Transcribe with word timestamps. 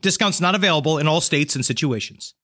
Discounts 0.00 0.40
not 0.40 0.54
available 0.54 0.98
in 0.98 1.06
all 1.06 1.20
states 1.20 1.54
and 1.54 1.64
situations. 1.64 2.34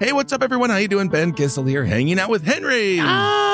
Hey, 0.00 0.12
what's 0.12 0.32
up, 0.32 0.42
everyone? 0.42 0.70
How 0.70 0.76
you 0.78 0.88
doing? 0.88 1.08
Ben 1.08 1.32
Kissel 1.32 1.64
here, 1.64 1.84
hanging 1.84 2.18
out 2.18 2.28
with 2.28 2.44
Henry. 2.44 2.98
Oh, 3.00 3.53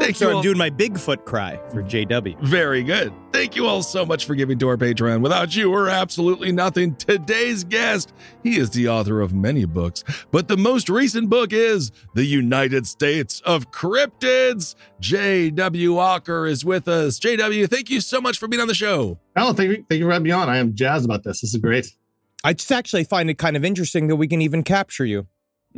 Thank 0.00 0.16
so 0.16 0.24
you 0.24 0.30
I'm 0.30 0.36
all. 0.38 0.42
doing 0.42 0.56
my 0.56 0.70
Bigfoot 0.70 1.26
cry 1.26 1.60
for 1.70 1.82
JW. 1.82 2.40
Very 2.40 2.82
good. 2.82 3.12
Thank 3.32 3.54
you 3.54 3.66
all 3.66 3.82
so 3.82 4.06
much 4.06 4.24
for 4.24 4.34
giving 4.34 4.58
to 4.60 4.68
our 4.68 4.78
Patreon. 4.78 5.20
Without 5.20 5.54
you, 5.54 5.70
we're 5.70 5.88
absolutely 5.88 6.52
nothing. 6.52 6.96
Today's 6.96 7.64
guest, 7.64 8.12
he 8.42 8.56
is 8.56 8.70
the 8.70 8.88
author 8.88 9.20
of 9.20 9.34
many 9.34 9.66
books, 9.66 10.02
but 10.30 10.48
the 10.48 10.56
most 10.56 10.88
recent 10.88 11.28
book 11.28 11.52
is 11.52 11.92
The 12.14 12.24
United 12.24 12.86
States 12.86 13.40
of 13.42 13.70
Cryptids. 13.70 14.74
J.W. 15.00 15.92
Ocker 15.92 16.48
is 16.48 16.64
with 16.64 16.88
us. 16.88 17.18
J.W., 17.18 17.66
thank 17.66 17.90
you 17.90 18.00
so 18.00 18.20
much 18.20 18.38
for 18.38 18.48
being 18.48 18.62
on 18.62 18.68
the 18.68 18.74
show. 18.74 19.18
Oh, 19.36 19.52
thank 19.52 19.70
you, 19.70 19.84
thank 19.88 19.98
you 19.98 20.06
for 20.06 20.12
having 20.12 20.24
me 20.24 20.30
on. 20.30 20.48
I 20.48 20.56
am 20.56 20.74
jazzed 20.74 21.04
about 21.04 21.24
this. 21.24 21.42
This 21.42 21.54
is 21.54 21.60
great. 21.60 21.94
I 22.42 22.54
just 22.54 22.72
actually 22.72 23.04
find 23.04 23.28
it 23.28 23.34
kind 23.36 23.54
of 23.54 23.66
interesting 23.66 24.08
that 24.08 24.16
we 24.16 24.26
can 24.26 24.40
even 24.40 24.62
capture 24.62 25.04
you. 25.04 25.26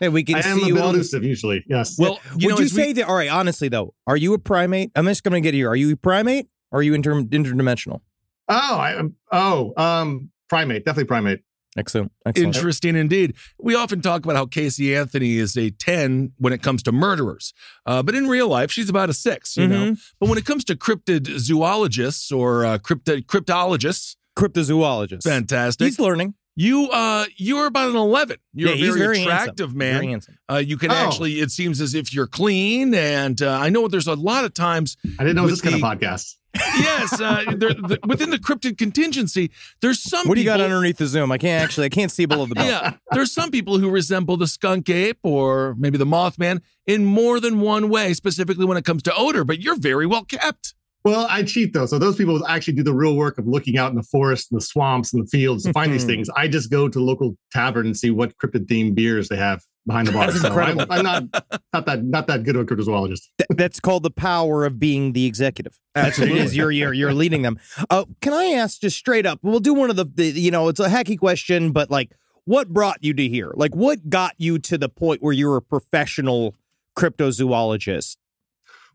That 0.00 0.12
we 0.12 0.22
can 0.24 0.36
I 0.36 0.40
am 0.40 0.58
see 0.58 0.64
a 0.64 0.66
you 0.68 0.74
bit 0.74 0.82
on. 0.82 0.94
elusive 0.94 1.24
usually. 1.24 1.64
Yes. 1.68 1.98
Well, 1.98 2.18
you 2.36 2.48
Would 2.48 2.54
know, 2.54 2.58
you 2.60 2.64
as 2.64 2.72
we- 2.74 2.82
say 2.82 2.92
that? 2.94 3.06
All 3.08 3.14
right, 3.16 3.30
honestly 3.30 3.68
though, 3.68 3.94
are 4.06 4.16
you 4.16 4.32
a 4.34 4.38
primate? 4.38 4.90
I'm 4.96 5.06
just 5.06 5.22
going 5.24 5.34
to 5.34 5.40
get 5.40 5.52
here. 5.54 5.68
Are 5.68 5.76
you 5.76 5.92
a 5.92 5.96
primate? 5.96 6.46
Or 6.72 6.78
are 6.78 6.82
you 6.82 6.94
inter- 6.94 7.22
interdimensional? 7.22 8.00
oh, 8.48 8.76
I 8.78 8.92
am. 8.98 9.16
Oh, 9.32 9.72
um, 9.76 10.30
primate. 10.48 10.84
Definitely 10.84 11.04
primate. 11.04 11.40
Excellent. 11.78 12.10
Excellent. 12.26 12.56
Interesting 12.56 12.96
indeed. 12.96 13.34
We 13.60 13.74
often 13.76 14.00
talk 14.00 14.24
about 14.24 14.34
how 14.36 14.46
Casey 14.46 14.94
Anthony 14.96 15.36
is 15.36 15.56
a 15.56 15.70
10 15.70 16.32
when 16.38 16.52
it 16.52 16.62
comes 16.62 16.82
to 16.84 16.92
murderers. 16.92 17.52
Uh, 17.86 18.02
but 18.02 18.14
in 18.16 18.26
real 18.28 18.48
life, 18.48 18.72
she's 18.72 18.88
about 18.88 19.08
a 19.08 19.12
six, 19.14 19.56
you 19.56 19.68
know? 19.68 19.94
But 20.18 20.28
when 20.28 20.36
it 20.38 20.44
comes 20.44 20.64
to 20.64 20.74
cryptid 20.74 21.28
zoologists 21.38 22.32
or 22.32 22.64
uh, 22.64 22.78
cryptid, 22.78 23.26
cryptologists, 23.26 24.16
cryptozoologists, 24.36 25.22
fantastic. 25.22 25.84
He's 25.86 26.00
learning. 26.00 26.34
You 26.60 26.88
uh 26.90 27.24
you're 27.36 27.66
about 27.66 27.88
an 27.90 27.96
11. 27.96 28.36
You're 28.52 28.68
yeah, 28.70 28.74
a 28.74 28.78
he's 28.78 28.86
very, 28.88 29.00
very 29.00 29.22
attractive 29.22 29.70
handsome. 29.70 29.78
man. 29.78 29.94
Very 29.94 30.06
handsome. 30.08 30.38
Uh, 30.50 30.56
you 30.56 30.76
can 30.76 30.90
Oh. 30.90 30.94
actually, 30.94 31.40
it 31.40 31.50
seems 31.50 31.80
as 31.80 31.94
if 31.94 32.12
you're 32.12 32.26
clean. 32.26 32.94
And 32.94 33.40
uh, 33.40 33.58
I 33.58 33.70
know 33.70 33.88
there's 33.88 34.06
a 34.06 34.14
lot 34.14 34.44
of 34.44 34.52
times, 34.52 34.96
I 35.18 35.24
didn't 35.24 35.36
know 35.36 35.42
it 35.42 35.50
was 35.50 35.62
With 35.62 35.72
this 35.72 35.80
kind 35.80 35.82
of 35.96 36.00
podcast. 36.00 36.34
yes, 36.56 37.20
uh, 37.20 37.44
there, 37.56 37.72
the, 37.74 37.98
within 38.04 38.30
the 38.30 38.38
cryptid 38.38 38.76
contingency, 38.76 39.52
there's 39.80 40.02
some 40.02 40.26
What 40.26 40.34
do 40.34 40.40
you 40.40 40.44
got 40.44 40.60
underneath 40.60 40.96
the 40.98 41.06
Zoom? 41.06 41.30
I 41.30 41.38
can't 41.38 41.62
actually. 41.62 41.86
I 41.86 41.90
can't 41.90 42.10
see 42.10 42.26
below 42.26 42.44
the 42.46 42.56
belt. 42.56 42.66
Yeah, 42.68 42.94
there's 43.12 43.32
some 43.32 43.50
people 43.52 43.78
who 43.78 43.88
resemble 43.88 44.36
the 44.36 44.48
skunk 44.48 44.90
ape 44.90 45.20
or 45.22 45.76
maybe 45.78 45.96
the 45.96 46.06
mothman 46.06 46.60
in 46.88 47.04
more 47.04 47.38
than 47.38 47.60
one 47.60 47.88
way, 47.88 48.14
specifically 48.14 48.64
when 48.66 48.76
it 48.76 48.84
comes 48.84 49.02
to 49.04 49.14
odor, 49.14 49.44
but 49.44 49.60
you're 49.60 49.78
very 49.78 50.06
well 50.06 50.24
kept. 50.24 50.74
Well, 51.04 51.26
I 51.30 51.42
cheat 51.42 51.72
though. 51.72 51.86
So 51.86 51.98
those 51.98 52.16
people 52.16 52.46
actually 52.46 52.74
do 52.74 52.82
the 52.82 52.92
real 52.92 53.16
work 53.16 53.38
of 53.38 53.46
looking 53.46 53.78
out 53.78 53.90
in 53.90 53.96
the 53.96 54.02
forest 54.02 54.50
and 54.50 54.60
the 54.60 54.64
swamps 54.64 55.14
and 55.14 55.24
the 55.24 55.28
fields 55.28 55.64
to 55.64 55.72
find 55.72 55.92
these 55.92 56.04
things. 56.04 56.28
I 56.36 56.46
just 56.46 56.70
go 56.70 56.88
to 56.88 56.98
the 56.98 57.04
local 57.04 57.36
tavern 57.52 57.86
and 57.86 57.96
see 57.96 58.10
what 58.10 58.36
cryptid 58.36 58.66
themed 58.66 58.94
beers 58.94 59.28
they 59.28 59.36
have 59.36 59.62
behind 59.86 60.08
the 60.08 60.12
bar. 60.12 60.26
That's 60.26 60.42
so 60.42 60.48
incredible. 60.48 60.82
I'm, 60.90 61.06
I'm 61.06 61.30
not 61.30 61.44
not 61.72 61.86
that 61.86 62.04
not 62.04 62.26
that 62.26 62.42
good 62.44 62.56
of 62.56 62.62
a 62.62 62.64
cryptozoologist. 62.66 63.22
Th- 63.38 63.48
that's 63.50 63.80
called 63.80 64.02
the 64.02 64.10
power 64.10 64.66
of 64.66 64.78
being 64.78 65.12
the 65.14 65.24
executive. 65.24 65.78
That's 65.94 66.18
what 66.18 66.28
it 66.28 66.36
is. 66.36 66.54
You're 66.54 66.70
you're 66.70 66.92
you're 66.92 67.14
leading 67.14 67.42
them. 67.42 67.58
Uh, 67.88 68.04
can 68.20 68.34
I 68.34 68.46
ask 68.46 68.80
just 68.80 68.98
straight 68.98 69.24
up? 69.24 69.38
We'll 69.42 69.60
do 69.60 69.72
one 69.72 69.88
of 69.88 69.96
the, 69.96 70.04
the 70.04 70.26
you 70.26 70.50
know 70.50 70.68
it's 70.68 70.80
a 70.80 70.88
hacky 70.88 71.18
question, 71.18 71.72
but 71.72 71.90
like, 71.90 72.12
what 72.44 72.68
brought 72.68 73.02
you 73.02 73.14
to 73.14 73.28
here? 73.28 73.52
Like, 73.54 73.74
what 73.74 74.10
got 74.10 74.34
you 74.36 74.58
to 74.58 74.76
the 74.76 74.88
point 74.88 75.22
where 75.22 75.32
you're 75.32 75.56
a 75.56 75.62
professional 75.62 76.54
cryptozoologist? 76.96 78.16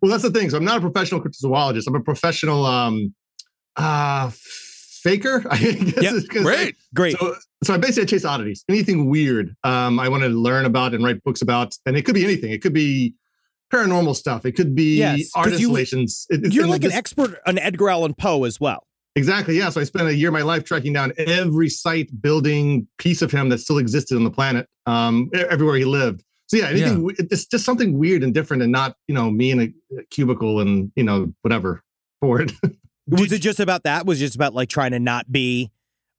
Well, 0.02 0.12
that's 0.12 0.24
the 0.24 0.32
thing. 0.32 0.50
So 0.50 0.58
I'm 0.58 0.66
not 0.66 0.78
a 0.78 0.82
professional 0.82 1.22
cryptozoologist. 1.22 1.84
I'm 1.88 1.96
a 1.96 2.02
professional 2.02 2.66
um 2.66 3.14
uh 3.76 4.32
faker. 4.34 5.44
I 5.52 5.58
guess 5.58 6.04
Yep, 6.04 6.14
it's 6.14 6.28
gonna 6.28 6.46
say. 6.46 6.56
Great. 6.64 6.76
Great. 6.94 7.18
So, 7.20 7.36
so 7.64 7.74
I 7.74 7.78
basically 7.78 8.06
chase 8.06 8.26
oddities, 8.26 8.64
anything 8.70 9.10
weird. 9.10 9.56
Um, 9.64 10.00
I 10.00 10.10
want 10.10 10.24
to 10.24 10.30
learn 10.30 10.66
about 10.66 10.94
and 10.94 11.04
write 11.04 11.24
books 11.24 11.42
about, 11.42 11.76
and 11.86 11.96
it 11.98 12.04
could 12.06 12.16
be 12.16 12.24
anything. 12.24 12.52
It 12.52 12.62
could 12.62 12.74
be 12.74 13.16
paranormal 13.74 14.16
stuff. 14.16 14.46
It 14.46 14.52
could 14.54 14.76
be 14.76 14.98
Yes, 15.00 15.32
art 15.36 15.52
installations. 15.54 16.28
It- 16.30 16.54
you're 16.54 16.68
like 16.68 16.84
an 16.84 16.92
expert 16.92 17.40
on 17.48 17.58
Edgar 17.58 17.90
Allan 17.90 18.14
Poe 18.14 18.44
as 18.44 18.60
well. 18.60 18.86
exactly 19.16 19.58
yeah. 19.58 19.70
So 19.70 19.82
I 19.82 19.86
spent 19.86 20.08
a 20.08 20.14
year 20.16 20.30
of 20.30 20.34
my 20.34 20.42
life 20.44 20.64
tracking 20.64 20.94
down 20.94 21.14
every 21.18 21.70
site, 21.70 22.10
building 22.22 22.88
piece 22.98 23.22
of 23.22 23.32
him 23.32 23.50
that 23.50 23.60
still 23.60 23.78
existed 23.80 24.16
on 24.18 24.24
the 24.24 24.30
planet, 24.32 24.68
um, 24.86 25.30
everywhere 25.34 25.76
he 25.78 25.86
lived. 25.86 26.24
So 26.48 26.58
yeah, 26.58 26.68
anything. 26.70 27.04
we- 27.04 27.16
It's 27.18 27.46
just 27.46 27.66
something 27.66 27.98
weird 27.98 28.24
and 28.24 28.34
different, 28.34 28.64
and 28.64 28.72
not 28.72 28.96
you 29.08 29.16
know 29.16 29.32
me 29.32 29.52
in 29.52 29.60
a 29.62 30.04
cubicle 30.12 30.60
and 30.60 30.92
you 30.96 31.04
know 31.04 31.34
whatever 31.42 31.82
for 32.22 32.42
it. 32.42 32.52
Was 33.08 33.32
it 33.32 33.40
just 33.42 33.60
about 33.60 33.84
that? 33.84 34.06
Was 34.06 34.20
it 34.22 34.26
just 34.26 34.36
about 34.36 34.54
like 34.54 34.70
trying 34.70 34.92
to 34.92 35.00
not 35.00 35.32
be 35.32 35.72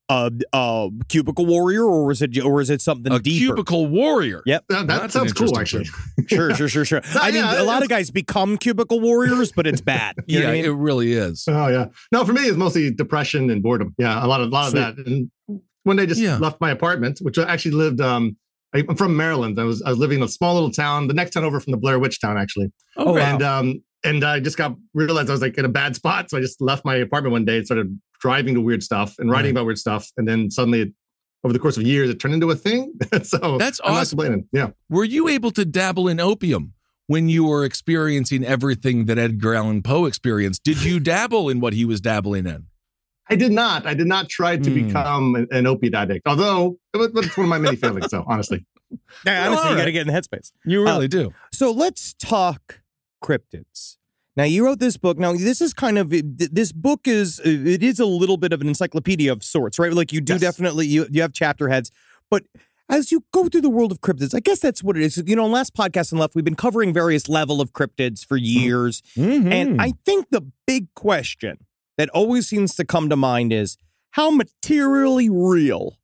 a, 0.08 0.30
a 0.52 0.88
cubicle 1.08 1.44
warrior, 1.46 1.82
or 1.84 2.04
was 2.06 2.22
it 2.22 2.38
or 2.38 2.60
is 2.60 2.70
it 2.70 2.80
something 2.80 3.12
A 3.12 3.18
deeper? 3.18 3.54
cubicle 3.54 3.88
warrior. 3.88 4.40
Yep. 4.46 4.66
that 4.68 4.86
that 4.86 5.00
That's 5.00 5.14
an 5.16 5.28
sounds 5.28 5.32
cool, 5.32 5.58
actually. 5.58 5.86
Sure, 6.28 6.54
sure, 6.54 6.68
sure, 6.68 6.84
sure. 6.84 7.00
I 7.16 7.32
mean, 7.32 7.42
Yeah, 7.42 7.60
a 7.60 7.64
lot 7.64 7.82
of 7.82 7.88
guys 7.88 8.12
become 8.12 8.56
cubicle 8.56 9.00
warriors, 9.00 9.50
but 9.50 9.66
it's 9.66 9.80
bad. 9.80 10.14
You 10.28 10.38
yeah, 10.38 10.44
what 10.44 10.50
I 10.50 10.56
mean? 10.58 10.64
it 10.66 10.68
really 10.74 11.12
is. 11.12 11.44
Oh 11.48 11.66
yeah. 11.66 11.86
No, 12.12 12.24
for 12.24 12.32
me 12.32 12.42
it's 12.42 12.56
mostly 12.56 12.92
depression 12.92 13.50
and 13.50 13.64
boredom. 13.64 13.94
Yeah, 13.98 14.24
a 14.24 14.28
lot 14.28 14.40
of 14.40 14.46
a 14.48 14.50
lot 14.50 14.70
Sweet. 14.70 14.80
of 14.80 14.96
that. 14.96 15.06
And 15.08 15.28
one 15.82 15.96
day 15.96 16.06
just 16.06 16.20
Yeah. 16.20 16.38
left 16.38 16.60
my 16.60 16.70
apartment, 16.70 17.18
which 17.20 17.36
I 17.36 17.50
actually 17.52 17.72
lived 17.74 18.00
um 18.00 18.36
I- 18.36 18.45
I'm 18.74 18.96
from 18.96 19.16
Maryland. 19.16 19.58
I 19.58 19.64
was 19.64 19.82
I 19.82 19.90
was 19.90 19.98
living 19.98 20.18
in 20.18 20.24
a 20.24 20.28
small 20.28 20.54
little 20.54 20.70
town, 20.70 21.08
the 21.08 21.14
next 21.14 21.32
town 21.32 21.44
over 21.44 21.60
from 21.60 21.70
the 21.70 21.76
Blair 21.76 21.98
Witch 21.98 22.20
town 22.20 22.36
actually. 22.38 22.72
Oh, 22.96 23.12
wow. 23.12 23.18
And 23.18 23.42
um 23.42 23.82
and 24.04 24.22
I 24.24 24.40
just 24.40 24.56
got 24.56 24.76
realized 24.94 25.28
I 25.30 25.32
was 25.32 25.40
like 25.42 25.56
in 25.58 25.64
a 25.64 25.68
bad 25.70 25.96
spot. 25.96 26.30
So 26.30 26.38
I 26.38 26.40
just 26.40 26.60
left 26.60 26.84
my 26.84 26.96
apartment 26.96 27.32
one 27.32 27.44
day 27.44 27.56
and 27.58 27.66
started 27.66 27.98
driving 28.20 28.54
to 28.54 28.60
weird 28.60 28.82
stuff 28.82 29.14
and 29.18 29.30
writing 29.30 29.46
Right. 29.46 29.50
about 29.52 29.66
weird 29.66 29.78
stuff. 29.78 30.10
And 30.16 30.28
then 30.28 30.50
suddenly 30.50 30.92
over 31.44 31.52
the 31.52 31.58
course 31.58 31.76
of 31.76 31.84
years 31.84 32.10
it 32.10 32.18
turned 32.20 32.34
into 32.34 32.50
a 32.50 32.56
thing. 32.56 32.92
so 33.22 33.56
That's 33.58 33.80
I'm 33.84 33.94
awesome. 33.94 34.48
Yeah. 34.52 34.70
Were 34.90 35.04
you 35.04 35.28
able 35.28 35.50
to 35.52 35.64
dabble 35.64 36.08
in 36.08 36.20
opium 36.20 36.74
when 37.06 37.28
you 37.28 37.44
were 37.46 37.64
experiencing 37.64 38.44
everything 38.44 39.06
that 39.06 39.16
Edgar 39.18 39.54
Allan 39.54 39.82
Poe 39.82 40.04
experienced? 40.06 40.64
Did 40.64 40.82
you 40.82 41.00
dabble 41.00 41.48
in 41.48 41.60
what 41.60 41.72
he 41.72 41.84
was 41.84 42.00
dabbling 42.00 42.46
in? 42.46 42.66
I 43.28 43.36
did 43.36 43.52
not. 43.52 43.86
I 43.86 43.94
did 43.94 44.06
not 44.06 44.28
try 44.28 44.56
to 44.56 44.70
Hmm. 44.70 44.86
become 44.86 45.34
an, 45.34 45.48
an 45.50 45.66
opiate 45.66 45.94
addict, 45.94 46.26
although 46.26 46.78
it 46.94 46.98
was, 46.98 47.10
it's 47.26 47.36
one 47.36 47.44
of 47.46 47.50
my 47.50 47.58
many 47.58 47.76
failings. 47.76 48.10
So 48.10 48.24
honestly, 48.26 48.64
Yeah, 49.26 49.46
honestly, 49.48 49.66
all 49.66 49.72
you 49.72 49.78
got 49.78 49.84
to 49.86 49.92
get 49.92 50.06
in 50.06 50.12
the 50.12 50.20
headspace. 50.20 50.52
You 50.64 50.82
Uh, 50.82 50.84
really 50.94 51.08
do. 51.08 51.32
So 51.52 51.70
let's 51.72 52.14
talk 52.14 52.82
cryptids. 53.22 53.96
Now 54.36 54.44
you 54.44 54.64
wrote 54.64 54.78
this 54.78 54.96
book. 54.96 55.18
Now 55.18 55.32
this 55.32 55.60
is 55.60 55.72
kind 55.72 55.98
of 55.98 56.10
this 56.10 56.70
book 56.72 57.08
is 57.08 57.40
it 57.44 57.82
is 57.82 57.98
a 57.98 58.06
little 58.06 58.36
bit 58.36 58.52
of 58.52 58.60
an 58.60 58.68
encyclopedia 58.68 59.32
of 59.32 59.42
sorts, 59.42 59.78
right? 59.78 59.92
Like 59.92 60.12
you 60.12 60.20
do 60.20 60.34
Yes. 60.34 60.40
definitely 60.42 60.86
you 60.86 61.06
you 61.10 61.22
have 61.22 61.32
chapter 61.32 61.68
heads, 61.68 61.90
but 62.30 62.44
as 62.88 63.10
you 63.10 63.24
go 63.32 63.48
through 63.48 63.62
the 63.62 63.70
world 63.70 63.90
of 63.90 64.00
cryptids, 64.00 64.32
I 64.34 64.38
guess 64.40 64.60
that's 64.60 64.80
what 64.84 64.96
it 64.96 65.02
is. 65.02 65.20
You 65.26 65.34
know, 65.34 65.46
in 65.46 65.52
last 65.52 65.74
podcast 65.74 66.12
and 66.12 66.20
left, 66.20 66.34
we've 66.36 66.44
been 66.44 66.54
covering 66.54 66.92
various 66.92 67.28
level 67.28 67.60
of 67.60 67.72
cryptids 67.72 68.24
for 68.24 68.36
years, 68.36 69.02
Mm-hmm. 69.16 69.50
and 69.52 69.80
I 69.82 69.94
think 70.04 70.26
the 70.30 70.42
big 70.66 70.92
question 70.94 71.56
that 71.96 72.08
always 72.10 72.48
seems 72.48 72.74
to 72.76 72.84
come 72.84 73.08
to 73.08 73.16
mind 73.16 73.52
is 73.52 73.76
how 74.12 74.30
materially 74.30 75.28
real 75.28 75.98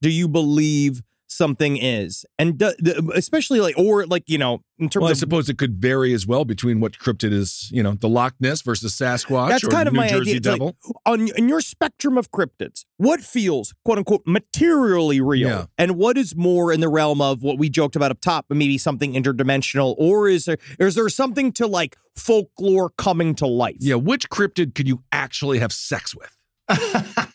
do 0.00 0.10
you 0.10 0.28
believe 0.28 1.02
something 1.32 1.76
is, 1.76 2.24
and 2.38 2.58
do, 2.58 2.72
especially 3.14 3.60
like, 3.60 3.76
or 3.78 4.06
like 4.06 4.24
you 4.26 4.38
know, 4.38 4.60
in 4.78 4.88
terms 4.88 5.02
Well, 5.02 5.08
I 5.08 5.12
of 5.12 5.18
suppose 5.18 5.48
it 5.48 5.58
could 5.58 5.80
vary 5.80 6.12
as 6.12 6.26
well 6.26 6.44
between 6.44 6.80
what 6.80 6.92
cryptid 6.98 7.32
is, 7.32 7.68
you 7.72 7.82
know, 7.82 7.92
the 7.94 8.08
Loch 8.08 8.34
Ness 8.40 8.62
versus 8.62 8.94
Sasquatch 8.94 9.48
That's 9.48 9.64
or 9.64 9.68
kind 9.68 9.86
of 9.88 9.94
New 9.94 10.00
my 10.00 10.08
Jersey 10.08 10.36
idea. 10.36 10.52
It's 10.54 10.60
like, 10.60 10.74
on 11.06 11.28
in 11.36 11.48
your 11.48 11.60
spectrum 11.60 12.16
of 12.18 12.30
cryptids, 12.30 12.84
what 12.96 13.20
feels 13.20 13.74
quote 13.84 13.98
unquote 13.98 14.22
materially 14.26 15.20
real, 15.20 15.48
Yeah. 15.48 15.64
and 15.78 15.96
what 15.96 16.16
is 16.18 16.34
more 16.36 16.72
in 16.72 16.80
the 16.80 16.88
realm 16.88 17.20
of 17.20 17.42
what 17.42 17.58
we 17.58 17.68
joked 17.68 17.96
about 17.96 18.10
up 18.10 18.20
top, 18.20 18.46
but 18.48 18.56
maybe 18.56 18.78
something 18.78 19.14
interdimensional, 19.14 19.94
or 19.98 20.28
is 20.28 20.44
there 20.44 20.58
is 20.78 20.94
there 20.94 21.08
something 21.08 21.52
to 21.52 21.66
like 21.66 21.96
folklore 22.16 22.90
coming 22.90 23.34
to 23.36 23.46
life? 23.46 23.76
yeah, 23.80 23.94
which 23.94 24.28
cryptid 24.30 24.74
could 24.74 24.86
you 24.88 25.02
actually 25.12 25.58
have 25.58 25.72
sex 25.72 26.14
with? 26.14 26.36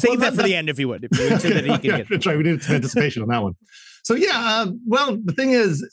Save 0.00 0.10
Well, 0.10 0.18
that 0.20 0.30
for 0.30 0.36
that- 0.38 0.42
the 0.44 0.54
end 0.54 0.68
if 0.68 0.78
you 0.78 0.88
would, 0.88 1.04
if 1.04 1.18
you 1.18 1.30
would, 1.30 1.40
so 1.40 1.48
that 1.50 1.64
he 1.64 1.70
can 1.78 1.84
Yeah. 1.98 2.02
That's 2.08 2.26
right. 2.26 2.36
We 2.36 2.42
need 2.44 2.62
some 2.62 2.76
anticipation 2.76 3.22
on 3.22 3.28
that 3.28 3.42
one. 3.42 3.54
So 4.02 4.14
yeah, 4.14 4.30
uh, 4.34 4.72
well, 4.86 5.18
the 5.24 5.32
thing 5.32 5.50
is, 5.50 5.86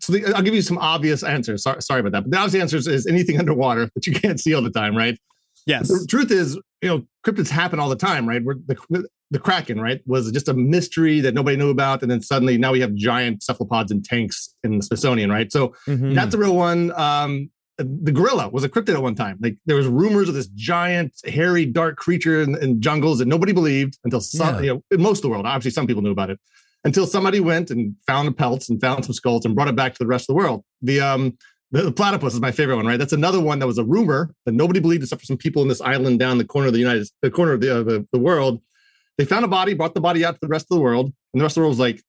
so 0.00 0.12
the, 0.14 0.24
I'll 0.34 0.42
give 0.42 0.54
you 0.54 0.62
some 0.62 0.78
obvious 0.78 1.22
answers. 1.22 1.62
Sorry, 1.62 1.80
sorry 1.82 2.00
about 2.00 2.12
that, 2.12 2.22
but 2.22 2.30
the 2.30 2.38
obvious 2.38 2.60
answer 2.74 2.76
is, 2.90 3.06
anything 3.06 3.38
underwater 3.42 3.90
that 3.94 4.06
you 4.06 4.14
can't 4.14 4.40
see 4.40 4.54
all 4.54 4.62
the 4.62 4.70
time, 4.70 4.96
right? 4.96 5.18
Yes. 5.66 5.88
The 5.88 6.06
truth 6.08 6.30
is, 6.30 6.58
you 6.80 6.88
know, 6.88 7.02
cryptids 7.24 7.50
happen 7.50 7.78
all 7.78 7.90
the 7.90 7.96
time, 7.96 8.26
right? 8.26 8.42
Where 8.42 8.56
the 8.66 9.04
the 9.32 9.38
Kraken, 9.38 9.78
right, 9.80 10.00
was 10.06 10.32
just 10.32 10.48
a 10.48 10.54
mystery 10.54 11.20
that 11.20 11.34
nobody 11.34 11.56
knew 11.56 11.68
about, 11.70 12.02
and 12.02 12.10
then 12.10 12.20
suddenly 12.22 12.58
now 12.58 12.72
we 12.72 12.80
have 12.80 12.94
giant 12.94 13.42
cephalopods 13.44 13.92
and 13.92 14.02
tanks 14.04 14.54
in 14.64 14.78
the 14.78 14.82
Smithsonian, 14.82 15.30
right? 15.30 15.52
So 15.52 15.72
Mhm. 15.86 16.14
that's 16.16 16.34
a 16.34 16.38
real 16.38 16.56
one. 16.56 16.90
Um, 16.98 17.50
the 17.84 18.12
gorilla 18.12 18.48
was 18.48 18.64
a 18.64 18.68
cryptid 18.68 18.94
at 18.94 19.02
one 19.02 19.14
time. 19.14 19.38
Like 19.40 19.56
there 19.66 19.76
was 19.76 19.86
rumors 19.86 20.28
of 20.28 20.34
this 20.34 20.48
giant, 20.48 21.12
hairy, 21.24 21.66
dark 21.66 21.96
creature 21.96 22.42
in, 22.42 22.56
in 22.62 22.80
jungles 22.80 23.18
that 23.18 23.28
nobody 23.28 23.52
believed 23.52 23.98
until 24.04 24.20
some, 24.20 24.56
Yeah. 24.56 24.60
you 24.60 24.74
know, 24.74 24.82
in 24.90 25.02
most 25.02 25.18
of 25.18 25.22
the 25.22 25.28
world. 25.28 25.46
Obviously, 25.46 25.70
some 25.70 25.86
people 25.86 26.02
knew 26.02 26.10
about 26.10 26.30
it 26.30 26.38
until 26.84 27.06
somebody 27.06 27.40
went 27.40 27.70
and 27.70 27.94
found 28.06 28.26
the 28.28 28.32
pelts 28.32 28.68
and 28.70 28.80
found 28.80 29.04
some 29.04 29.12
skulls 29.14 29.44
and 29.44 29.54
brought 29.54 29.68
it 29.68 29.76
back 29.76 29.92
to 29.92 29.98
the 29.98 30.06
rest 30.06 30.24
of 30.24 30.34
the 30.34 30.38
world. 30.42 30.64
The 30.82 31.00
um, 31.00 31.36
the, 31.72 31.82
the 31.82 31.92
platypus 31.92 32.34
is 32.34 32.40
my 32.40 32.50
favorite 32.50 32.76
one, 32.76 32.86
right? 32.86 32.98
That's 32.98 33.12
another 33.12 33.40
one 33.40 33.58
that 33.60 33.66
was 33.66 33.78
a 33.78 33.84
rumor 33.84 34.34
that 34.44 34.52
nobody 34.52 34.80
believed 34.80 35.02
except 35.04 35.20
for 35.22 35.26
some 35.26 35.36
people 35.36 35.62
in 35.62 35.68
this 35.68 35.80
island 35.80 36.18
down 36.18 36.38
the 36.38 36.44
corner 36.44 36.66
of 36.68 36.72
the 36.72 36.80
United, 36.80 37.06
the 37.22 37.30
corner 37.30 37.52
of 37.52 37.60
the, 37.60 37.80
uh, 37.80 37.82
the 37.82 38.06
the 38.12 38.18
world. 38.18 38.60
They 39.18 39.24
found 39.26 39.44
a 39.44 39.48
body, 39.48 39.74
brought 39.74 39.94
the 39.94 40.00
body 40.00 40.24
out 40.24 40.32
to 40.34 40.38
the 40.40 40.48
rest 40.48 40.66
of 40.70 40.76
the 40.76 40.82
world, 40.82 41.12
and 41.32 41.40
the 41.40 41.44
rest 41.44 41.52
of 41.52 41.56
the 41.56 41.60
world 41.66 41.72
was 41.72 41.78
like, 41.78 42.02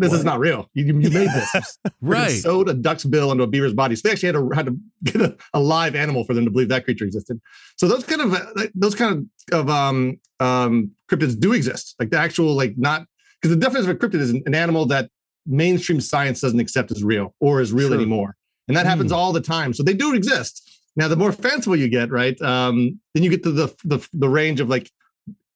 "This 0.00 0.12
is 0.12 0.24
not 0.24 0.38
real. 0.40 0.68
You, 0.74 0.84
you 0.86 1.10
made 1.10 1.28
this." 1.28 1.78
Right. 2.00 2.30
sewed 2.30 2.68
a 2.68 2.74
duck's 2.74 3.04
bill 3.04 3.30
into 3.30 3.44
a 3.44 3.46
beaver's 3.46 3.74
body. 3.74 3.94
So 3.94 4.02
they 4.08 4.12
actually 4.12 4.28
had 4.28 4.36
to 4.36 4.50
had 4.54 4.66
to 4.66 4.76
get 5.04 5.20
a, 5.22 5.36
a 5.54 5.60
live 5.60 5.94
animal 5.94 6.24
for 6.24 6.34
them 6.34 6.44
to 6.44 6.50
believe 6.50 6.68
that 6.70 6.84
creature 6.84 7.04
existed. 7.04 7.40
So 7.76 7.86
those 7.88 8.04
kind 8.04 8.22
of 8.22 8.32
uh, 8.34 8.66
those 8.74 8.94
kind 8.94 9.28
of, 9.52 9.60
of 9.60 9.70
um, 9.70 10.18
um, 10.40 10.90
cryptids 11.10 11.38
do 11.38 11.52
exist. 11.52 11.94
Like 12.00 12.10
the 12.10 12.18
actual 12.18 12.54
like 12.54 12.74
not 12.76 13.06
because 13.40 13.54
the 13.54 13.60
definition 13.60 13.90
of 13.90 13.96
a 13.96 13.98
cryptid 13.98 14.20
is 14.20 14.30
an, 14.30 14.42
an 14.46 14.54
animal 14.54 14.86
that 14.86 15.10
mainstream 15.46 16.00
science 16.00 16.40
doesn't 16.40 16.60
accept 16.60 16.90
as 16.90 17.02
real 17.02 17.34
or 17.40 17.60
is 17.60 17.72
real 17.72 17.88
Sure. 17.88 17.96
anymore, 17.96 18.36
and 18.68 18.76
that 18.76 18.86
happens 18.86 19.12
all 19.12 19.32
the 19.32 19.40
time. 19.40 19.72
So 19.72 19.82
they 19.82 19.94
do 19.94 20.14
exist. 20.14 20.66
Now, 20.96 21.06
the 21.08 21.16
more 21.16 21.32
fanciful 21.32 21.76
you 21.76 21.88
get, 21.88 22.10
right, 22.10 22.40
um, 22.42 22.98
then 23.14 23.22
you 23.22 23.30
get 23.30 23.42
to 23.44 23.52
the 23.52 23.74
the, 23.84 24.06
the 24.12 24.28
range 24.28 24.60
of 24.60 24.68
like 24.68 24.90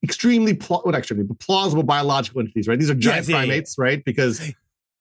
extremely 0.05 0.55
pl- 0.55 0.83
what 0.85 0.95
actually 0.95 1.25
plausible 1.41 1.83
biological 1.83 2.41
entities, 2.41 2.69
right? 2.69 2.79
These 2.79 2.91
are 2.91 2.95
giant 2.95 3.23
Yes, 3.27 3.29
yeah, 3.31 3.37
yeah. 3.37 3.47
primates, 3.47 3.75
right? 3.79 4.05
Because 4.05 4.53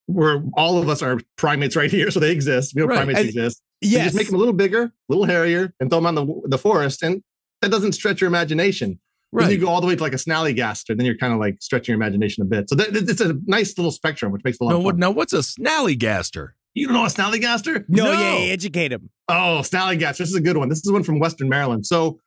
we're 0.08 0.42
all 0.56 0.78
of 0.82 0.90
us 0.90 1.02
are 1.04 1.20
primates 1.38 1.76
right 1.76 1.92
here, 1.92 2.10
so 2.10 2.20
they 2.20 2.32
exist. 2.32 2.74
We 2.76 2.82
know 2.82 2.88
Right. 2.88 2.98
primates 2.98 3.20
And- 3.20 3.30
exist. 3.30 3.62
You 3.82 3.90
Yes. 3.92 4.06
just 4.06 4.16
make 4.16 4.28
them 4.28 4.36
a 4.36 4.40
little 4.40 4.54
bigger, 4.54 4.84
a 4.84 4.92
little 5.10 5.26
hairier, 5.26 5.74
and 5.80 5.90
throw 5.90 5.98
them 6.00 6.06
on 6.08 6.16
the 6.16 6.26
the 6.48 6.58
forest, 6.58 7.04
and 7.04 7.22
that 7.62 7.70
doesn't 7.70 7.92
stretch 7.94 8.22
your 8.22 8.30
imagination. 8.30 9.00
Then 9.36 9.50
you 9.50 9.58
go 9.58 9.68
all 9.68 9.82
the 9.82 9.88
way 9.88 9.96
to 9.96 10.02
like 10.04 10.14
a 10.14 10.18
snallygaster, 10.18 10.96
then 10.96 11.06
you're 11.08 11.18
kind 11.18 11.34
of 11.34 11.40
like 11.40 11.58
stretching 11.60 11.92
your 11.94 11.98
imagination 12.02 12.44
a 12.44 12.46
bit. 12.46 12.70
So 12.70 12.76
that, 12.76 12.96
it's 12.96 13.20
a 13.20 13.34
nice 13.48 13.76
little 13.78 13.92
spectrum, 13.92 14.32
which 14.32 14.44
makes 14.44 14.60
a 14.60 14.64
lot 14.64 14.70
No, 14.72 14.78
of 14.78 14.84
what, 14.84 14.94
fun. 14.94 15.00
now, 15.00 15.10
what's 15.12 15.34
a 15.34 15.40
snallygaster? 15.40 16.50
You 16.76 16.86
don't 16.88 16.94
know 16.94 17.06
a 17.06 17.08
snallygaster? 17.08 17.84
no, 17.90 18.04
No. 18.06 18.12
yeah, 18.12 18.38
yeah, 18.38 18.52
educate 18.52 18.92
him. 18.92 19.10
Oh, 19.28 19.62
snallygaster. 19.64 20.18
This 20.20 20.30
is 20.30 20.36
a 20.36 20.42
good 20.42 20.56
one. 20.58 20.70
This 20.70 20.86
is 20.86 20.92
one 20.92 21.02
from 21.04 21.18
Western 21.20 21.50
Maryland. 21.50 21.86
So 21.88 22.20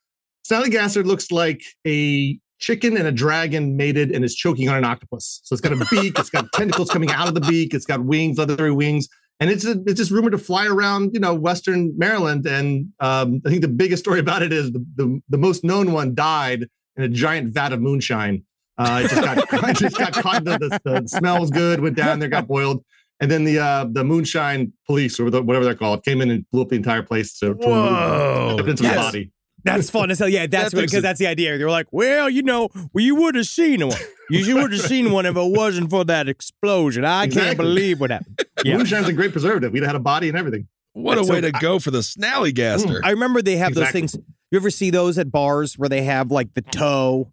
snallygaster 0.50 1.04
looks 1.04 1.30
like 1.30 1.62
a 1.86 2.38
chicken 2.58 2.96
and 2.96 3.06
a 3.06 3.12
dragon 3.12 3.76
mated 3.76 4.10
and 4.10 4.24
is 4.24 4.34
choking 4.34 4.68
on 4.68 4.76
an 4.76 4.84
octopus. 4.84 5.40
So 5.44 5.54
it's 5.54 5.60
got 5.60 5.72
a 5.72 5.86
beak, 5.90 6.18
it's 6.18 6.30
got 6.30 6.50
tentacles 6.54 6.90
coming 6.90 7.10
out 7.10 7.28
of 7.28 7.34
the 7.34 7.40
beak, 7.40 7.74
it's 7.74 7.86
got 7.86 8.04
wings, 8.04 8.38
leathery 8.38 8.72
wings. 8.72 9.08
And 9.38 9.50
it's 9.50 9.64
it's 9.66 9.94
just 9.94 10.10
rumored 10.10 10.32
to 10.32 10.38
fly 10.38 10.66
around, 10.66 11.10
you 11.12 11.20
know, 11.20 11.34
Western 11.34 11.92
Maryland. 11.98 12.46
And 12.46 12.90
um, 13.00 13.42
I 13.44 13.50
think 13.50 13.60
the 13.60 13.68
biggest 13.68 14.02
story 14.02 14.18
about 14.18 14.42
it 14.42 14.50
is 14.50 14.72
the, 14.72 14.84
the, 14.96 15.20
the 15.28 15.36
most 15.36 15.62
known 15.62 15.92
one 15.92 16.14
died 16.14 16.66
in 16.96 17.02
a 17.02 17.08
giant 17.08 17.52
vat 17.52 17.74
of 17.74 17.82
moonshine. 17.82 18.44
Uh, 18.78 19.02
it 19.04 19.10
just 19.10 19.22
got, 19.22 19.38
it 19.70 19.76
just 19.76 19.98
got 19.98 20.12
caught. 20.14 20.44
The, 20.44 20.56
the, 20.58 21.00
the 21.02 21.08
smell 21.08 21.38
was 21.38 21.50
good, 21.50 21.80
went 21.80 21.96
down 21.96 22.18
there, 22.18 22.30
got 22.30 22.48
boiled. 22.48 22.82
And 23.20 23.30
then 23.30 23.44
the 23.44 23.58
uh, 23.58 23.86
the 23.90 24.04
moonshine 24.04 24.72
police 24.86 25.20
or 25.20 25.30
the- 25.30 25.42
whatever 25.42 25.64
they're 25.66 25.74
called 25.74 26.02
came 26.04 26.20
in 26.22 26.30
and 26.30 26.44
blew 26.50 26.62
up 26.62 26.68
the 26.70 26.76
entire 26.76 27.02
place 27.02 27.38
to, 27.38 27.54
to 27.54 27.54
Whoa. 27.54 28.44
remove 28.46 28.60
evidence 28.60 28.80
of 28.80 28.86
Yes. 28.86 28.94
the 28.94 29.00
body. 29.00 29.32
That's 29.66 29.90
fun 29.96 30.10
as 30.10 30.18
hell. 30.18 30.28
Yeah, 30.28 30.46
that's 30.46 30.72
That 30.72 30.80
because 30.80 30.94
it- 30.94 31.02
that's 31.02 31.18
the 31.18 31.26
idea. 31.26 31.56
They 31.58 31.64
were 31.64 31.70
like, 31.70 31.88
well, 31.90 32.30
you 32.30 32.42
know, 32.42 32.68
well, 32.92 33.04
you 33.04 33.14
would 33.16 33.34
have 33.34 33.46
seen 33.46 33.86
one. 33.86 33.98
You 34.30 34.56
would 34.56 34.72
have 34.72 34.80
seen 34.80 35.12
one 35.12 35.26
if 35.26 35.36
it 35.36 35.50
wasn't 35.56 35.90
for 35.90 36.04
that 36.06 36.28
explosion. 36.28 37.04
I 37.04 37.28
can't 37.28 37.56
believe 37.56 38.00
what 38.00 38.10
happened. 38.10 38.40
Yeah. 38.64 38.78
Moonshine's 38.78 39.06
a 39.08 39.12
great 39.12 39.32
preservative. 39.32 39.70
We'd 39.72 39.82
have 39.82 39.88
had 39.90 39.96
a 39.96 40.00
body 40.00 40.28
and 40.30 40.36
everything. 40.38 40.66
What 40.94 41.18
a 41.18 41.24
So 41.24 41.34
way 41.34 41.42
to 41.42 41.52
I- 41.54 41.60
go 41.60 41.78
for 41.78 41.90
the 41.90 41.98
snallygaster. 41.98 43.00
Mm, 43.00 43.04
I 43.04 43.10
remember 43.10 43.42
they 43.42 43.58
have 43.58 43.68
Exactly. 43.72 44.00
those 44.00 44.12
things. 44.12 44.24
You 44.50 44.58
ever 44.58 44.70
see 44.70 44.90
those 44.90 45.18
at 45.18 45.30
bars 45.30 45.74
where 45.78 45.88
they 45.90 46.02
have 46.02 46.30
like 46.30 46.54
the 46.54 46.62
toe 46.62 47.32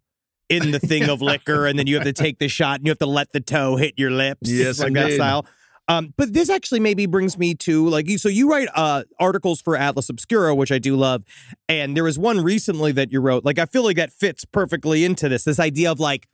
in 0.49 0.71
the 0.71 0.79
thing 0.79 1.09
of 1.09 1.21
liquor, 1.21 1.65
and 1.65 1.79
then 1.79 1.87
you 1.87 1.95
have 1.95 2.03
to 2.03 2.11
take 2.13 2.39
the 2.39 2.49
shot 2.49 2.79
and 2.79 2.85
you 2.87 2.91
have 2.91 2.97
to 2.99 3.05
let 3.05 3.31
the 3.31 3.39
toe 3.39 3.77
hit 3.77 3.93
your 3.97 4.11
lips, 4.11 4.49
Yes, 4.49 4.79
like 4.79 4.93
that 4.93 5.03
indeed. 5.03 5.15
style. 5.15 5.45
Um, 5.87 6.13
but 6.15 6.33
this 6.33 6.49
actually 6.49 6.79
maybe 6.79 7.05
brings 7.05 7.37
me 7.37 7.55
to 7.55 7.87
like 7.89 8.07
you. 8.07 8.17
So 8.17 8.29
you 8.29 8.49
write 8.49 8.69
uh, 8.73 9.03
articles 9.19 9.61
for 9.61 9.75
Atlas 9.75 10.09
Obscura, 10.09 10.55
which 10.55 10.71
I 10.71 10.79
do 10.79 10.95
love, 10.95 11.23
and 11.67 11.95
there 11.95 12.05
was 12.05 12.17
one 12.17 12.41
recently 12.41 12.91
that 12.93 13.11
you 13.11 13.19
wrote. 13.19 13.43
Like 13.43 13.59
I 13.59 13.65
feel 13.65 13.83
like 13.83 13.97
that 13.97 14.11
fits 14.13 14.45
perfectly 14.45 15.03
into 15.03 15.27
this. 15.27 15.43
This 15.43 15.59
idea 15.59 15.91
of 15.91 15.99
like 15.99 16.27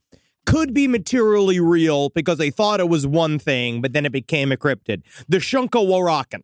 could 0.45 0.73
be 0.73 0.87
materially 0.87 1.59
real 1.59 2.09
because 2.09 2.37
they 2.37 2.51
thought 2.51 2.79
it 2.79 2.89
was 2.89 3.07
one 3.07 3.39
thing, 3.39 3.81
but 3.81 3.93
then 3.93 4.05
it 4.05 4.11
became 4.11 4.51
a 4.51 4.57
cryptid. 4.57 5.01
The 5.27 5.37
Shunka 5.37 5.69
Warakin, 5.83 6.43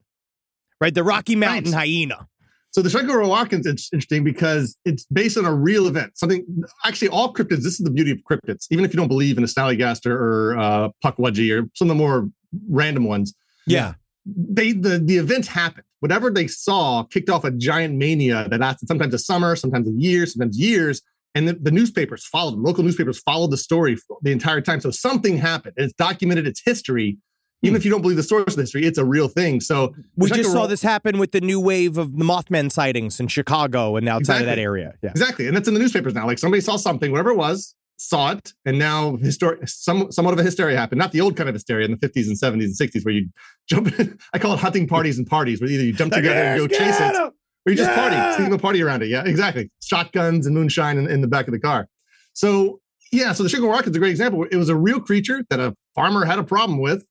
right? 0.82 0.94
The 0.94 1.04
Rocky 1.04 1.36
Mountain 1.36 1.74
Right. 1.74 1.88
hyena. 1.88 2.28
So 2.72 2.82
the 2.82 2.90
Shunko 2.90 3.56
is 3.58 3.66
interesting 3.94 4.26
because 4.26 4.78
it's 4.84 5.06
based 5.06 5.38
on 5.38 5.46
a 5.46 5.54
real 5.54 5.88
event. 5.88 6.18
Something 6.18 6.46
actually 6.84 7.08
all 7.08 7.34
cryptids. 7.34 7.64
This 7.64 7.80
is 7.80 7.86
the 7.86 7.90
beauty 7.90 8.12
of 8.12 8.18
cryptids. 8.30 8.68
Even 8.70 8.84
if 8.84 8.94
you 8.94 8.98
don't 8.98 9.08
believe 9.08 9.38
in 9.38 9.46
a 9.46 9.48
snallygaster 9.48 10.12
or 10.12 10.58
uh, 10.58 10.90
puckwudgie 11.02 11.58
or 11.58 11.70
some 11.74 11.90
of 11.90 11.96
the 11.96 12.04
more 12.04 12.30
random 12.70 13.06
ones, 13.06 13.34
yeah. 13.68 13.94
they 14.26 14.72
the 14.72 15.00
the 15.00 15.18
event 15.18 15.48
happened. 15.48 15.86
Whatever 16.00 16.30
they 16.30 16.48
saw 16.48 17.04
kicked 17.04 17.30
off 17.30 17.44
a 17.44 17.52
giant 17.52 17.96
mania 17.96 18.48
that 18.50 18.60
lasted 18.60 18.88
sometimes 18.88 19.14
a 19.14 19.20
summer, 19.20 19.56
sometimes 19.56 19.88
a 19.88 19.92
year, 19.92 20.26
sometimes 20.26 20.60
years. 20.60 21.02
And 21.34 21.50
the, 21.50 21.54
the 21.54 21.72
newspapers 21.72 22.26
followed 22.26 22.52
them. 22.52 22.64
Local 22.64 22.82
newspapers 22.84 23.20
followed 23.20 23.52
the 23.52 23.58
story 23.58 23.98
the 24.22 24.32
entire 24.32 24.62
time. 24.62 24.80
So 24.80 24.90
something 24.90 25.38
happened. 25.38 25.74
And 25.76 25.86
it's 25.86 25.94
documented. 25.96 26.48
It's 26.48 26.62
history. 26.64 27.18
Even 27.62 27.74
hmm. 27.74 27.78
if 27.78 27.86
you 27.86 27.92
don't 27.92 28.02
believe 28.02 28.18
the 28.18 28.24
source 28.24 28.54
of 28.54 28.56
the 28.56 28.62
history, 28.62 28.86
it's 28.86 28.98
a 28.98 29.06
real 29.06 29.28
thing. 29.28 29.60
So 29.60 29.96
We 30.16 30.30
just 30.30 30.52
saw 30.52 30.68
this 30.68 30.82
happen 30.82 31.18
with 31.18 31.32
the 31.32 31.42
new 31.42 31.60
wave 31.60 31.98
of 31.98 32.16
the 32.18 32.24
Mothman 32.24 32.72
sightings 32.72 33.20
in 33.20 33.28
Chicago 33.28 33.96
and 33.96 34.08
outside 34.08 34.42
of 34.42 34.46
that 34.46 34.60
area. 34.60 34.94
Yeah. 35.02 35.10
Exactly, 35.12 35.48
and 35.48 35.56
that's 35.56 35.68
in 35.68 35.74
the 35.74 35.80
newspapers 35.80 36.14
now. 36.14 36.26
Like 36.26 36.38
somebody 36.38 36.62
saw 36.62 36.76
something, 36.76 37.12
whatever 37.12 37.32
it 37.32 37.38
was, 37.38 37.74
saw 37.98 38.32
it, 38.32 38.54
and 38.66 38.78
now 38.78 39.18
histori- 39.18 39.68
some 39.68 40.12
somewhat 40.12 40.34
of 40.34 40.40
a 40.40 40.44
hysteria 40.44 40.78
happened. 40.78 41.00
Not 41.00 41.12
the 41.12 41.22
old 41.22 41.36
kind 41.36 41.50
of 41.50 41.56
hysteria 41.56 41.86
in 41.86 41.92
the 41.92 41.98
50s 41.98 42.28
and 42.28 42.38
70s 42.38 42.66
and 42.66 42.76
60s 42.76 43.06
where 43.06 43.14
you 43.14 43.30
jump. 43.68 43.94
I 44.34 44.40
call 44.40 44.54
it 44.54 44.60
hunting 44.60 44.88
parties 44.88 45.18
and 45.18 45.28
parties, 45.28 45.62
where 45.62 45.70
either 45.70 45.84
you 45.84 45.94
jump 45.94 46.14
together 46.14 46.36
and 46.36 46.60
go 46.60 46.68
chase 46.68 47.00
it, 47.00 47.16
or 47.16 47.32
you 47.68 47.76
just 47.76 47.92
party, 47.92 48.16
think 48.38 48.48
of 48.48 48.54
a 48.54 48.62
party 48.62 48.82
around 48.84 49.04
it. 49.04 49.08
Yeah, 49.08 49.24
exactly. 49.26 49.72
Shotguns 49.82 50.46
and 50.46 50.56
moonshine 50.56 50.98
in, 50.98 51.10
in 51.10 51.22
the 51.22 51.28
back 51.28 51.48
of 51.48 51.54
the 51.54 51.60
car. 51.60 51.88
So 52.34 52.82
yeah, 53.12 53.34
so 53.34 53.44
the 53.44 53.50
sugar 53.50 53.68
rocket 53.68 53.90
is 53.90 53.96
a 53.96 54.00
great 54.00 54.12
example. 54.12 54.44
It 54.44 54.58
was 54.58 54.70
a 54.70 54.76
real 54.76 55.00
creature 55.00 55.44
that 55.50 55.60
a 55.60 55.76
farmer 55.94 56.26
had 56.26 56.40
a 56.40 56.44
problem 56.44 56.80
with, 56.80 57.06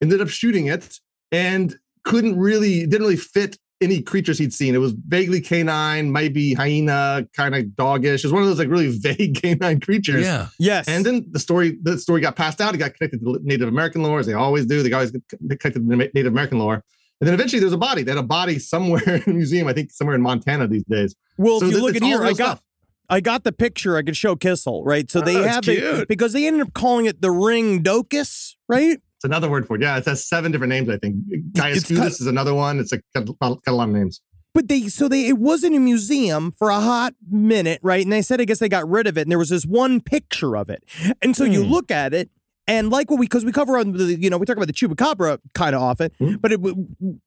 ended 0.00 0.20
up 0.20 0.28
shooting 0.28 0.66
it, 0.66 0.98
and 1.32 1.76
couldn't 2.04 2.38
really 2.38 2.86
didn't 2.86 3.02
really 3.02 3.16
fit 3.16 3.58
any 3.80 4.02
creatures 4.02 4.38
he'd 4.38 4.52
seen. 4.52 4.74
It 4.74 4.78
was 4.78 4.92
vaguely 5.06 5.40
canine, 5.40 6.10
maybe 6.12 6.54
hyena, 6.54 7.26
kind 7.32 7.54
of 7.54 7.64
doggish. 7.76 8.24
It 8.24 8.26
was 8.26 8.32
one 8.32 8.42
of 8.42 8.48
those 8.48 8.58
like 8.58 8.68
really 8.68 8.88
vague 8.98 9.40
canine 9.40 9.80
creatures. 9.80 10.24
Yeah. 10.24 10.48
Yes. 10.58 10.88
And 10.88 11.04
then 11.06 11.26
the 11.30 11.38
story, 11.38 11.78
the 11.82 11.98
story 11.98 12.20
got 12.20 12.36
passed 12.36 12.60
out. 12.60 12.74
It 12.74 12.78
got 12.78 12.94
connected 12.94 13.20
to 13.20 13.38
Native 13.42 13.68
American 13.68 14.02
lore, 14.02 14.18
as 14.18 14.26
they 14.26 14.34
always 14.34 14.66
do. 14.66 14.82
They 14.82 14.92
always 14.92 15.12
get 15.12 15.22
connected 15.28 15.74
to 15.88 15.96
Native 15.96 16.26
American 16.26 16.58
lore. 16.58 16.82
And 17.20 17.26
then 17.26 17.34
eventually 17.34 17.60
there's 17.60 17.72
a 17.72 17.78
body. 17.78 18.02
They 18.02 18.12
had 18.12 18.18
a 18.18 18.22
body 18.22 18.58
somewhere 18.58 19.02
in 19.06 19.22
a 19.26 19.30
museum, 19.34 19.66
I 19.68 19.72
think 19.72 19.90
somewhere 19.92 20.14
in 20.16 20.22
Montana 20.22 20.66
these 20.68 20.84
days. 20.84 21.14
well, 21.36 21.60
So 21.60 21.66
if 21.66 21.72
you 21.72 21.78
th- 21.78 21.82
look 21.82 21.96
at 21.96 22.02
here, 22.02 22.22
I 22.22 22.28
got 22.28 22.34
stuff. 22.34 22.62
I 23.10 23.20
got 23.20 23.42
the 23.42 23.52
picture. 23.52 23.96
I 23.96 24.02
could 24.02 24.16
show 24.16 24.36
Kissel, 24.36 24.84
right? 24.84 25.10
So 25.10 25.20
oh, 25.20 25.24
they 25.24 25.36
Oh, 25.36 25.42
that's 25.42 25.66
have 25.66 25.76
it 25.76 26.08
because 26.08 26.32
they 26.34 26.46
ended 26.46 26.62
up 26.62 26.74
calling 26.74 27.06
it 27.06 27.22
the 27.22 27.30
ringdocus, 27.30 28.56
right? 28.68 29.00
It's 29.18 29.24
another 29.24 29.50
word 29.50 29.66
for 29.66 29.74
it. 29.76 29.82
Yeah, 29.82 29.98
it 29.98 30.04
has 30.06 30.24
seven 30.28 30.52
different 30.52 30.70
names, 30.70 30.88
I 30.88 30.96
think. 30.96 31.16
It's 31.28 31.44
Diascutus 31.50 32.20
is 32.20 32.28
another 32.28 32.54
one. 32.54 32.78
It's 32.78 32.92
a, 32.92 33.00
got, 33.14 33.28
a- 33.66 33.72
lot 33.72 33.88
of 33.88 33.94
names. 33.94 34.20
But 34.54 34.68
they 34.68 34.88
so 34.88 35.08
they 35.08 35.26
it 35.26 35.38
was 35.38 35.62
in 35.64 35.74
a 35.74 35.78
museum 35.80 36.52
for 36.58 36.70
a 36.70 36.80
hot 36.80 37.14
minute, 37.30 37.80
right? 37.82 38.02
And 38.02 38.12
they 38.12 38.22
said 38.22 38.40
I 38.40 38.44
guess 38.44 38.58
they 38.60 38.68
got 38.68 38.88
rid 38.88 39.06
of 39.08 39.18
it, 39.18 39.22
and 39.22 39.30
there 39.30 39.38
was 39.38 39.50
this 39.50 39.64
one 39.64 40.00
picture 40.00 40.56
of 40.56 40.70
it. 40.70 40.84
And 41.20 41.36
so 41.36 41.44
you 41.44 41.64
Hmm. 41.64 41.70
look 41.70 41.90
at 41.90 42.14
it, 42.14 42.30
and 42.66 42.90
like 42.90 43.10
what 43.10 43.18
we 43.20 43.26
because 43.26 43.44
we 43.44 43.52
cover 43.52 43.76
on 43.76 43.92
the 43.92 44.04
you 44.18 44.30
know 44.30 44.38
we 44.38 44.46
talk 44.46 44.56
about 44.56 44.66
the 44.68 44.72
chupacabra 44.72 45.38
kind 45.54 45.74
of 45.76 45.82
often, 45.82 46.10
Hmm. 46.18 46.36
but 46.36 46.52
it, 46.52 46.60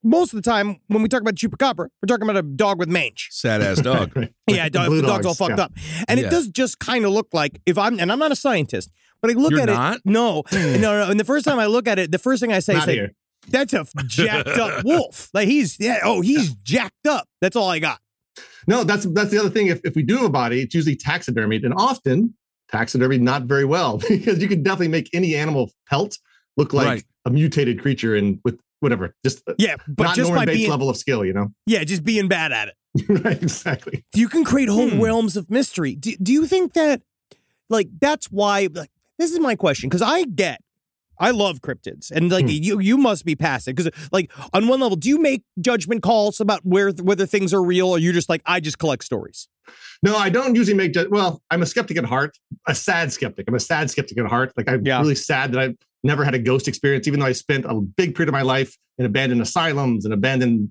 most 0.03 0.33
of 0.33 0.41
the 0.41 0.49
time 0.49 0.77
when 0.87 1.01
we 1.03 1.09
talk 1.09 1.21
about 1.21 1.35
chupacabra, 1.35 1.87
we're 2.01 2.07
talking 2.07 2.23
about 2.23 2.37
a 2.37 2.41
dog 2.41 2.79
with 2.79 2.89
mange. 2.89 3.27
Sad 3.31 3.61
ass 3.61 3.81
dog. 3.81 4.11
Yeah, 4.47 4.67
dog, 4.69 4.91
the 4.91 5.01
dog's 5.01 5.25
all 5.25 5.33
fucked 5.35 5.57
yeah. 5.57 5.65
up, 5.65 5.73
and 6.07 6.19
Yeah. 6.19 6.27
it 6.27 6.29
does 6.31 6.47
just 6.47 6.79
kind 6.79 7.05
of 7.05 7.11
look 7.11 7.27
like 7.33 7.61
if 7.65 7.77
I'm 7.77 7.99
and 7.99 8.11
I'm 8.11 8.19
not 8.19 8.31
a 8.31 8.35
scientist, 8.35 8.89
but 9.21 9.31
I 9.31 9.33
look 9.33 9.51
You're 9.51 9.61
at 9.61 9.65
not? 9.69 9.95
it. 9.97 10.01
No, 10.05 10.43
no, 10.51 10.77
no. 10.79 11.09
And 11.09 11.19
the 11.19 11.23
first 11.25 11.45
time 11.45 11.59
I 11.59 11.65
look 11.67 11.87
at 11.87 11.99
it, 11.99 12.11
the 12.11 12.19
first 12.19 12.41
thing 12.41 12.51
I 12.51 12.59
say 12.59 12.75
is, 12.77 12.87
like, 12.87 13.15
"That's 13.49 13.73
a 13.73 13.85
jacked 14.07 14.49
up 14.49 14.83
wolf." 14.85 15.29
Like 15.33 15.47
he's 15.47 15.79
yeah, 15.79 15.99
oh 16.03 16.21
he's 16.21 16.53
jacked 16.55 17.07
up. 17.07 17.27
That's 17.41 17.55
all 17.55 17.69
I 17.69 17.79
got. 17.79 17.99
No, 18.67 18.83
that's 18.83 19.05
that's 19.05 19.31
the 19.31 19.39
other 19.39 19.49
thing. 19.49 19.67
If, 19.67 19.81
if 19.83 19.95
we 19.95 20.03
do 20.03 20.15
have 20.17 20.25
a 20.25 20.29
body, 20.29 20.61
it's 20.61 20.73
usually 20.75 20.95
taxidermied, 20.95 21.63
and 21.65 21.73
often 21.73 22.33
taxidermied 22.71 23.19
not 23.21 23.43
very 23.43 23.65
well 23.65 23.97
because 24.09 24.41
you 24.41 24.47
can 24.47 24.63
definitely 24.63 24.87
make 24.87 25.09
any 25.13 25.35
animal 25.35 25.71
pelt 25.89 26.17
look 26.57 26.73
like 26.73 26.87
Right. 26.87 27.03
a 27.25 27.29
mutated 27.29 27.81
creature 27.81 28.15
and 28.15 28.39
with 28.45 28.59
whatever, 28.79 29.13
just 29.25 29.41
Yeah, 29.57 29.75
but 29.87 30.03
not 30.05 30.15
just 30.15 30.29
Norman 30.29 30.41
by 30.41 30.45
Bates 30.45 30.57
being 30.59 30.69
level 30.71 30.89
of 30.89 30.97
skill, 30.97 31.23
you 31.25 31.33
know? 31.33 31.51
yeah, 31.65 31.83
just 31.83 32.03
being 32.03 32.27
bad 32.27 32.51
at 32.51 32.69
it. 32.69 32.75
right, 33.23 33.41
exactly. 33.41 34.03
You 34.15 34.27
can 34.29 34.43
create 34.43 34.69
whole 34.69 34.89
Hmm. 34.89 35.01
realms 35.01 35.35
of 35.37 35.49
mystery. 35.51 35.95
Do, 35.95 36.15
do 36.17 36.31
you 36.33 36.45
think 36.47 36.73
that, 36.73 37.01
like, 37.69 37.89
that's 37.99 38.31
why? 38.31 38.69
Like, 38.73 38.89
this 39.21 39.31
is 39.31 39.39
my 39.39 39.55
question 39.55 39.89
because 39.89 40.01
I 40.01 40.23
get, 40.23 40.61
I 41.19 41.31
love 41.31 41.59
cryptids, 41.61 42.09
and 42.11 42.31
like 42.31 42.45
Hmm. 42.45 42.51
you, 42.51 42.79
you 42.79 42.97
must 42.97 43.25
be 43.25 43.35
past 43.35 43.67
it 43.67 43.75
because, 43.75 43.91
like, 44.11 44.31
on 44.53 44.67
one 44.67 44.79
level, 44.79 44.95
do 44.95 45.07
you 45.07 45.19
make 45.19 45.43
judgment 45.59 46.01
calls 46.01 46.39
about 46.39 46.65
where 46.65 46.91
whether 46.91 47.25
things 47.25 47.53
are 47.53 47.61
real, 47.63 47.89
or 47.89 47.99
you 47.99 48.11
just 48.11 48.27
like 48.29 48.41
I 48.45 48.59
just 48.59 48.79
collect 48.79 49.03
stories? 49.03 49.47
No, 50.03 50.15
I 50.17 50.29
don't 50.29 50.55
usually 50.55 50.75
make. 50.75 50.93
Ju- 50.93 51.07
well, 51.11 51.41
I'm 51.51 51.61
a 51.61 51.65
skeptic 51.67 51.97
at 51.97 52.05
heart, 52.05 52.37
a 52.67 52.73
sad 52.73 53.13
skeptic. 53.13 53.45
I'm 53.47 53.53
a 53.55 53.59
sad 53.59 53.91
skeptic 53.91 54.17
at 54.17 54.25
heart. 54.25 54.51
Like 54.57 54.67
I'm 54.67 54.83
Yeah. 54.85 54.99
really 54.99 55.13
sad 55.15 55.51
that 55.53 55.59
I've 55.61 55.75
never 56.03 56.23
had 56.25 56.33
a 56.33 56.39
ghost 56.39 56.67
experience, 56.67 57.07
even 57.07 57.19
though 57.19 57.27
I 57.27 57.33
spent 57.33 57.65
a 57.65 57.75
big 57.75 58.15
period 58.15 58.29
of 58.29 58.33
my 58.33 58.41
life 58.41 58.75
in 58.97 59.05
abandoned 59.05 59.41
asylums 59.41 60.03
and 60.05 60.13
abandoned 60.15 60.69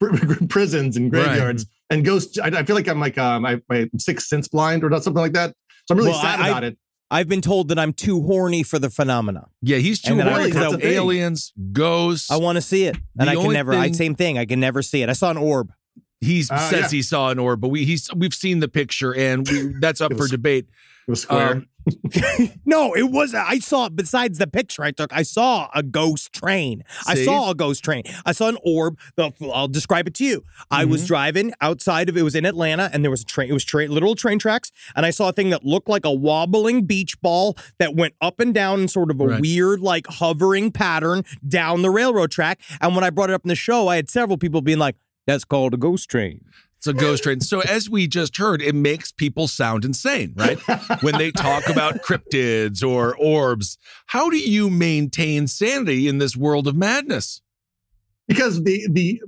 prisons 0.48 0.96
and 0.96 1.12
Right. 1.12 1.24
graveyards. 1.24 1.66
And 1.90 2.04
ghosts, 2.04 2.38
I, 2.38 2.48
I 2.48 2.64
feel 2.64 2.74
like 2.76 2.88
I'm 2.88 2.98
like 3.00 3.16
uh, 3.18 3.38
my 3.38 3.60
my 3.68 3.88
sixth 3.98 4.26
sense 4.26 4.48
blind 4.48 4.82
or 4.82 4.90
something 5.00 5.14
like 5.22 5.34
that. 5.34 5.54
So 5.86 5.92
I'm 5.92 5.98
really 5.98 6.10
Well, 6.10 6.20
sad 6.20 6.40
I- 6.40 6.48
about 6.48 6.64
it. 6.64 6.76
I've 7.14 7.28
been 7.28 7.40
told 7.40 7.68
that 7.68 7.78
I'm 7.78 7.92
too 7.92 8.20
horny 8.22 8.62
for 8.64 8.78
the 8.78 8.90
phenomena. 8.90 9.46
Yeah, 9.62 9.76
he's 9.78 10.00
too 10.00 10.18
And 10.18 10.28
horny 10.28 10.50
that's 10.50 10.66
for 10.66 10.72
the 10.72 10.78
thing. 10.82 10.92
aliens, 10.94 11.52
ghosts. 11.72 12.30
I 12.30 12.36
want 12.36 12.56
to 12.56 12.62
see 12.62 12.84
it, 12.84 12.96
and 13.18 13.28
The 13.28 13.32
I 13.32 13.34
can 13.34 13.42
only 13.44 13.54
never. 13.54 13.72
I 13.72 13.90
same 13.92 14.14
thing. 14.16 14.36
I 14.38 14.44
can 14.46 14.58
never 14.60 14.82
see 14.82 15.02
it. 15.02 15.08
I 15.08 15.12
saw 15.14 15.30
an 15.30 15.36
orb. 15.36 15.72
he 16.20 16.40
Uh, 16.50 16.58
says 16.70 16.92
yeah. 16.92 16.96
he 16.98 17.02
saw 17.02 17.30
an 17.30 17.38
orb, 17.38 17.60
but 17.60 17.68
we 17.68 17.84
he's 17.84 18.10
we've 18.16 18.34
seen 18.34 18.58
the 18.60 18.68
picture 18.68 19.14
and 19.14 19.48
we, 19.48 19.74
that's 19.80 20.00
up 20.00 20.10
It 20.12 20.18
for 20.18 20.26
debate. 20.26 20.66
It 21.06 21.10
was 21.10 21.22
square. 21.22 21.52
Um, 21.52 21.68
No, 22.66 22.94
it 22.94 23.10
was. 23.10 23.34
I 23.34 23.58
saw. 23.58 23.88
Besides 23.88 24.38
the 24.38 24.46
picture 24.46 24.82
I 24.82 24.90
took, 24.90 25.12
I 25.12 25.22
saw 25.22 25.68
a 25.74 25.82
ghost 25.82 26.32
train. 26.32 26.82
I 27.06 27.14
saw 27.24 27.50
a 27.50 27.54
ghost 27.54 27.84
train. 27.84 28.02
I 28.24 28.32
saw 28.32 28.48
an 28.48 28.56
orb. 28.64 28.98
I'll 29.52 29.68
describe 29.68 30.06
it 30.08 30.14
to 30.14 30.24
you. 30.24 30.44
I 30.70 30.84
was 30.84 31.02
Mm-hmm. 31.02 31.06
driving 31.08 31.52
outside 31.60 32.08
of. 32.08 32.16
It 32.16 32.22
was 32.22 32.34
in 32.34 32.46
Atlanta, 32.46 32.88
and 32.92 33.04
there 33.04 33.10
was 33.10 33.20
a 33.22 33.24
train. 33.26 33.50
It 33.50 33.52
was 33.52 33.64
train, 33.64 33.90
literal 33.90 34.14
train 34.14 34.38
tracks, 34.38 34.72
and 34.96 35.04
I 35.04 35.10
saw 35.10 35.28
a 35.28 35.32
thing 35.32 35.50
that 35.50 35.64
looked 35.64 35.88
like 35.88 36.04
a 36.04 36.12
wobbling 36.12 36.84
beach 36.86 37.20
ball 37.20 37.56
that 37.78 37.94
went 37.94 38.14
up 38.20 38.40
and 38.40 38.54
down 38.54 38.80
in 38.80 38.88
sort 38.88 39.10
of 39.10 39.20
a 39.20 39.26
Right. 39.26 39.40
weird, 39.40 39.80
like 39.80 40.06
hovering 40.06 40.70
pattern 40.72 41.24
down 41.46 41.82
the 41.82 41.90
railroad 41.90 42.30
track. 42.30 42.60
And 42.80 42.94
when 42.94 43.04
I 43.04 43.10
brought 43.10 43.30
it 43.30 43.34
up 43.34 43.44
in 43.44 43.48
the 43.48 43.54
show, 43.54 43.88
I 43.88 43.96
had 43.96 44.08
several 44.08 44.38
people 44.38 44.62
being 44.62 44.78
like, 44.78 44.96
"That's 45.26 45.44
called 45.44 45.74
a 45.74 45.76
ghost 45.76 46.08
train." 46.08 46.44
A 46.86 46.92
ghost 46.92 47.22
train. 47.22 47.40
So 47.40 47.60
as 47.60 47.88
we 47.88 48.06
just 48.06 48.36
heard, 48.36 48.60
it 48.62 48.74
makes 48.74 49.10
people 49.12 49.48
sound 49.48 49.84
insane, 49.84 50.34
right? 50.36 50.58
when 51.02 51.16
they 51.18 51.30
talk 51.30 51.68
about 51.68 51.96
cryptids 52.02 52.86
or 52.86 53.16
orbs. 53.16 53.78
How 54.06 54.28
do 54.30 54.36
you 54.36 54.70
maintain 54.70 55.46
sanity 55.46 56.08
in 56.08 56.18
this 56.18 56.36
world 56.36 56.66
of 56.68 56.76
madness? 56.76 57.40
because 58.26 58.62
the 58.64 58.86
the 58.90 59.20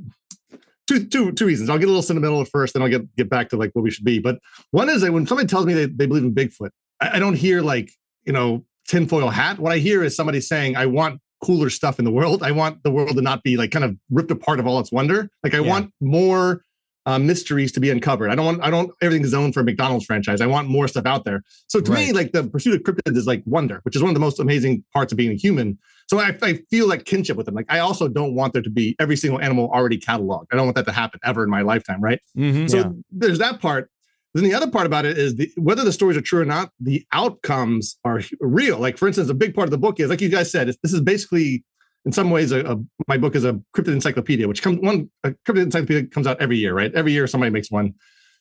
two 0.86 1.04
two 1.06 1.32
two 1.32 1.46
reasons. 1.46 1.68
I'll 1.68 1.78
get 1.78 1.84
a 1.84 1.88
little 1.88 2.02
sentimental 2.02 2.40
at 2.40 2.48
first, 2.48 2.75
then 2.75 2.82
I'll 2.82 2.88
get 2.88 3.14
get 3.16 3.28
back 3.28 3.48
to 3.50 3.56
like 3.56 3.70
what 3.75 3.82
we 3.82 3.90
should 3.90 4.04
be. 4.04 4.18
But 4.18 4.38
one 4.70 4.88
is 4.88 5.02
that 5.02 5.12
when 5.12 5.26
somebody 5.26 5.46
tells 5.48 5.66
me 5.66 5.75
they, 5.75 5.86
they 5.86 6.06
believe 6.06 6.25
in 6.25 6.34
Bigfoot, 6.34 6.70
I, 7.00 7.16
I 7.16 7.18
don't 7.18 7.34
hear 7.34 7.60
like 7.62 7.90
you 8.25 8.32
know 8.32 8.64
tinfoil 8.88 9.28
hat. 9.30 9.58
What 9.58 9.72
I 9.72 9.78
hear 9.78 10.02
is 10.02 10.16
somebody 10.16 10.40
saying, 10.40 10.76
"I 10.76 10.86
want 10.86 11.20
cooler 11.44 11.68
stuff 11.68 11.98
in 11.98 12.04
the 12.06 12.10
world. 12.10 12.42
I 12.42 12.52
want 12.52 12.82
the 12.82 12.90
world 12.90 13.16
to 13.16 13.22
not 13.22 13.42
be 13.42 13.56
like 13.56 13.70
kind 13.70 13.84
of 13.84 13.96
ripped 14.10 14.30
apart 14.30 14.58
of 14.60 14.66
all 14.66 14.80
its 14.80 14.90
wonder. 14.92 15.28
Like 15.42 15.54
I 15.54 15.58
Yeah. 15.60 15.68
want 15.68 15.92
more." 16.00 16.62
Uh, 17.06 17.20
mysteries 17.20 17.70
to 17.70 17.78
be 17.78 17.88
uncovered. 17.88 18.30
I 18.30 18.34
don't 18.34 18.44
want. 18.44 18.64
I 18.64 18.68
don't 18.68 18.90
everything 19.00 19.25
zoned 19.26 19.54
for 19.54 19.60
a 19.60 19.64
McDonald's 19.64 20.04
franchise. 20.04 20.40
I 20.40 20.46
want 20.46 20.68
more 20.68 20.88
stuff 20.88 21.06
out 21.06 21.25
there. 21.25 21.44
So 21.68 21.80
to 21.80 21.92
me, 21.92 22.10
like 22.12 22.32
the 22.32 22.42
pursuit 22.42 22.75
of 22.75 22.80
cryptids 22.82 23.16
is 23.16 23.28
like 23.28 23.44
wonder, 23.46 23.78
which 23.84 23.94
is 23.94 24.02
one 24.02 24.10
of 24.10 24.14
the 24.14 24.20
most 24.20 24.40
amazing 24.40 24.82
parts 24.92 25.12
of 25.12 25.16
being 25.16 25.30
a 25.30 25.36
human. 25.36 25.78
So 26.08 26.18
I, 26.18 26.36
I 26.42 26.54
feel 26.68 26.88
like 26.88 27.04
kinship 27.04 27.36
with 27.36 27.46
them. 27.46 27.54
Like 27.54 27.66
I 27.68 27.78
also 27.78 28.08
don't 28.08 28.34
want 28.34 28.54
there 28.54 28.62
to 28.62 28.70
be 28.70 28.96
every 28.98 29.16
single 29.16 29.40
animal 29.40 29.70
already 29.72 29.98
cataloged. 29.98 30.46
I 30.50 30.56
don't 30.56 30.66
want 30.66 30.75
that 30.75 30.86
to 30.86 30.92
happen 30.92 31.20
ever 31.25 31.44
in 31.44 31.48
my 31.50 31.62
lifetime, 31.62 32.00
right? 32.00 32.20
Mm-hmm. 32.36 32.66
So 32.66 32.76
Yeah. 32.78 32.90
there's 33.12 33.38
that 33.38 33.60
part. 33.60 33.88
Then 34.34 34.42
the 34.42 34.54
other 34.54 34.68
part 34.68 34.86
about 34.86 35.04
it 35.06 35.16
is 35.16 35.36
the, 35.36 35.48
whether 35.56 35.84
the 35.84 35.92
stories 35.92 36.16
are 36.16 36.22
true 36.22 36.40
or 36.40 36.44
not, 36.44 36.70
the 36.80 37.06
outcomes 37.12 37.98
are 38.04 38.20
real. 38.40 38.78
Like 38.80 38.98
for 38.98 39.06
instance, 39.06 39.28
a 39.30 39.34
big 39.34 39.54
part 39.54 39.68
of 39.68 39.70
the 39.70 39.78
book 39.78 40.00
is 40.00 40.10
like 40.10 40.20
you 40.20 40.28
guys 40.28 40.50
said, 40.50 40.68
it's, 40.68 40.78
this 40.82 40.92
is 40.92 41.00
basically 41.02 41.62
in 42.06 42.12
some 42.12 42.30
ways 42.30 42.52
a, 42.52 42.60
a 42.64 42.76
my 43.08 43.18
book 43.18 43.34
is 43.34 43.44
a 43.44 43.60
cryptid 43.76 43.88
encyclopedia, 43.92 44.46
which 44.48 44.62
comes 44.62 44.78
one 44.80 45.10
a 45.25 45.32
cryptid 45.46 45.62
encyclopedia 45.64 46.06
comes 46.08 46.26
out 46.26 46.40
every 46.40 46.56
year, 46.56 46.72
right? 46.72 46.94
Every 46.94 47.12
year 47.12 47.26
somebody 47.26 47.50
makes 47.50 47.70
one. 47.70 47.92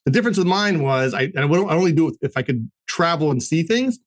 The 0.06 0.12
difference 0.12 0.38
with 0.38 0.48
mine 0.48 0.84
was 0.84 1.14
I 1.16 1.24
and 1.24 1.40
I 1.40 1.46
would 1.46 1.60
only 1.60 1.92
do 1.92 2.08
it 2.10 2.16
if 2.22 2.38
I 2.38 2.44
could 2.44 2.70
travel 2.88 3.32
and 3.32 3.42
see 3.42 3.64
things. 3.64 4.00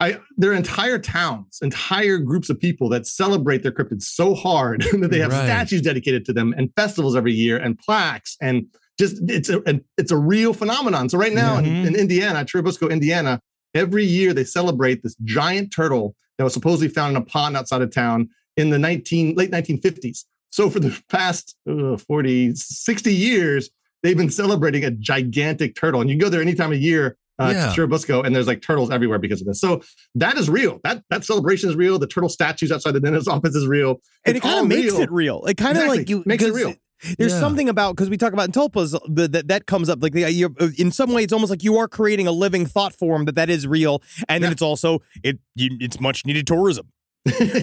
I 0.00 0.18
there 0.38 0.50
are 0.50 0.54
entire 0.54 0.98
towns, 0.98 1.58
entire 1.62 2.18
groups 2.18 2.48
of 2.50 2.58
people 2.58 2.88
that 2.88 3.06
celebrate 3.06 3.62
their 3.62 3.72
cryptids 3.72 4.04
so 4.04 4.34
hard 4.34 4.80
that 4.92 5.10
they 5.10 5.18
have 5.20 5.30
Right. 5.30 5.44
statues 5.46 5.82
dedicated 5.82 6.24
to 6.26 6.32
them 6.32 6.54
and 6.56 6.70
festivals 6.74 7.14
every 7.14 7.32
year 7.32 7.58
and 7.58 7.78
plaques 7.78 8.36
and 8.40 8.66
just 8.98 9.16
it's 9.28 9.50
a 9.50 9.62
it's 9.98 10.10
a 10.10 10.16
real 10.16 10.54
phenomenon. 10.54 11.10
So 11.10 11.18
right 11.18 11.34
now 11.34 11.60
Mhm. 11.60 11.84
in, 11.84 11.86
in 11.88 11.96
Indiana, 11.96 12.46
Churubusco, 12.46 12.90
Indiana, 12.90 13.40
every 13.74 14.06
year 14.06 14.32
they 14.32 14.44
celebrate 14.44 15.02
this 15.02 15.14
giant 15.24 15.70
turtle 15.70 16.16
that 16.38 16.44
was 16.44 16.54
supposedly 16.54 16.88
found 16.88 17.14
in 17.14 17.22
a 17.22 17.24
pond 17.26 17.58
outside 17.58 17.82
of 17.82 17.90
town 17.90 18.28
in 18.56 18.70
the 18.70 18.78
19 18.78 19.34
late 19.34 19.50
1950s. 19.50 20.24
So 20.50 20.70
for 20.70 20.80
the 20.80 20.98
past 21.08 21.56
uh, 21.68 21.96
40, 21.96 22.54
60 22.54 23.12
years, 23.14 23.70
they've 24.02 24.16
been 24.16 24.30
celebrating 24.30 24.84
a 24.84 24.90
gigantic 24.90 25.74
turtle. 25.74 26.00
And 26.00 26.08
you 26.08 26.16
go 26.18 26.28
there 26.28 26.40
any 26.40 26.54
time 26.54 26.72
of 26.72 26.78
year 26.80 27.16
uh, 27.38 27.52
Yeah. 27.54 27.74
to 27.74 27.80
Churubusco, 27.86 28.24
and 28.24 28.34
there's 28.34 28.46
like 28.46 28.62
turtles 28.62 28.90
everywhere 28.90 29.18
because 29.18 29.42
of 29.42 29.46
this. 29.46 29.60
So 29.60 29.82
that 30.14 30.38
is 30.38 30.48
real. 30.48 30.80
That 30.84 31.02
that 31.10 31.24
celebration 31.24 31.68
is 31.68 31.76
real. 31.76 31.98
The 31.98 32.06
turtle 32.06 32.30
statues 32.30 32.72
outside 32.72 32.92
the 32.92 33.00
dentist's 33.00 33.28
office 33.36 33.54
is 33.54 33.66
real. 33.66 34.00
and 34.24 34.36
It's 34.36 34.44
it 34.44 34.48
kind 34.48 34.60
of 34.60 34.68
makes 34.68 34.92
real. 34.92 35.00
it 35.02 35.10
real. 35.12 35.44
It 35.44 35.56
kind 35.58 35.76
of 35.76 35.82
Exactly. 35.84 35.98
like 35.98 36.08
you 36.10 36.22
Makes 36.24 36.44
it 36.44 36.54
real. 36.54 36.74
There's 37.18 37.32
Yeah. 37.32 37.40
something 37.40 37.68
about 37.68 37.94
because 37.94 38.08
we 38.08 38.16
talk 38.16 38.32
about 38.32 38.46
in 38.46 38.52
tulpas 38.52 38.98
that 39.16 39.48
that 39.48 39.66
comes 39.66 39.90
up 39.90 40.02
like 40.02 40.14
the, 40.14 40.74
in 40.78 40.90
some 40.90 41.12
way 41.12 41.24
it's 41.24 41.32
almost 41.34 41.50
like 41.50 41.62
you 41.62 41.76
are 41.76 41.88
creating 41.88 42.26
a 42.26 42.32
living 42.32 42.64
thought 42.64 42.94
form 42.94 43.26
that 43.26 43.34
that 43.34 43.50
is 43.50 43.66
real, 43.66 44.02
and 44.30 44.42
then 44.42 44.50
it's 44.50 44.62
also 44.62 45.02
it 45.22 45.38
you, 45.54 45.76
it's 45.78 46.00
much 46.00 46.24
needed 46.24 46.46
tourism 46.46 46.88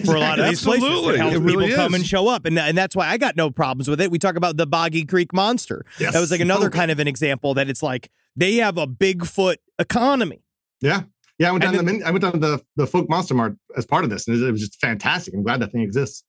for 0.04 0.14
a 0.16 0.20
lot 0.20 0.38
of 0.38 0.46
these 0.48 0.62
places. 0.62 0.84
Absolutely. 0.84 1.14
It 1.14 1.18
helps 1.18 1.36
It 1.36 1.40
really 1.40 1.66
people 1.68 1.76
come 1.84 1.94
and 1.94 2.06
show 2.06 2.28
up, 2.28 2.44
and 2.44 2.58
and 2.58 2.76
that's 2.76 2.94
why 2.96 3.08
I 3.08 3.16
got 3.18 3.36
no 3.36 3.50
problems 3.50 3.88
with 3.88 4.00
it. 4.00 4.10
We 4.10 4.18
talk 4.18 4.36
about 4.36 4.56
the 4.56 4.66
Boggy 4.66 5.04
Creek 5.04 5.32
monster. 5.32 5.84
Yes. 5.98 6.12
That 6.12 6.20
was 6.20 6.30
like 6.30 6.40
another 6.40 6.66
Totally. 6.66 6.78
kind 6.80 6.90
of 6.90 6.98
an 6.98 7.08
example 7.08 7.54
that 7.54 7.68
it's 7.68 7.82
like 7.82 8.10
they 8.36 8.56
have 8.56 8.78
a 8.78 8.86
Bigfoot 8.86 9.56
economy. 9.78 10.42
Yeah. 10.80 11.02
Yeah, 11.38 11.48
I 11.48 11.52
went 11.52 11.62
down 11.64 11.74
And 11.76 11.88
the 11.88 11.92
min- 11.92 12.02
I 12.04 12.10
went 12.12 12.22
down 12.22 12.32
to 12.32 12.38
the, 12.38 12.62
the 12.76 12.84
Fouke 12.86 13.08
Monster 13.08 13.34
Mart 13.34 13.56
as 13.76 13.84
part 13.84 14.04
of 14.04 14.10
this, 14.10 14.28
and 14.28 14.36
it, 14.36 14.46
it 14.46 14.52
was 14.52 14.60
just 14.60 14.80
fantastic. 14.80 15.34
I'm 15.34 15.42
glad 15.42 15.60
that 15.60 15.72
thing 15.72 15.80
exists. 15.80 16.22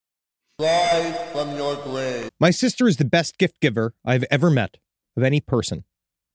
Rise 0.60 1.16
from 1.32 1.56
your 1.56 1.76
grave. 1.84 2.30
My 2.40 2.50
sister 2.50 2.88
is 2.88 2.98
the 2.98 3.06
best 3.06 3.38
gift 3.38 3.60
giver 3.60 3.94
I've 4.06 4.24
ever 4.32 4.50
met 4.50 4.78
of 5.18 5.24
any 5.24 5.42
person. 5.42 5.84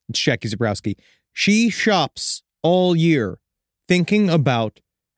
It's 0.08 0.20
Jackie 0.20 0.48
Zebrowski. 0.48 0.96
She 1.32 1.70
shops 1.70 2.42
all 2.62 2.94
year 2.94 3.38
thinking 3.88 4.28
about 4.30 4.80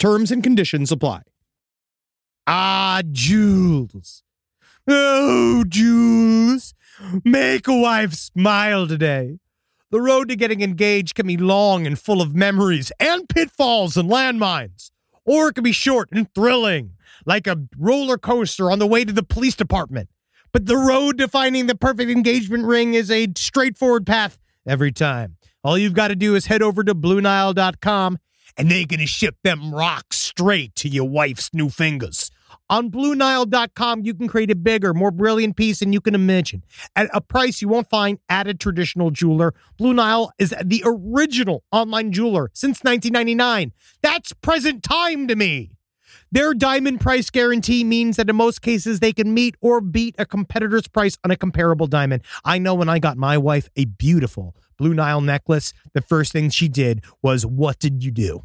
Terms 0.00 0.30
and 0.32 0.42
conditions 0.42 0.90
apply. 0.90 1.20
Ah, 2.46 3.02
Jules. 3.12 4.22
Oh, 4.88 5.62
Jules. 5.68 6.72
Make 7.22 7.68
a 7.68 7.78
wife 7.78 8.14
smile 8.14 8.88
today. 8.88 9.40
The 9.90 10.00
road 10.00 10.30
to 10.30 10.36
getting 10.36 10.62
engaged 10.62 11.14
can 11.14 11.26
be 11.26 11.36
long 11.36 11.86
and 11.86 11.98
full 11.98 12.22
of 12.22 12.34
memories 12.34 12.90
and 12.98 13.28
pitfalls 13.28 13.98
and 13.98 14.08
landmines, 14.08 14.90
or 15.26 15.48
it 15.48 15.54
can 15.54 15.64
be 15.64 15.72
short 15.72 16.08
and 16.12 16.32
thrilling, 16.34 16.92
like 17.26 17.46
a 17.46 17.60
roller 17.76 18.16
coaster 18.16 18.70
on 18.70 18.78
the 18.78 18.86
way 18.86 19.04
to 19.04 19.12
the 19.12 19.22
police 19.22 19.54
department. 19.54 20.08
But 20.50 20.64
the 20.64 20.78
road 20.78 21.18
to 21.18 21.28
finding 21.28 21.66
the 21.66 21.74
perfect 21.74 22.10
engagement 22.10 22.64
ring 22.64 22.94
is 22.94 23.10
a 23.10 23.28
straightforward 23.36 24.06
path 24.06 24.38
every 24.66 24.92
time. 24.92 25.36
All 25.62 25.76
you've 25.76 25.92
got 25.92 26.08
to 26.08 26.16
do 26.16 26.36
is 26.36 26.46
head 26.46 26.62
over 26.62 26.82
to 26.84 26.94
BlueNile.com 26.94 28.18
and 28.60 28.70
they're 28.70 28.84
going 28.84 29.00
to 29.00 29.06
ship 29.06 29.36
them 29.42 29.74
rocks 29.74 30.18
straight 30.18 30.74
to 30.74 30.86
your 30.86 31.08
wife's 31.08 31.48
new 31.54 31.70
fingers. 31.70 32.30
On 32.68 32.90
BlueNile.com, 32.90 34.02
you 34.04 34.12
can 34.12 34.28
create 34.28 34.50
a 34.50 34.54
bigger, 34.54 34.92
more 34.92 35.10
brilliant 35.10 35.56
piece 35.56 35.78
than 35.78 35.94
you 35.94 36.00
can 36.00 36.14
imagine 36.14 36.62
at 36.94 37.08
a 37.14 37.22
price 37.22 37.62
you 37.62 37.68
won't 37.68 37.88
find 37.88 38.18
at 38.28 38.46
a 38.46 38.52
traditional 38.52 39.10
jeweler. 39.10 39.54
Blue 39.78 39.94
Nile 39.94 40.30
is 40.38 40.54
the 40.62 40.82
original 40.84 41.64
online 41.72 42.12
jeweler 42.12 42.50
since 42.52 42.84
1999. 42.84 43.72
That's 44.02 44.34
present 44.34 44.82
time 44.82 45.26
to 45.28 45.36
me. 45.36 45.70
Their 46.30 46.52
diamond 46.52 47.00
price 47.00 47.30
guarantee 47.30 47.82
means 47.82 48.16
that 48.16 48.28
in 48.28 48.36
most 48.36 48.60
cases 48.60 49.00
they 49.00 49.14
can 49.14 49.32
meet 49.32 49.56
or 49.62 49.80
beat 49.80 50.14
a 50.18 50.26
competitor's 50.26 50.86
price 50.86 51.16
on 51.24 51.30
a 51.30 51.36
comparable 51.36 51.86
diamond. 51.86 52.22
I 52.44 52.58
know 52.58 52.74
when 52.74 52.90
I 52.90 52.98
got 52.98 53.16
my 53.16 53.38
wife 53.38 53.70
a 53.74 53.86
beautiful 53.86 54.54
Blue 54.80 54.94
Nile 54.94 55.20
necklace, 55.20 55.74
the 55.92 56.00
first 56.00 56.32
thing 56.32 56.48
she 56.48 56.66
did 56.66 57.04
was, 57.20 57.44
What 57.44 57.78
did 57.78 58.02
you 58.02 58.10
do? 58.10 58.44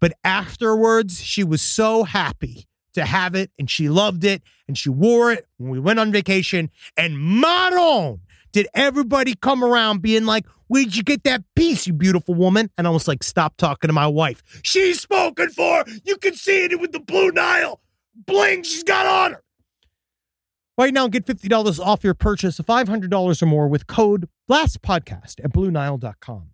But 0.00 0.12
afterwards, 0.24 1.22
she 1.22 1.44
was 1.44 1.62
so 1.62 2.04
happy 2.04 2.66
to 2.94 3.04
have 3.04 3.34
it 3.34 3.50
and 3.58 3.70
she 3.70 3.88
loved 3.88 4.24
it 4.24 4.42
and 4.68 4.78
she 4.78 4.88
wore 4.88 5.32
it 5.32 5.46
when 5.58 5.70
we 5.70 5.80
went 5.80 5.98
on 5.98 6.12
vacation. 6.12 6.70
And 6.96 7.18
Maron, 7.18 8.20
did 8.52 8.68
everybody 8.74 9.34
come 9.34 9.64
around 9.64 10.02
being 10.02 10.24
like, 10.24 10.46
Where'd 10.66 10.96
you 10.96 11.02
get 11.02 11.24
that 11.24 11.42
piece, 11.54 11.86
you 11.86 11.92
beautiful 11.92 12.34
woman? 12.34 12.70
And 12.78 12.86
I 12.86 12.90
was 12.90 13.06
like, 13.06 13.22
Stop 13.22 13.56
talking 13.56 13.88
to 13.88 13.94
my 13.94 14.06
wife. 14.06 14.42
She's 14.62 15.00
spoken 15.00 15.50
for. 15.50 15.84
You 16.04 16.16
can 16.16 16.34
see 16.34 16.64
it 16.64 16.80
with 16.80 16.92
the 16.92 17.00
Blue 17.00 17.30
Nile 17.30 17.80
bling 18.14 18.62
she's 18.62 18.82
got 18.82 19.06
on 19.06 19.32
her. 19.32 19.42
Right 20.76 20.92
now, 20.92 21.06
get 21.06 21.24
$50 21.24 21.78
off 21.78 22.02
your 22.02 22.14
purchase 22.14 22.58
of 22.58 22.66
$500 22.66 23.42
or 23.42 23.46
more 23.46 23.68
with 23.68 23.86
code 23.86 24.28
LASTPODCAST 24.50 25.44
at 25.44 25.52
BlueNile.com. 25.52 26.53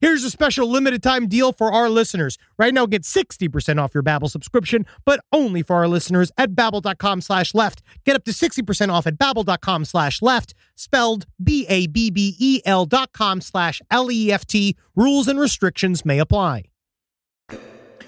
Here's 0.00 0.24
a 0.24 0.30
special 0.30 0.70
limited 0.70 1.02
time 1.02 1.26
deal 1.26 1.52
for 1.52 1.72
our 1.72 1.88
listeners. 1.88 2.38
Right 2.58 2.74
now, 2.74 2.86
get 2.86 3.02
60% 3.02 3.82
off 3.82 3.94
your 3.94 4.02
Babbel 4.02 4.30
subscription, 4.30 4.86
but 5.04 5.20
only 5.32 5.62
for 5.62 5.76
our 5.76 5.88
listeners 5.88 6.30
at 6.36 6.52
babbel.com 6.52 7.20
slash 7.20 7.54
left. 7.54 7.82
Get 8.04 8.16
up 8.16 8.24
to 8.24 8.30
60% 8.32 8.92
off 8.92 9.06
at 9.06 9.18
babbel.com 9.18 9.84
slash 9.84 10.20
left, 10.22 10.54
spelled 10.74 11.26
B-A-B-B-E-L 11.42 12.86
dot 12.86 13.12
com 13.12 13.40
slash 13.40 13.80
L-E-F-T. 13.90 14.76
Rules 14.94 15.28
and 15.28 15.40
restrictions 15.40 16.04
may 16.04 16.18
apply. 16.18 16.64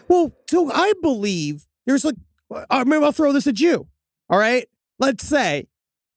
Well, 0.09 0.33
so 0.49 0.71
I 0.73 0.93
believe 1.03 1.67
there's 1.87 2.05
like, 2.05 2.17
uh, 2.55 2.65
I 2.71 2.85
mean, 2.85 3.03
I'll 3.03 3.13
throw 3.13 3.33
this 3.33 3.47
at 3.47 3.61
you. 3.61 3.87
All 4.31 4.39
right. 4.39 4.67
Let's 4.99 5.27
say 5.27 5.69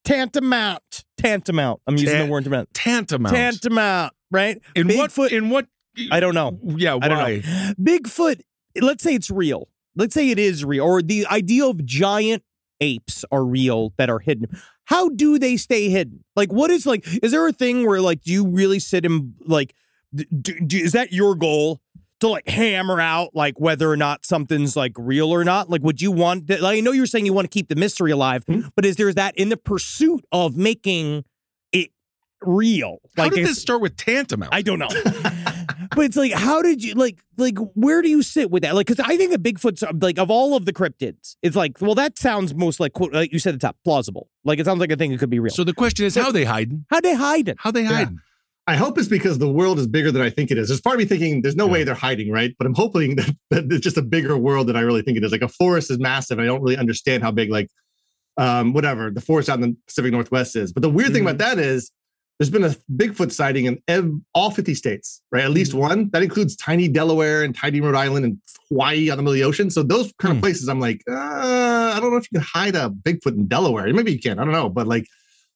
tantamount, 0.03 1.05
tantamount. 1.17 1.81
I'm 1.87 1.93
using 1.95 2.09
Tan- 2.09 2.25
the 2.25 2.31
word 2.31 2.43
tantamount. 2.43 2.73
Tantamount. 2.73 3.35
Tantamount, 3.35 4.13
right? 4.31 4.59
in 4.75 4.87
what? 4.87 5.11
Bigfoot- 5.11 5.31
In 5.31 5.49
what? 5.49 5.67
I 6.09 6.19
don't 6.19 6.33
know. 6.33 6.57
Yeah. 6.63 6.95
Why? 6.95 7.05
I 7.05 7.07
don't 7.09 7.17
know. 7.19 7.73
Bigfoot, 7.79 8.41
let's 8.81 9.03
say 9.03 9.13
it's 9.13 9.29
real. 9.29 9.67
Let's 9.95 10.13
say 10.13 10.29
it 10.29 10.39
is 10.39 10.63
real, 10.63 10.85
or 10.85 11.01
the 11.01 11.27
idea 11.27 11.65
of 11.65 11.85
giant 11.85 12.43
apes 12.79 13.25
are 13.31 13.43
real 13.43 13.93
that 13.97 14.09
are 14.09 14.19
hidden. 14.19 14.47
How 14.85 15.09
do 15.09 15.37
they 15.37 15.57
stay 15.57 15.89
hidden? 15.89 16.23
Like, 16.35 16.51
what 16.51 16.71
is 16.71 16.85
like, 16.85 17.05
is 17.21 17.31
there 17.31 17.45
a 17.47 17.51
thing 17.51 17.85
where, 17.85 17.99
like, 18.01 18.21
do 18.21 18.31
you 18.31 18.47
really 18.47 18.79
sit 18.79 19.05
and, 19.05 19.33
like, 19.45 19.73
d- 20.15 20.25
d- 20.41 20.59
d- 20.65 20.81
is 20.81 20.93
that 20.93 21.11
your 21.11 21.35
goal 21.35 21.81
to, 22.21 22.29
like, 22.29 22.47
hammer 22.47 22.99
out, 23.01 23.35
like, 23.35 23.59
whether 23.59 23.91
or 23.91 23.97
not 23.97 24.25
something's, 24.25 24.75
like, 24.77 24.93
real 24.97 25.29
or 25.31 25.43
not? 25.43 25.69
Like, 25.69 25.83
would 25.83 26.01
you 26.01 26.11
want, 26.11 26.49
like, 26.49 26.77
I 26.77 26.79
know 26.79 26.91
you're 26.93 27.05
saying 27.05 27.25
you 27.25 27.33
want 27.33 27.45
to 27.45 27.53
keep 27.53 27.67
the 27.67 27.75
mystery 27.75 28.11
alive, 28.11 28.43
Hmm? 28.47 28.61
but 28.75 28.85
is 28.85 28.95
there 28.95 29.13
that 29.13 29.35
in 29.37 29.49
the 29.49 29.57
pursuit 29.57 30.23
of 30.31 30.55
making 30.55 31.25
real? 32.41 32.99
How 33.15 33.23
like, 33.23 33.33
did 33.33 33.45
this 33.45 33.61
start 33.61 33.81
with 33.81 33.97
tantamount? 33.97 34.53
I 34.53 34.61
don't 34.61 34.79
know. 34.79 34.89
but 35.95 36.05
it's 36.05 36.17
like, 36.17 36.33
how 36.33 36.61
did 36.61 36.83
you 36.83 36.93
like 36.95 37.19
like 37.37 37.57
where 37.73 38.01
do 38.01 38.09
you 38.09 38.21
sit 38.21 38.51
with 38.51 38.63
that? 38.63 38.75
Like, 38.75 38.87
because 38.87 38.99
I 38.99 39.17
think 39.17 39.33
a 39.33 39.37
Bigfoot's 39.37 39.83
like 40.01 40.17
of 40.17 40.29
all 40.31 40.55
of 40.55 40.65
the 40.65 40.73
cryptids, 40.73 41.35
it's 41.41 41.55
like, 41.55 41.81
well, 41.81 41.95
that 41.95 42.17
sounds 42.17 42.53
most 42.53 42.79
like 42.79 42.93
quote 42.93 43.13
like 43.13 43.31
you 43.31 43.39
said 43.39 43.53
at 43.53 43.61
the 43.61 43.67
top, 43.67 43.77
plausible. 43.83 44.29
Like 44.43 44.59
it 44.59 44.65
sounds 44.65 44.79
like 44.79 44.91
a 44.91 44.95
thing 44.95 45.11
that 45.11 45.19
could 45.19 45.29
be 45.29 45.39
real. 45.39 45.53
So 45.53 45.63
the 45.63 45.73
question 45.73 46.05
is, 46.05 46.15
how 46.15 46.31
they 46.31 46.45
hiding? 46.45 46.85
How'd 46.89 47.03
they 47.03 47.15
hiding? 47.15 47.53
it? 47.53 47.57
How 47.59 47.71
they 47.71 47.83
hiding? 47.83 48.19
I 48.67 48.75
hope 48.75 48.97
it's 48.97 49.07
because 49.07 49.39
the 49.39 49.51
world 49.51 49.79
is 49.79 49.87
bigger 49.87 50.11
than 50.11 50.21
I 50.21 50.29
think 50.29 50.51
it 50.51 50.57
is. 50.57 50.67
There's 50.69 50.81
part 50.81 50.95
of 50.95 50.99
me 50.99 51.05
thinking 51.05 51.41
there's 51.41 51.55
no 51.55 51.67
way 51.67 51.83
they're 51.83 51.95
hiding, 51.95 52.31
right? 52.31 52.55
But 52.57 52.67
I'm 52.67 52.75
hoping 52.75 53.15
that, 53.17 53.35
that 53.49 53.71
it's 53.71 53.83
just 53.83 53.97
a 53.97 54.01
bigger 54.01 54.37
world 54.37 54.67
than 54.67 54.75
I 54.75 54.81
really 54.81 55.01
think 55.01 55.17
it 55.17 55.23
is. 55.23 55.31
Like 55.31 55.41
a 55.41 55.47
forest 55.47 55.89
is 55.89 55.99
massive. 55.99 56.39
I 56.39 56.45
don't 56.45 56.61
really 56.61 56.77
understand 56.77 57.23
how 57.23 57.31
big, 57.31 57.49
like, 57.49 57.69
um, 58.37 58.73
whatever 58.73 59.11
the 59.11 59.19
forest 59.19 59.49
out 59.49 59.55
in 59.55 59.61
the 59.61 59.77
Pacific 59.87 60.11
Northwest 60.11 60.55
is. 60.55 60.71
But 60.71 60.83
the 60.83 60.89
weird 60.89 61.11
thing 61.11 61.23
about 61.23 61.39
that 61.39 61.59
is 61.59 61.91
there's 62.41 62.49
been 62.49 62.63
a 62.63 62.75
Bigfoot 62.95 63.31
sighting 63.31 63.65
in 63.65 63.77
ev- 63.87 64.11
all 64.33 64.49
50 64.49 64.73
states, 64.73 65.21
right? 65.31 65.43
At 65.43 65.51
least 65.51 65.75
one. 65.75 66.09
That 66.09 66.23
includes 66.23 66.55
tiny 66.55 66.87
Delaware 66.87 67.43
and 67.43 67.55
tiny 67.55 67.81
Rhode 67.81 67.93
Island 67.93 68.25
and 68.25 68.41
Hawaii 68.69 69.11
on 69.11 69.17
the 69.17 69.21
middle 69.21 69.33
of 69.33 69.37
the 69.37 69.43
ocean. 69.43 69.69
So 69.69 69.83
those 69.83 70.11
kind 70.17 70.31
Hmm. 70.33 70.37
of 70.37 70.41
places, 70.41 70.67
I'm 70.67 70.79
like, 70.79 71.03
uh, 71.07 71.13
I 71.95 71.99
don't 72.01 72.09
know 72.09 72.17
if 72.17 72.25
you 72.31 72.39
can 72.39 72.47
hide 72.51 72.75
a 72.75 72.89
Bigfoot 72.89 73.33
in 73.37 73.47
Delaware. 73.47 73.93
Maybe 73.93 74.11
you 74.13 74.19
can. 74.19 74.39
I 74.39 74.43
don't 74.43 74.53
know. 74.53 74.69
But 74.69 74.87
like, 74.87 75.05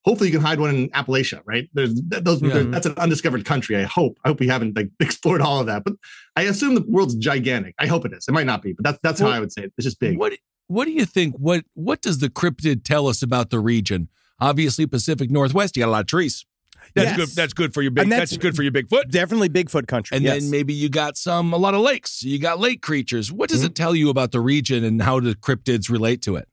hopefully 0.03 0.29
you 0.29 0.37
can 0.37 0.45
hide 0.45 0.59
one 0.59 0.75
in 0.75 0.89
Appalachia, 0.89 1.41
right? 1.45 1.67
There's 1.73 1.95
th- 2.11 2.23
those. 2.23 2.39
Yeah. 2.43 2.61
that's 2.67 2.85
an 2.85 2.93
undiscovered 2.97 3.45
country. 3.45 3.75
I 3.77 3.83
hope. 3.85 4.19
I 4.23 4.27
hope 4.27 4.39
we 4.39 4.47
haven't 4.47 4.75
like 4.75 4.91
explored 4.99 5.41
all 5.41 5.59
of 5.61 5.65
that. 5.65 5.83
But 5.85 5.93
I 6.35 6.43
assume 6.43 6.75
the 6.75 6.85
world's 6.87 7.15
gigantic. 7.15 7.73
I 7.79 7.87
hope 7.87 8.05
it 8.05 8.13
is. 8.13 8.25
It 8.27 8.31
might 8.31 8.45
not 8.45 8.61
be, 8.61 8.73
but 8.73 8.83
that's 8.83 8.99
that's 9.01 9.21
Well, 9.21 9.31
how 9.31 9.37
I 9.37 9.39
would 9.39 9.51
say 9.51 9.63
it. 9.63 9.73
It's 9.75 9.85
just 9.85 9.99
big. 9.99 10.19
What 10.19 10.33
What 10.67 10.85
do 10.85 10.91
you 10.91 11.05
think? 11.05 11.33
What 11.39 11.65
What 11.73 12.03
does 12.03 12.19
the 12.19 12.29
cryptid 12.29 12.83
tell 12.83 13.07
us 13.07 13.23
about 13.23 13.49
the 13.49 13.59
region? 13.59 14.09
Obviously, 14.39 14.85
Pacific 14.85 15.31
Northwest, 15.31 15.75
you 15.75 15.81
got 15.81 15.87
a 15.87 15.91
lot 15.91 16.01
of 16.01 16.07
trees. 16.07 16.45
That's 16.93 17.07
Yes. 17.09 17.17
good. 17.17 17.29
That's 17.29 17.53
good 17.53 17.73
for 17.73 17.81
your 17.81 17.91
big. 17.91 18.03
And 18.03 18.11
That's, 18.11 18.31
that's- 18.31 18.41
good 18.41 18.55
for 18.55 18.63
your 18.63 18.71
Bigfoot. 18.71 19.09
Definitely 19.09 19.49
Bigfoot 19.49 19.87
country. 19.87 20.15
And 20.15 20.23
yes. 20.23 20.41
then 20.41 20.51
maybe 20.51 20.73
you 20.73 20.89
got 20.89 21.17
some 21.17 21.53
a 21.53 21.57
lot 21.57 21.73
of 21.73 21.81
lakes. 21.81 22.23
You 22.23 22.39
got 22.39 22.59
lake 22.59 22.81
creatures. 22.81 23.31
What 23.31 23.49
Mm-hmm. 23.49 23.55
does 23.57 23.63
it 23.63 23.75
tell 23.75 23.95
you 23.95 24.09
about 24.09 24.31
the 24.31 24.39
region 24.39 24.83
and 24.83 25.01
how 25.01 25.19
do 25.19 25.33
cryptids 25.35 25.89
relate 25.89 26.21
to 26.23 26.35
it? 26.35 26.47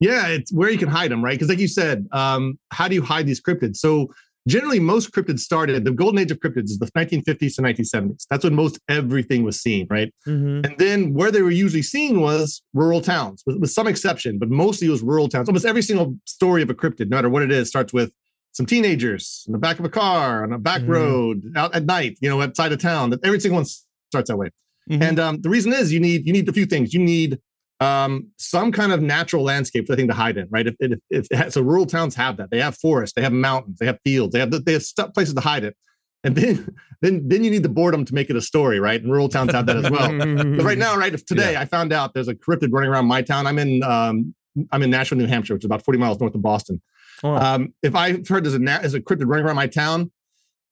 Yeah, 0.00 0.26
it's 0.28 0.52
where 0.52 0.70
you 0.70 0.78
can 0.78 0.88
hide 0.88 1.10
them, 1.10 1.24
right? 1.24 1.32
Because 1.34 1.48
like 1.48 1.58
you 1.58 1.68
said, 1.68 2.06
um, 2.12 2.58
how 2.72 2.88
do 2.88 2.94
you 2.94 3.02
hide 3.02 3.26
these 3.26 3.40
cryptids? 3.40 3.76
So 3.76 4.12
generally 4.46 4.78
most 4.80 5.10
cryptids 5.12 5.40
started 5.40 5.84
the 5.84 5.90
golden 5.90 6.18
age 6.18 6.30
of 6.30 6.38
cryptids 6.38 6.64
is 6.64 6.78
the 6.78 6.84
1950s 6.90 7.54
to 7.56 7.62
1970s 7.62 8.26
that's 8.28 8.44
when 8.44 8.54
most 8.54 8.78
everything 8.90 9.42
was 9.42 9.58
seen 9.58 9.86
right 9.88 10.12
Mhm. 10.28 10.66
and 10.66 10.76
then 10.76 11.14
where 11.14 11.30
they 11.30 11.40
were 11.40 11.50
usually 11.50 11.80
seen 11.80 12.20
was 12.20 12.60
rural 12.74 13.00
towns 13.00 13.42
with, 13.46 13.56
with 13.56 13.70
some 13.70 13.86
exception 13.86 14.38
but 14.38 14.50
mostly 14.50 14.86
it 14.88 14.90
was 14.90 15.00
rural 15.00 15.30
towns 15.30 15.48
almost 15.48 15.64
every 15.64 15.80
single 15.80 16.18
story 16.26 16.60
of 16.60 16.68
a 16.68 16.74
cryptid 16.74 17.08
no 17.08 17.16
matter 17.16 17.30
what 17.30 17.42
it 17.42 17.50
is 17.50 17.70
starts 17.70 17.94
with 17.94 18.12
some 18.54 18.64
teenagers 18.66 19.44
in 19.46 19.52
the 19.52 19.58
back 19.58 19.78
of 19.78 19.84
a 19.84 19.88
car 19.90 20.42
on 20.44 20.52
a 20.52 20.58
back 20.58 20.80
Mhm. 20.82 20.88
road 20.88 21.52
out 21.56 21.74
at 21.74 21.84
night 21.84 22.16
you 22.22 22.28
know 22.30 22.40
outside 22.40 22.72
of 22.72 22.78
town 22.80 23.10
that 23.10 23.20
every 23.24 23.38
single 23.40 23.56
one 23.58 23.66
starts 24.10 24.30
that 24.30 24.36
way 24.36 24.48
Mhm. 24.90 25.02
and 25.02 25.18
um, 25.20 25.40
the 25.42 25.48
reason 25.50 25.72
is 25.72 25.92
you 25.92 26.00
need 26.00 26.26
you 26.26 26.32
need 26.32 26.48
a 26.48 26.52
few 26.52 26.64
things 26.66 26.94
you 26.94 27.00
need 27.00 27.38
um, 27.80 28.28
some 28.38 28.70
kind 28.70 28.92
of 28.92 29.02
natural 29.02 29.42
landscape 29.42 29.86
for 29.86 29.92
the 29.92 29.96
thing 29.96 30.06
to 30.08 30.14
hide 30.14 30.36
in, 30.38 30.46
right? 30.48 30.66
If, 30.68 30.76
if, 30.78 30.98
if 31.10 31.26
it 31.30 31.36
has, 31.36 31.54
so, 31.54 31.60
rural 31.60 31.84
towns 31.86 32.14
have 32.14 32.36
that. 32.36 32.50
They 32.50 32.60
have 32.60 32.76
forests, 32.78 33.14
they 33.14 33.20
have 33.22 33.32
mountains, 33.32 33.78
they 33.80 33.86
have 33.86 33.98
fields, 34.04 34.32
they 34.32 34.38
have 34.38 34.52
they 34.64 34.72
have 34.74 34.84
stuff, 34.84 35.12
places 35.12 35.34
to 35.34 35.40
hide 35.40 35.64
it, 35.64 35.76
and 36.22 36.36
then 36.36 36.68
then 37.02 37.26
then 37.28 37.42
you 37.42 37.50
need 37.50 37.64
the 37.64 37.68
boredom 37.68 38.04
to 38.04 38.14
make 38.14 38.30
it 38.30 38.36
a 38.36 38.40
story, 38.40 38.78
right? 38.78 39.02
And 39.02 39.10
rural 39.10 39.28
towns 39.28 39.52
have 39.52 39.66
that 39.66 39.76
as 39.76 39.90
well. 39.90 40.08
but 40.56 40.64
right 40.64 40.78
now, 40.78 40.96
right? 40.96 41.12
If 41.12 41.26
today 41.26 41.56
I 41.56 41.64
found 41.64 41.92
out 41.92 42.14
there's 42.14 42.28
a 42.28 42.34
cryptid 42.34 42.68
running 42.72 42.88
around 42.90 43.06
my 43.06 43.22
town, 43.22 43.46
I'm 43.46 43.58
in 43.58 43.82
um, 43.82 44.34
I'm 44.70 44.82
in 44.82 44.90
Nashua, 44.90 45.18
New 45.18 45.26
Hampshire, 45.26 45.54
which 45.54 45.62
is 45.64 45.66
about 45.66 45.84
40 45.84 45.98
miles 45.98 46.20
north 46.20 46.34
of 46.36 46.42
Boston. 46.42 46.80
Oh. 47.22 47.34
Um, 47.34 47.74
if 47.82 47.94
I 47.94 48.12
heard 48.28 48.44
there's 48.44 48.54
a 48.54 48.58
there's 48.58 48.94
a 48.94 49.00
cryptid 49.00 49.26
running 49.26 49.46
around 49.46 49.56
my 49.56 49.66
town, 49.66 50.10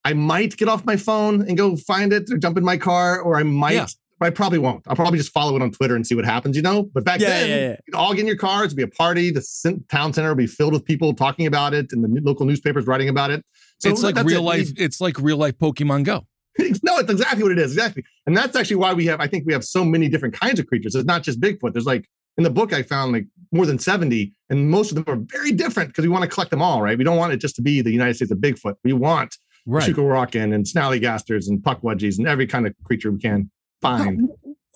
I 0.03 0.13
might 0.13 0.57
get 0.57 0.67
off 0.67 0.85
my 0.85 0.97
phone 0.97 1.47
and 1.47 1.57
go 1.57 1.75
find 1.75 2.11
it 2.11 2.29
or 2.31 2.37
jump 2.37 2.57
in 2.57 2.63
my 2.63 2.77
car, 2.77 3.19
or 3.19 3.37
I 3.37 3.43
might. 3.43 3.73
Yeah. 3.73 3.87
I 4.21 4.29
probably 4.29 4.57
won't. 4.59 4.83
I'll 4.87 4.95
probably 4.95 5.17
just 5.19 5.33
follow 5.33 5.53
it 5.57 5.61
on 5.61 5.71
Twitter 5.71 5.97
and 5.97 6.07
see 6.07 6.15
what 6.15 6.23
happens, 6.23 6.55
you 6.55 6.61
know. 6.61 6.83
But 6.93 7.03
back 7.03 7.19
Yeah, 7.19 7.27
then, 7.27 7.49
yeah, 7.49 7.55
yeah. 7.55 7.75
you'd 7.85 7.95
all 7.95 8.13
get 8.13 8.21
in 8.21 8.27
your 8.27 8.37
cars, 8.37 8.67
it'd 8.67 8.77
be 8.77 8.83
a 8.83 8.87
party. 8.87 9.31
The 9.31 9.81
town 9.89 10.13
center 10.13 10.29
would 10.29 10.37
be 10.37 10.47
filled 10.47 10.71
with 10.71 10.85
people 10.85 11.13
talking 11.13 11.45
about 11.45 11.73
it, 11.73 11.91
and 11.91 12.03
the 12.03 12.21
local 12.21 12.45
newspapers 12.45 12.87
writing 12.87 13.09
about 13.09 13.31
it. 13.31 13.43
So 13.79 13.89
it's 13.89 14.01
like 14.01 14.15
real 14.23 14.39
it. 14.39 14.43
life. 14.43 14.69
It's 14.77 15.01
like 15.01 15.19
real 15.19 15.35
life 15.35 15.57
Pokemon 15.57 16.05
Go. 16.05 16.25
no, 16.83 16.99
it's 16.99 17.11
exactly 17.11 17.43
what 17.43 17.51
it 17.51 17.59
is. 17.59 17.73
Exactly. 17.73 18.03
And 18.25 18.37
that's 18.37 18.55
actually 18.55 18.75
why 18.77 18.93
we 18.93 19.05
have, 19.07 19.19
I 19.19 19.27
think 19.27 19.45
we 19.45 19.53
have 19.53 19.65
so 19.65 19.83
many 19.83 20.07
different 20.07 20.39
kinds 20.39 20.59
of 20.59 20.67
creatures. 20.67 20.95
It's 20.95 21.05
not 21.05 21.23
just 21.23 21.41
Bigfoot. 21.41 21.73
There's 21.73 21.85
like, 21.85 22.07
in 22.37 22.43
the 22.43 22.49
book, 22.49 22.73
I 22.73 22.83
found 22.83 23.11
like 23.11 23.25
more 23.53 23.65
than 23.65 23.79
70, 23.79 24.33
and 24.49 24.69
most 24.69 24.91
of 24.91 24.95
them 24.95 25.05
are 25.07 25.21
very 25.37 25.51
different 25.51 25.89
because 25.89 26.03
we 26.03 26.09
want 26.09 26.23
to 26.23 26.29
collect 26.29 26.51
them 26.51 26.61
all, 26.61 26.81
right? 26.81 26.97
We 26.97 27.03
don't 27.03 27.17
want 27.17 27.33
it 27.33 27.37
just 27.37 27.55
to 27.57 27.61
be 27.61 27.81
the 27.81 27.91
United 27.91 28.15
States 28.15 28.31
of 28.31 28.39
Bigfoot. 28.39 28.75
We 28.83 28.93
want 28.93 29.37
Right. 29.65 29.89
Shunka 29.89 29.99
Warakin 30.03 30.53
and 30.53 30.65
Snallygasters 30.65 31.47
and 31.47 31.59
Puckwudgies 31.63 32.17
and 32.17 32.27
every 32.27 32.45
kind 32.45 32.67
of 32.67 32.75
creature 32.83 33.11
we 33.11 33.19
can 33.19 33.49
find. 33.81 34.29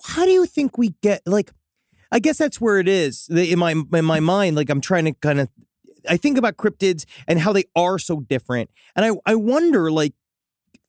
how 0.04 0.24
do 0.24 0.30
you 0.30 0.46
think 0.46 0.78
we 0.78 0.94
get 1.02 1.20
like 1.26 1.50
i 2.12 2.18
guess 2.18 2.38
that's 2.38 2.58
where 2.60 2.78
it 2.78 2.88
is 2.88 3.28
in 3.28 3.58
my 3.58 3.72
in 3.72 4.04
my 4.04 4.20
mind 4.20 4.56
like 4.56 4.70
i'm 4.70 4.80
trying 4.80 5.04
to 5.04 5.12
kind 5.14 5.40
of 5.40 5.48
i 6.08 6.16
think 6.16 6.38
about 6.38 6.56
cryptids 6.56 7.04
and 7.26 7.38
how 7.38 7.52
they 7.52 7.64
are 7.76 7.98
so 7.98 8.20
different 8.20 8.70
and 8.96 9.04
i 9.04 9.10
i 9.26 9.34
wonder 9.34 9.90
like 9.90 10.14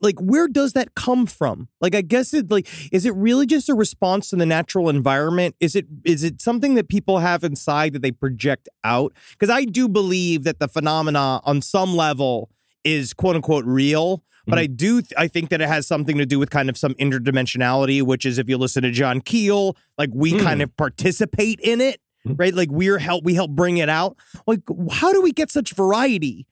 like 0.02 0.20
where 0.20 0.48
does 0.48 0.74
that 0.74 0.96
come 0.96 1.26
from 1.26 1.68
like 1.82 1.94
i 1.96 2.02
guess 2.02 2.34
it 2.34 2.50
like 2.50 2.68
is 2.92 3.06
it 3.06 3.14
really 3.16 3.46
just 3.46 3.70
a 3.70 3.74
response 3.74 4.30
to 4.30 4.36
the 4.36 4.46
natural 4.46 4.90
environment 4.90 5.56
is 5.60 5.76
it 5.76 5.86
is 6.06 6.24
it 6.24 6.42
something 6.42 6.76
that 6.76 6.88
people 6.88 7.20
have 7.20 7.44
inside 7.44 7.94
that 7.94 8.02
they 8.02 8.12
project 8.12 8.70
out 8.84 9.14
because 9.32 9.50
i 9.50 9.66
do 9.66 9.88
believe 9.90 10.44
that 10.44 10.60
the 10.60 10.68
phenomena 10.68 11.42
on 11.44 11.62
some 11.62 11.96
level 11.96 12.50
is 12.84 13.14
quote 13.14 13.36
unquote 13.36 13.66
real 13.66 14.24
but 14.48 14.58
I 14.58 14.66
do 14.66 15.02
th- 15.04 15.14
I 15.16 15.28
think 15.28 15.50
that 15.52 15.62
it 15.62 15.68
has 15.68 15.86
something 15.86 16.18
to 16.18 16.26
do 16.26 16.40
with 16.40 16.50
kind 16.50 16.72
of 16.72 16.78
some 16.78 16.96
interdimensionality, 16.96 18.02
which 18.02 18.26
is 18.26 18.40
if 18.40 18.50
you 18.50 18.58
listen 18.58 18.82
to 18.82 18.90
John 18.90 19.22
Keel, 19.22 19.78
like 20.00 20.10
we 20.12 20.32
Hmm. 20.32 20.40
kind 20.40 20.62
of 20.64 20.76
participate 20.76 21.60
in 21.60 21.82
it, 21.82 22.02
right? 22.26 22.52
Like 22.54 22.70
we're 22.72 22.98
help 22.98 23.24
we 23.24 23.36
help 23.36 23.52
bring 23.52 23.78
it 23.78 23.90
out. 23.90 24.18
Like 24.48 24.62
how 24.92 25.14
do 25.14 25.22
we 25.22 25.32
get 25.34 25.52
such 25.52 25.74
variety 25.74 26.48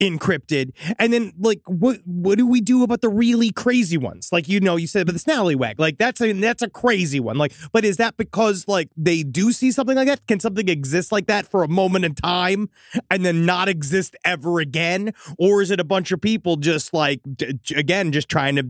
encrypted? 0.00 0.72
And 0.98 1.12
then 1.12 1.32
like 1.38 1.60
what 1.66 1.98
what 2.04 2.38
do 2.38 2.46
we 2.46 2.60
do 2.60 2.82
about 2.82 3.00
the 3.00 3.08
really 3.08 3.50
crazy 3.50 3.96
ones? 3.96 4.30
Like 4.32 4.48
you 4.48 4.60
know, 4.60 4.76
you 4.76 4.86
said 4.86 5.02
about 5.02 5.12
the 5.12 5.18
snallywag. 5.18 5.74
Like 5.78 5.98
that's 5.98 6.20
a 6.20 6.32
that's 6.32 6.62
a 6.62 6.70
crazy 6.70 7.20
one. 7.20 7.36
Like, 7.38 7.52
but 7.72 7.84
is 7.84 7.98
that 7.98 8.16
because 8.16 8.66
like 8.66 8.88
they 8.96 9.22
do 9.22 9.52
see 9.52 9.70
something 9.70 9.96
like 9.96 10.08
that? 10.08 10.26
Can 10.26 10.40
something 10.40 10.68
exist 10.68 11.12
like 11.12 11.26
that 11.26 11.46
for 11.46 11.62
a 11.62 11.68
moment 11.68 12.04
in 12.04 12.14
time 12.14 12.70
and 13.10 13.24
then 13.24 13.44
not 13.46 13.68
exist 13.68 14.16
ever 14.24 14.60
again? 14.60 15.12
Or 15.38 15.62
is 15.62 15.70
it 15.70 15.80
a 15.80 15.84
bunch 15.84 16.12
of 16.12 16.20
people 16.20 16.56
just 16.56 16.92
like 16.92 17.20
d- 17.36 17.58
again 17.76 18.12
just 18.12 18.28
trying 18.28 18.56
to 18.56 18.66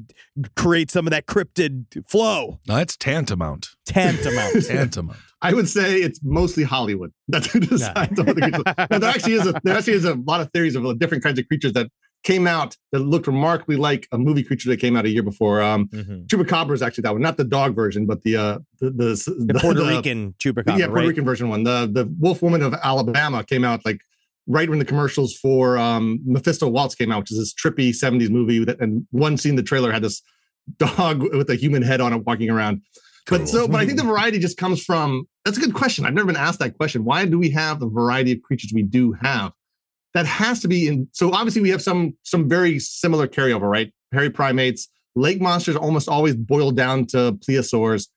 create 0.56 0.90
some 0.90 1.06
of 1.06 1.10
that 1.12 1.26
cryptid 1.26 2.08
flow? 2.08 2.60
No, 2.66 2.76
That's 2.76 2.96
tantamount. 2.96 3.68
Tantamount. 3.86 4.64
Tantamount. 4.66 5.18
I 5.42 5.54
would 5.54 5.68
say 5.68 5.96
it's 5.96 6.20
mostly 6.22 6.62
Hollywood. 6.64 7.12
That's 7.28 7.46
who 7.50 7.60
decides 7.60 8.18
on 8.18 8.26
what 8.26 8.36
the 8.36 8.42
creatures. 8.42 8.62
Now, 8.90 8.98
there 8.98 9.10
actually 9.10 9.34
is 9.34 9.46
a 9.46 9.60
there 9.64 9.76
actually 9.76 9.94
is 9.94 10.04
a 10.04 10.14
lot 10.14 10.40
of 10.40 10.50
theories 10.52 10.76
of 10.76 10.84
uh, 10.86 10.92
different 10.94 11.22
kinds 11.22 11.38
of 11.38 11.46
creatures 11.48 11.72
that 11.74 11.88
came 12.22 12.46
out 12.46 12.76
that 12.92 12.98
looked 12.98 13.26
remarkably 13.26 13.76
like 13.76 14.06
a 14.12 14.18
movie 14.18 14.42
creature 14.42 14.68
that 14.68 14.76
came 14.78 14.94
out 14.94 15.06
a 15.06 15.08
year 15.08 15.22
before. 15.22 15.62
Um, 15.62 15.88
Mhm. 15.88 16.26
Chupacabra 16.26 16.74
is 16.74 16.82
actually 16.82 17.02
that 17.02 17.12
one, 17.12 17.22
not 17.22 17.38
the 17.38 17.44
dog 17.44 17.74
version, 17.74 18.04
but 18.04 18.22
the 18.22 18.36
uh 18.36 18.58
the 18.80 18.90
the, 18.90 19.44
The 19.46 19.58
Puerto 19.58 19.82
Rican 19.96 20.34
chupacabra, 20.38 20.78
yeah, 20.78 20.86
Puerto 20.86 20.92
right? 21.00 21.08
Rican 21.08 21.24
version 21.24 21.48
one. 21.48 21.62
The 21.64 21.88
the 21.90 22.04
Wolf 22.18 22.42
Woman 22.42 22.62
of 22.62 22.74
Alabama 22.74 23.42
came 23.44 23.64
out 23.64 23.84
like 23.86 24.00
right 24.46 24.68
when 24.68 24.78
the 24.78 24.84
commercials 24.84 25.34
for 25.36 25.78
um 25.78 26.20
Mephisto 26.26 26.68
Waltz 26.68 26.94
came 26.94 27.10
out, 27.10 27.20
which 27.20 27.32
is 27.32 27.38
this 27.38 27.54
trippy 27.54 27.90
70s 27.90 28.28
movie 28.28 28.62
that 28.64 28.78
and 28.80 29.06
one 29.10 29.38
scene 29.38 29.56
the 29.56 29.62
trailer 29.62 29.90
had 29.90 30.02
this 30.02 30.20
dog 30.76 31.22
with 31.34 31.48
a 31.48 31.56
human 31.56 31.80
head 31.82 32.02
on 32.02 32.12
it 32.12 32.26
walking 32.26 32.50
around. 32.50 32.82
But 33.28 33.48
so 33.48 33.68
but 33.68 33.80
I 33.80 33.86
think 33.86 33.98
the 33.98 34.04
variety 34.04 34.38
just 34.38 34.56
comes 34.56 34.82
from 34.84 35.24
that's 35.44 35.56
a 35.56 35.60
good 35.60 35.74
question. 35.74 36.04
I've 36.04 36.14
never 36.14 36.26
been 36.26 36.36
asked 36.36 36.58
that 36.60 36.76
question. 36.76 37.04
Why 37.04 37.24
do 37.26 37.38
we 37.38 37.50
have 37.50 37.80
the 37.80 37.88
variety 37.88 38.32
of 38.32 38.42
creatures 38.42 38.72
we 38.74 38.82
do 38.82 39.12
have? 39.22 39.52
That 40.14 40.26
has 40.26 40.60
to 40.60 40.68
be 40.68 40.88
in 40.88 41.08
so 41.12 41.32
obviously 41.32 41.62
we 41.62 41.70
have 41.70 41.82
some 41.82 42.16
some 42.24 42.48
very 42.48 42.78
similar 42.78 43.28
carryover, 43.28 43.70
right? 43.70 43.92
Hairy 44.12 44.30
primates, 44.30 44.88
lake 45.14 45.40
monsters 45.40 45.76
almost 45.76 46.08
always 46.08 46.34
boil 46.34 46.72
down 46.72 47.06
to 47.06 47.32
plesiosaurs. 47.46 48.08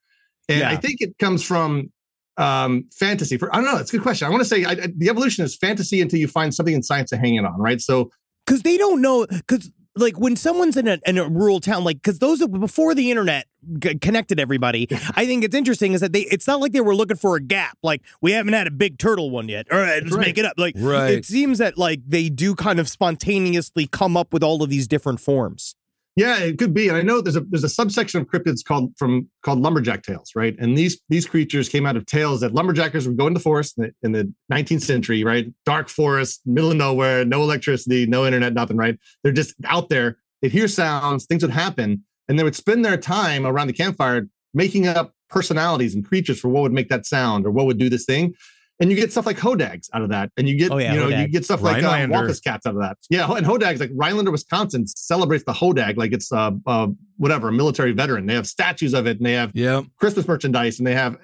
And 0.50 0.64
I 0.64 0.76
think 0.76 1.02
it 1.02 1.18
comes 1.20 1.44
from 1.44 1.92
um 2.38 2.86
fantasy 2.96 3.38
for 3.38 3.54
i 3.54 3.58
don't 3.62 3.66
know 3.66 3.78
it's 3.78 3.94
a 3.94 3.98
good 3.98 4.02
question 4.02 4.26
i 4.26 4.30
want 4.32 4.42
to 4.42 4.50
say 4.50 4.64
I, 4.66 4.72
I- 4.72 4.88
the 4.98 5.08
evolution 5.08 5.46
is 5.46 5.56
fantasy 5.56 6.02
until 6.02 6.18
you 6.18 6.28
find 6.28 6.52
something 6.52 6.74
in 6.74 6.82
science 6.82 7.12
to 7.12 7.18
hang 7.18 7.36
it 7.36 7.46
on 7.46 7.60
right 7.60 7.80
so 7.80 8.10
because 8.44 8.64
they 8.64 8.76
don't 8.76 9.04
know 9.04 9.28
because 9.30 9.70
like 9.96 10.20
when 10.20 10.36
someone's 10.36 10.76
in 10.78 10.88
a, 10.88 11.00
in 11.06 11.18
a 11.18 11.28
rural 11.28 11.60
town 11.60 11.84
like 11.84 11.98
because 12.02 12.20
those 12.20 12.46
before 12.48 12.96
the 12.96 13.12
internet 13.12 13.46
g- 13.80 13.96
connected 14.00 14.40
everybody 14.40 14.88
i 15.16 15.26
think 15.26 15.44
it's 15.44 15.56
interesting 15.56 15.94
is 15.94 16.02
that 16.02 16.14
they 16.14 16.22
it's 16.22 16.48
not 16.48 16.60
like 16.60 16.72
they 16.72 16.82
were 16.82 16.96
looking 16.96 17.18
for 17.18 17.36
a 17.36 17.42
gap 17.42 17.78
like 17.84 18.02
we 18.22 18.32
haven't 18.32 18.54
had 18.54 18.66
a 18.68 18.72
big 18.72 18.98
turtle 18.98 19.30
one 19.30 19.48
yet 19.50 19.68
all 19.72 19.78
right 19.80 20.02
let's 20.04 20.16
right. 20.16 20.26
make 20.28 20.38
it 20.38 20.46
up 20.46 20.54
like 20.58 20.74
Right. 20.78 21.12
it 21.14 21.26
seems 21.26 21.60
that 21.60 21.78
like 21.78 22.02
they 22.08 22.30
do 22.30 22.56
kind 22.56 22.80
of 22.80 22.90
spontaneously 22.90 23.86
come 23.88 24.18
up 24.18 24.34
with 24.34 24.44
all 24.44 24.64
of 24.64 24.70
these 24.70 24.88
different 24.88 25.20
forms 25.20 25.76
yeah 26.16 26.38
it 26.40 26.58
could 26.58 26.74
be. 26.74 26.88
And 26.88 26.98
i 26.98 27.02
know 27.02 27.22
there's 27.22 27.36
a 27.36 27.42
there's 27.42 27.64
a 27.64 27.70
subsection 27.70 28.22
of 28.22 28.28
cryptids 28.28 28.64
called 28.64 28.94
from 28.98 29.30
called 29.44 29.60
lumberjack 29.60 30.04
tales 30.04 30.32
right? 30.36 30.56
And 30.60 30.78
these 30.78 31.02
these 31.10 31.26
creatures 31.26 31.70
came 31.70 31.86
out 31.86 31.98
of 31.98 32.06
tales 32.06 32.42
that 32.42 32.54
lumberjackers 32.54 33.08
would 33.08 33.18
go 33.18 33.28
into 33.28 33.40
the 33.40 33.44
forest 33.44 33.78
in 33.78 33.84
the, 33.84 33.94
in 34.04 34.12
the 34.12 34.34
19th 34.52 34.82
century 34.82 35.24
right? 35.24 35.52
Dark 35.66 35.90
forest 35.90 36.42
middle 36.46 36.72
of 36.72 36.78
nowhere 36.78 37.26
no 37.26 37.42
electricity 37.42 38.06
no 38.06 38.26
internet 38.26 38.54
nothing 38.54 38.78
right? 38.78 38.98
They're 39.24 39.32
just 39.32 39.56
out 39.66 39.90
there. 39.90 40.18
They'd 40.42 40.52
hear 40.52 40.68
sounds 40.68 41.26
things 41.26 41.44
would 41.44 41.52
happen 41.52 42.04
and 42.28 42.38
they 42.38 42.44
would 42.44 42.56
spend 42.56 42.84
their 42.84 42.98
time 42.98 43.46
around 43.46 43.68
the 43.68 43.74
campfire 43.74 44.28
making 44.54 44.88
up 44.88 45.14
personalities 45.30 45.96
and 45.96 46.06
creatures 46.06 46.40
for 46.40 46.50
what 46.50 46.62
would 46.62 46.74
make 46.74 46.90
that 46.90 47.06
sound 47.06 47.46
or 47.46 47.52
what 47.52 47.66
would 47.66 47.80
do 47.80 47.90
this 47.90 48.06
thing 48.06 48.34
and 48.84 48.92
you 48.92 48.98
get 48.98 49.14
stuff 49.14 49.26
like 49.26 49.38
hodags 49.38 49.88
out 49.94 50.02
of 50.02 50.10
that 50.10 50.30
and 50.36 50.50
you 50.50 50.58
get 50.58 50.70
Oh, 50.70 50.78
yeah, 50.78 50.94
you 50.94 51.00
know 51.00 51.08
you 51.08 51.28
get 51.30 51.46
stuff 51.46 51.62
like 51.62 51.82
uh, 51.82 51.88
Rhinelander. 51.88 52.18
Wampus 52.18 52.42
cats 52.42 52.66
out 52.66 52.76
of 52.76 52.82
that 52.82 52.98
yeah 53.10 53.32
and 53.32 53.46
hodags 53.46 53.80
like 53.80 53.92
rhinelander 53.96 54.30
wisconsin 54.30 54.86
celebrates 54.86 55.46
the 55.46 55.54
hodag 55.54 55.96
like 55.96 56.12
it's 56.12 56.32
uh, 56.34 56.52
uh 56.68 56.88
whatever 57.16 57.48
a 57.48 57.52
military 57.54 57.94
veteran 57.94 58.26
they 58.26 58.34
have 58.34 58.46
statues 58.46 58.94
of 58.94 59.08
it 59.08 59.18
and 59.18 59.26
they 59.26 59.34
have 59.34 59.52
Yeah. 59.54 59.84
christmas 59.98 60.28
merchandise 60.28 60.80
and 60.80 60.86
they 60.86 60.96
have 60.96 61.16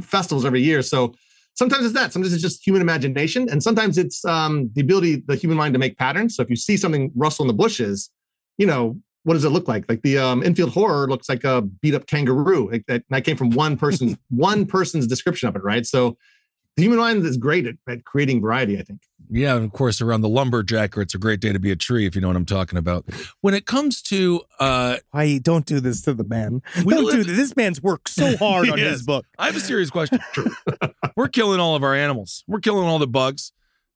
festivals 0.00 0.44
every 0.44 0.62
year 0.62 0.80
so 0.80 1.12
sometimes 1.54 1.84
it's 1.84 1.94
that 1.94 2.12
sometimes 2.12 2.32
it's 2.32 2.42
just 2.42 2.64
human 2.64 2.80
imagination 2.80 3.48
and 3.50 3.60
sometimes 3.60 3.98
it's 3.98 4.24
um 4.24 4.70
the 4.74 4.80
ability 4.80 5.24
the 5.26 5.34
human 5.34 5.58
mind 5.58 5.74
to 5.74 5.80
make 5.80 5.98
patterns 5.98 6.36
so 6.36 6.42
if 6.42 6.48
you 6.50 6.56
see 6.56 6.76
something 6.76 7.10
rustle 7.16 7.42
in 7.42 7.48
the 7.48 7.54
bushes 7.54 8.10
you 8.58 8.66
know 8.66 8.96
what 9.24 9.34
does 9.34 9.44
it 9.44 9.50
look 9.50 9.68
like? 9.68 9.84
Like 9.88 10.02
the 10.02 10.18
um, 10.18 10.42
Enfield 10.42 10.70
horror 10.70 11.06
looks 11.08 11.28
like 11.28 11.44
a 11.44 11.62
beat 11.62 11.94
up 11.94 12.06
kangaroo. 12.06 12.70
Like 12.70 12.84
that, 12.88 13.04
that 13.10 13.24
came 13.24 13.36
from 13.36 13.50
one 13.50 13.76
person's 13.76 14.16
one 14.30 14.66
person's 14.66 15.06
description 15.06 15.48
of 15.48 15.54
it, 15.56 15.62
right? 15.62 15.86
So 15.86 16.16
the 16.76 16.82
human 16.82 16.98
mind 16.98 17.24
is 17.26 17.36
great 17.36 17.66
at, 17.66 17.74
at 17.88 18.04
creating 18.04 18.40
variety. 18.40 18.78
I 18.78 18.82
think. 18.82 19.00
Yeah, 19.30 19.56
and 19.56 19.64
of 19.64 19.72
course, 19.72 20.02
around 20.02 20.20
the 20.20 20.28
lumberjacker, 20.28 21.00
it's 21.00 21.14
a 21.14 21.18
great 21.18 21.40
day 21.40 21.52
to 21.54 21.58
be 21.58 21.70
a 21.70 21.76
tree, 21.76 22.04
if 22.06 22.14
you 22.14 22.20
know 22.20 22.26
what 22.26 22.36
I'm 22.36 22.44
talking 22.44 22.78
about. 22.78 23.06
When 23.40 23.54
it 23.54 23.64
comes 23.64 24.02
to, 24.02 24.42
uh, 24.60 24.98
why 25.10 25.38
don't 25.38 25.64
do 25.64 25.80
this 25.80 26.02
to 26.02 26.12
the 26.12 26.24
man 26.24 26.60
We 26.84 26.92
don't 26.92 27.10
do 27.10 27.24
this 27.24 27.36
this 27.36 27.56
man's 27.56 27.82
worked 27.82 28.10
so 28.10 28.36
hard 28.36 28.68
on 28.68 28.76
Yes. 28.78 28.90
his 28.92 29.02
book 29.04 29.24
I 29.38 29.46
have 29.46 29.56
a 29.56 29.60
serious 29.60 29.90
question. 29.90 30.20
We're 31.16 31.28
killing 31.28 31.60
all 31.60 31.74
of 31.76 31.82
our 31.82 31.94
animals. 31.94 32.44
We're 32.46 32.60
killing 32.60 32.86
all 32.86 32.98
the 32.98 33.06
bugs. 33.06 33.52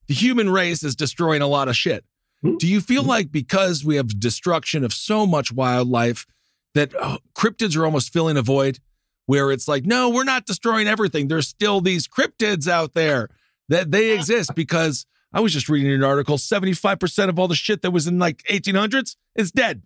The 0.09 0.15
human 0.15 0.49
race 0.51 0.83
is 0.83 0.95
destroying 0.97 1.43
a 1.43 1.47
lot 1.49 1.69
of 1.69 1.77
shit. 1.77 2.05
Hmm. 2.43 2.57
Do 2.57 2.67
you 2.67 2.81
feel 2.81 3.03
like 3.03 3.31
because 3.33 3.85
we 3.85 3.97
have 3.97 4.19
destruction 4.21 4.85
of 4.85 4.93
so 4.95 5.27
much 5.27 5.53
wildlife 5.53 6.27
that 6.75 6.95
uh, 6.99 7.19
cryptids 7.35 7.77
are 7.77 7.85
almost 7.85 8.13
filling 8.13 8.37
a 8.37 8.43
void 8.43 8.79
where 9.27 9.51
it's 9.53 9.69
like, 9.69 9.85
no, 9.87 10.09
we're 10.11 10.25
not 10.25 10.47
destroying 10.47 10.87
everything. 10.87 11.29
There's 11.29 11.49
still 11.49 11.81
these 11.81 12.07
cryptids 12.09 12.69
out 12.69 12.95
there 12.95 13.29
that 13.69 13.91
they 13.91 14.13
exist 14.13 14.55
because 14.55 15.05
I 15.33 15.41
was 15.41 15.53
just 15.53 15.69
reading 15.69 15.93
an 15.93 16.05
article 16.05 16.37
75% 16.39 17.29
of 17.29 17.39
all 17.39 17.49
the 17.49 17.55
shit 17.55 17.83
that 17.83 17.91
was 17.91 18.07
in 18.07 18.19
like 18.19 18.43
1800s 18.51 19.17
is 19.35 19.51
dead. 19.53 19.83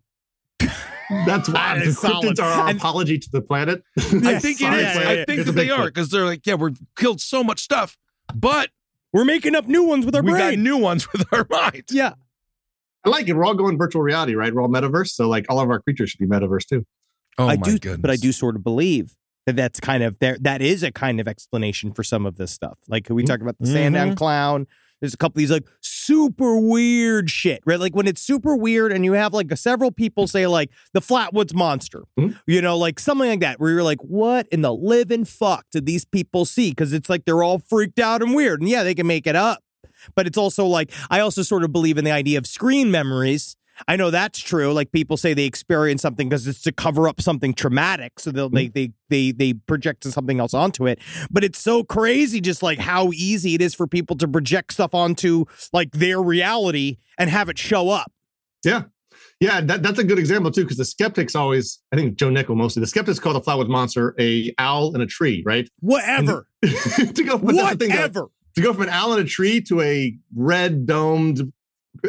That's 1.26 1.48
why 1.48 1.74
That 1.74 1.78
the 1.80 1.84
is 1.86 1.98
solid. 1.98 2.36
cryptids 2.36 2.38
are 2.42 2.52
our 2.62 2.68
And- 2.68 2.78
apology 2.78 3.18
to 3.18 3.28
the 3.32 3.40
planet. 3.40 3.82
I 3.98 4.02
think 4.38 4.56
it 4.56 4.58
Sorry, 4.58 4.82
is. 4.82 4.92
planet. 4.92 5.18
I 5.20 5.24
think 5.24 5.46
that 5.46 5.52
they 5.52 5.70
are 5.70 5.86
because 5.86 6.10
they're 6.10 6.24
like, 6.26 6.46
yeah, 6.46 6.54
we've 6.54 6.78
killed 6.96 7.20
so 7.20 7.42
much 7.42 7.60
stuff, 7.60 7.98
but 8.34 8.70
We're 9.12 9.24
making 9.24 9.56
up 9.56 9.66
new 9.66 9.82
ones 9.82 10.06
with 10.06 10.14
our 10.14 10.22
we 10.22 10.30
got 10.32 10.38
brain. 10.50 10.62
new 10.62 10.76
ones 10.76 11.10
with 11.12 11.26
our 11.32 11.44
mind. 11.50 11.82
yeah. 11.90 12.12
I 13.04 13.08
like 13.08 13.26
it. 13.28 13.32
We're 13.32 13.44
all 13.44 13.54
going 13.54 13.76
virtual 13.78 14.02
reality, 14.02 14.34
right? 14.36 14.54
We're 14.54 14.62
all 14.62 14.68
metaverse. 14.68 15.08
So 15.08 15.26
like 15.28 15.46
all 15.48 15.58
of 15.58 15.68
our 15.68 15.80
creatures 15.80 16.10
should 16.10 16.20
be 16.20 16.26
metaverse 16.26 16.66
too. 16.66 16.86
Oh 17.38 17.48
I 17.48 17.56
my 17.56 17.62
do, 17.62 17.72
goodness. 17.78 17.98
but 18.02 18.10
I 18.10 18.16
do 18.16 18.30
sort 18.30 18.54
of 18.54 18.62
believe 18.62 19.16
that 19.50 19.56
that's 19.56 19.80
kind 19.80 20.02
of 20.02 20.18
there. 20.18 20.36
That 20.40 20.62
is 20.62 20.82
a 20.82 20.90
kind 20.92 21.20
of 21.20 21.28
explanation 21.28 21.92
for 21.92 22.02
some 22.02 22.26
of 22.26 22.36
this 22.36 22.50
stuff. 22.52 22.78
Like 22.88 23.08
we 23.10 23.22
talk 23.24 23.40
about 23.40 23.56
the 23.58 23.66
Sandown 23.66 24.14
clown. 24.14 24.66
There's 25.00 25.14
a 25.14 25.16
couple 25.16 25.38
of 25.38 25.42
these 25.42 25.50
like 25.50 25.66
super 25.80 26.60
weird 26.60 27.30
shit, 27.30 27.62
right? 27.64 27.80
Like 27.80 27.96
when 27.96 28.06
it's 28.06 28.20
super 28.20 28.54
weird 28.54 28.92
and 28.92 29.02
you 29.04 29.12
have 29.14 29.32
like 29.32 29.50
several 29.56 29.90
people 29.90 30.26
say 30.26 30.46
like 30.46 30.70
the 30.92 31.00
Flatwoods 31.00 31.54
monster, 31.54 32.02
Mhm. 32.18 32.38
you 32.46 32.60
know, 32.60 32.76
like 32.76 33.00
something 33.00 33.28
like 33.28 33.40
that, 33.40 33.58
where 33.60 33.70
you're 33.70 33.82
like, 33.82 34.00
what 34.02 34.46
in 34.48 34.60
the 34.60 34.74
living 34.74 35.24
fuck 35.24 35.64
did 35.72 35.86
these 35.86 36.04
people 36.04 36.44
see? 36.44 36.70
Because 36.70 36.92
it's 36.92 37.08
like 37.08 37.24
they're 37.24 37.42
all 37.42 37.58
freaked 37.60 37.98
out 37.98 38.22
and 38.22 38.34
weird. 38.34 38.60
And 38.60 38.68
yeah, 38.68 38.82
they 38.82 38.94
can 38.94 39.06
make 39.06 39.26
it 39.26 39.36
up. 39.36 39.62
But 40.14 40.26
it's 40.26 40.38
also 40.38 40.66
like, 40.66 40.90
I 41.10 41.20
also 41.20 41.42
sort 41.42 41.64
of 41.64 41.72
believe 41.72 41.96
in 41.98 42.04
the 42.04 42.10
idea 42.10 42.36
of 42.38 42.46
screen 42.46 42.90
memories. 42.90 43.56
I 43.88 43.96
know 43.96 44.10
that's 44.10 44.38
true. 44.38 44.72
Like 44.72 44.92
people 44.92 45.16
say 45.16 45.34
they 45.34 45.44
experience 45.44 46.02
something 46.02 46.28
because 46.28 46.46
it's 46.46 46.62
to 46.62 46.72
cover 46.72 47.08
up 47.08 47.20
something 47.20 47.54
traumatic, 47.54 48.20
so 48.20 48.30
they'll, 48.30 48.48
they 48.48 48.66
mm-hmm. 48.66 48.72
they 48.74 48.92
they 49.08 49.32
they 49.32 49.52
project 49.54 50.04
something 50.04 50.40
else 50.40 50.54
onto 50.54 50.86
it. 50.86 50.98
But 51.30 51.44
it's 51.44 51.58
so 51.58 51.84
crazy, 51.84 52.40
just 52.40 52.62
like 52.62 52.78
how 52.78 53.10
easy 53.12 53.54
it 53.54 53.62
is 53.62 53.74
for 53.74 53.86
people 53.86 54.16
to 54.16 54.28
project 54.28 54.72
stuff 54.72 54.94
onto 54.94 55.44
like 55.72 55.92
their 55.92 56.20
reality 56.20 56.98
and 57.18 57.30
have 57.30 57.48
it 57.48 57.58
show 57.58 57.90
up. 57.90 58.12
Yeah. 58.64 58.84
Yeah, 59.40 59.62
that, 59.62 59.82
that's 59.82 59.98
a 59.98 60.04
good 60.04 60.18
example 60.18 60.50
too, 60.50 60.64
because 60.64 60.76
the 60.76 60.84
skeptics 60.84 61.34
always, 61.34 61.78
I 61.92 61.96
think 61.96 62.18
Joe 62.18 62.28
Nickell 62.28 62.56
mostly, 62.56 62.80
the 62.80 62.86
skeptics 62.86 63.18
call 63.18 63.32
the 63.32 63.40
flatwood 63.40 63.68
monster 63.68 64.14
a 64.20 64.52
owl 64.58 64.94
in 64.94 65.00
a 65.00 65.06
tree, 65.06 65.42
right? 65.46 65.66
Whatever, 65.80 66.46
to 66.62 67.24
go, 67.24 67.38
that's 67.38 67.76
thing, 67.76 67.88
whatever. 67.88 68.28
to 68.56 68.60
go 68.60 68.74
from 68.74 68.82
an 68.82 68.88
owl 68.90 69.14
in 69.14 69.20
a 69.20 69.24
tree 69.24 69.62
to 69.62 69.80
a 69.80 70.14
red 70.34 70.84
domed 70.84 71.50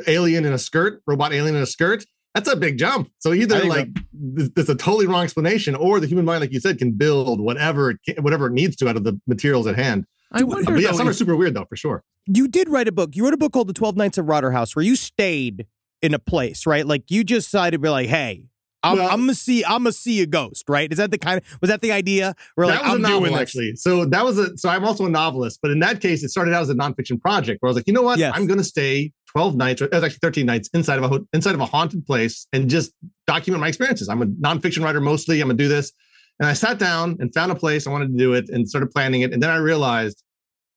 alien 0.08 0.46
in 0.46 0.54
a 0.54 0.58
skirt, 0.58 1.02
robot 1.08 1.34
alien 1.34 1.56
in 1.56 1.62
a 1.62 1.66
skirt, 1.66 2.06
that's 2.34 2.50
a 2.50 2.56
big 2.56 2.78
jump. 2.78 3.10
So 3.20 3.34
either 3.34 3.64
like 3.66 3.90
th- 4.38 4.52
there's 4.56 4.70
a 4.70 4.76
totally 4.76 5.08
wrong 5.08 5.24
explanation, 5.24 5.76
or 5.76 6.00
the 6.00 6.08
human 6.08 6.26
mind, 6.26 6.42
like 6.42 6.54
you 6.54 6.60
said, 6.60 6.78
can 6.78 6.92
build 6.94 7.42
whatever 7.42 7.92
it 7.92 7.98
can, 8.08 8.24
whatever 8.24 8.48
it 8.48 8.54
needs 8.54 8.76
to 8.78 8.88
out 8.90 8.96
of 8.96 9.04
the 9.04 9.20
materials 9.28 9.68
at 9.68 9.76
hand. 9.76 10.06
I 10.32 10.44
wonder. 10.44 10.72
But 10.72 10.82
yeah, 10.82 10.92
though, 10.92 10.98
some 10.98 11.08
are 11.10 11.14
super 11.14 11.36
weird 11.36 11.54
though, 11.56 11.66
for 11.66 11.76
sure. 11.76 12.04
You 12.28 12.48
did 12.48 12.70
write 12.70 12.88
a 12.88 12.92
book. 12.92 13.16
You 13.16 13.26
wrote 13.26 13.34
a 13.34 13.38
book 13.38 13.52
called 13.52 13.68
The 13.68 13.74
Twelve 13.74 13.98
Nights 13.98 14.18
of 14.18 14.28
Rotter 14.28 14.52
House, 14.52 14.76
where 14.76 14.86
you 14.86 14.96
stayed 14.96 15.68
in 16.02 16.14
a 16.14 16.20
place, 16.20 16.66
right? 16.66 16.86
Like 16.86 17.12
you 17.12 17.24
just 17.24 17.48
decided 17.48 17.78
to 17.78 17.80
be 17.80 17.90
like, 17.90 18.08
hey. 18.08 18.46
I'm, 18.84 18.98
Well- 18.98 19.10
I'm 19.12 19.20
gonna 19.20 19.36
see. 19.36 19.64
I'm 19.64 19.84
gonna 19.84 19.92
see 19.92 20.24
a 20.24 20.26
ghost, 20.26 20.68
right? 20.68 20.92
Is 20.92 20.98
that 20.98 21.12
the 21.12 21.20
kind 21.20 21.38
of? 21.38 21.62
Was 21.62 21.70
that 21.70 21.82
the 21.82 21.92
idea? 21.92 22.34
Where 22.56 22.66
like 22.66 22.80
that 22.80 22.84
was 22.84 22.94
I'm 22.94 23.06
a 23.06 23.10
novel 23.10 23.36
actually. 23.38 23.76
So 23.76 24.06
that 24.06 24.26
was 24.26 24.40
a 24.40 24.58
so 24.58 24.70
I'm 24.70 24.84
also 24.84 25.06
a 25.06 25.10
novelist, 25.10 25.60
but 25.62 25.70
in 25.70 25.78
that 25.82 26.02
case, 26.02 26.24
it 26.24 26.30
started 26.30 26.56
out 26.56 26.64
as 26.64 26.70
a 26.72 26.74
nonfiction 26.74 27.22
project 27.22 27.62
where 27.62 27.68
I 27.68 27.72
was 27.72 27.76
like, 27.76 27.86
you 27.86 27.94
know 27.94 28.02
what? 28.02 28.18
Yes. 28.18 28.34
I'm 28.36 28.48
going 28.48 28.58
to 28.58 28.64
stay 28.64 29.12
12 29.32 29.56
nights, 29.56 29.82
or 29.82 29.86
it 29.86 29.94
was 29.94 30.04
actually 30.04 30.20
13 30.22 30.46
nights 30.46 30.70
inside 30.74 31.00
of 31.00 31.12
a 31.12 31.20
inside 31.34 31.56
of 31.56 31.62
a 31.62 31.65
haunted 31.65 32.06
place 32.06 32.48
and 32.54 32.70
just 32.70 32.91
document 33.28 33.62
my 33.62 33.67
experiences. 33.67 34.10
I'm 34.10 34.22
a 34.22 34.26
nonfiction 34.26 34.84
writer 34.84 35.02
mostly. 35.02 35.41
I'm 35.41 35.48
gonna 35.48 35.58
do 35.58 35.67
this, 35.67 35.91
and 36.39 36.48
I 36.48 36.54
sat 36.54 36.78
down 36.80 37.17
and 37.20 37.34
found 37.34 37.52
a 37.52 37.56
place 37.56 37.88
I 37.88 37.91
wanted 37.91 38.12
to 38.12 38.17
do 38.17 38.34
it 38.34 38.50
and 38.50 38.67
started 38.67 38.91
planning 38.91 39.22
it, 39.22 39.34
and 39.34 39.41
then 39.41 39.50
I 39.50 39.58
realized. 39.58 40.24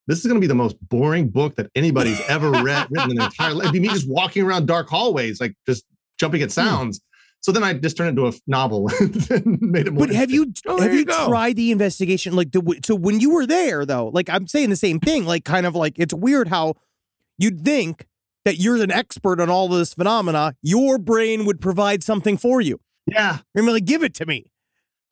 This 0.07 0.19
is 0.19 0.27
going 0.27 0.35
to 0.35 0.41
be 0.43 0.47
the 0.47 0.55
most 0.55 0.77
boring 0.91 1.31
book 1.31 1.55
that 1.57 1.71
anybody's 1.75 2.21
ever 2.29 2.51
read 2.63 2.89
written 2.91 3.13
in 3.13 3.17
their 3.17 3.25
entire 3.25 3.55
life. 3.55 3.63
It'd 3.69 3.73
be 3.73 3.81
me 3.81 3.89
just 3.89 4.07
walking 4.07 4.43
around 4.43 4.67
dark 4.67 4.87
hallways, 4.91 5.41
like 5.41 5.55
just 5.67 5.83
jumping 6.21 6.41
Hmm. 6.41 6.45
at 6.45 6.53
sounds. 6.53 7.01
So 7.41 7.53
then 7.53 7.65
I 7.65 7.73
just 7.73 7.97
turned 7.97 8.09
it 8.09 8.21
into 8.21 8.27
a 8.27 8.39
novel 8.47 8.91
and 9.01 9.59
made 9.63 9.87
it 9.87 9.95
more. 9.95 10.07
But 10.07 10.15
have 10.15 10.31
you 10.31 10.53
Oh, 10.67 10.79
have 10.79 10.93
you, 10.93 10.99
you 10.99 11.05
tried 11.07 11.57
the 11.57 11.71
investigation? 11.73 12.37
Like, 12.37 12.53
the, 12.53 12.81
so 12.85 12.95
when 12.95 13.19
you 13.19 13.31
were 13.31 13.47
there, 13.47 13.87
though, 13.87 14.09
like 14.09 14.29
I'm 14.29 14.47
saying 14.47 14.69
the 14.69 14.77
same 14.77 15.01
thing. 15.01 15.25
Like, 15.25 15.47
kind 15.47 15.65
of 15.65 15.75
like 15.75 15.99
it's 15.99 16.13
weird 16.13 16.49
how 16.49 16.75
you'd 17.39 17.65
think 17.65 18.07
that 18.45 18.59
you're 18.59 18.83
an 18.83 18.91
expert 18.91 19.41
on 19.41 19.49
all 19.49 19.73
of 19.73 19.79
this 19.79 19.95
phenomena. 19.95 20.55
Your 20.63 20.99
brain 20.99 21.45
would 21.45 21.61
provide 21.61 22.03
something 22.03 22.37
for 22.37 22.61
you. 22.61 22.81
yeah, 23.07 23.39
I 23.57 23.61
mean, 23.61 23.73
like, 23.73 23.85
give 23.85 24.03
it 24.03 24.15
to 24.15 24.27
me. 24.27 24.51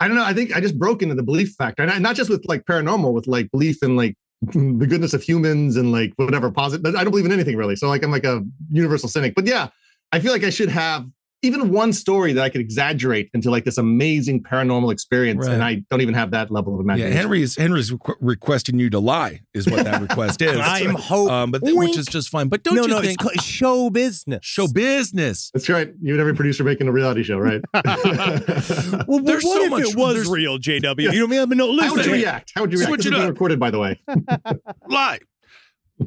I 0.00 0.08
don't 0.08 0.16
know. 0.16 0.24
I 0.24 0.34
think 0.34 0.56
I 0.56 0.60
just 0.60 0.78
broke 0.78 1.02
into 1.02 1.14
the 1.14 1.22
belief 1.22 1.54
factor, 1.56 1.84
and 1.84 2.02
not 2.02 2.16
just 2.16 2.28
with 2.28 2.44
like 2.46 2.64
paranormal, 2.64 3.12
with 3.12 3.26
like 3.26 3.50
belief 3.52 3.82
in 3.82 3.96
like 3.96 4.16
the 4.42 4.86
goodness 4.88 5.14
of 5.14 5.22
humans 5.22 5.76
and 5.76 5.92
like 5.92 6.12
whatever 6.16 6.50
positive. 6.50 6.94
I 6.96 7.04
don't 7.04 7.10
believe 7.10 7.26
in 7.26 7.32
anything 7.32 7.56
really. 7.56 7.76
So 7.76 7.88
like 7.88 8.02
I'm 8.02 8.10
like 8.10 8.24
a 8.24 8.42
universal 8.70 9.08
cynic. 9.08 9.34
But 9.34 9.46
yeah, 9.46 9.68
I 10.10 10.18
feel 10.18 10.32
like 10.32 10.42
I 10.44 10.50
should 10.50 10.68
have 10.70 11.06
even 11.42 11.70
one 11.70 11.92
story 11.92 12.32
that 12.34 12.42
I 12.44 12.48
could 12.48 12.60
exaggerate 12.60 13.30
into 13.34 13.50
like 13.50 13.64
this 13.64 13.76
amazing 13.78 14.42
paranormal 14.44 14.92
experience, 14.92 15.44
Right. 15.46 15.54
and 15.54 15.62
I 15.62 15.82
don't 15.90 16.00
even 16.00 16.14
have 16.14 16.30
that 16.30 16.50
level 16.50 16.74
of 16.74 16.80
imagination. 16.80 17.12
yeah, 17.16 17.22
imagination. 17.24 17.60
Henry's 17.62 17.90
Henry's 17.90 17.90
requ- 17.90 18.16
requesting 18.20 18.78
you 18.78 18.90
to 18.90 18.98
lie 19.00 19.40
is 19.52 19.68
what 19.68 19.84
that 19.84 20.00
request 20.00 20.40
is. 20.42 20.56
I'm 20.62 20.94
hope. 20.94 21.30
um, 21.30 21.50
but 21.50 21.62
th- 21.64 21.74
which 21.76 21.96
is 21.98 22.06
just 22.06 22.28
fine. 22.28 22.48
But 22.48 22.62
don't 22.62 22.76
no, 22.76 22.82
you 22.82 22.88
no, 22.88 23.00
think 23.00 23.14
it's 23.14 23.22
called 23.22 23.40
show 23.42 23.90
business. 23.90 24.40
show 24.44 24.68
business? 24.68 25.50
That's 25.52 25.68
right. 25.68 25.92
You 26.00 26.12
and 26.14 26.20
every 26.20 26.34
producer 26.34 26.62
making 26.64 26.86
a 26.88 26.92
reality 26.92 27.22
show, 27.24 27.38
right? 27.38 27.60
Well, 27.74 27.82
well, 29.08 29.20
There's 29.22 29.42
what 29.44 29.56
so 29.56 29.64
if 29.64 29.70
much- 29.70 29.82
it 29.90 29.96
was 29.96 30.28
real, 30.28 30.58
JW? 30.58 31.12
You 31.12 31.12
know 31.12 31.26
what 31.26 31.26
I 31.26 31.26
mean? 31.26 31.40
I 31.40 31.46
mean, 31.46 31.58
no, 31.58 31.80
How 31.82 31.94
would 31.94 32.06
you 32.06 32.12
react? 32.12 32.52
How 32.54 32.60
would 32.62 32.72
you 32.72 32.78
react? 32.78 32.88
Switch 32.88 32.98
This 33.04 33.12
it 33.12 33.14
is 33.14 33.20
up. 33.24 33.28
recorded, 33.30 33.58
by 33.58 33.70
the 33.70 33.78
way. 33.78 34.00
lie. 34.88 35.18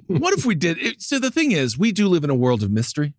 what 0.07 0.33
if 0.37 0.45
we 0.45 0.55
did? 0.55 0.77
It, 0.77 1.01
so 1.01 1.19
the 1.19 1.31
thing 1.31 1.51
is, 1.51 1.77
we 1.77 1.91
do 1.91 2.07
live 2.07 2.23
in 2.23 2.29
a 2.29 2.35
world 2.35 2.63
of 2.63 2.71
mystery, 2.71 3.13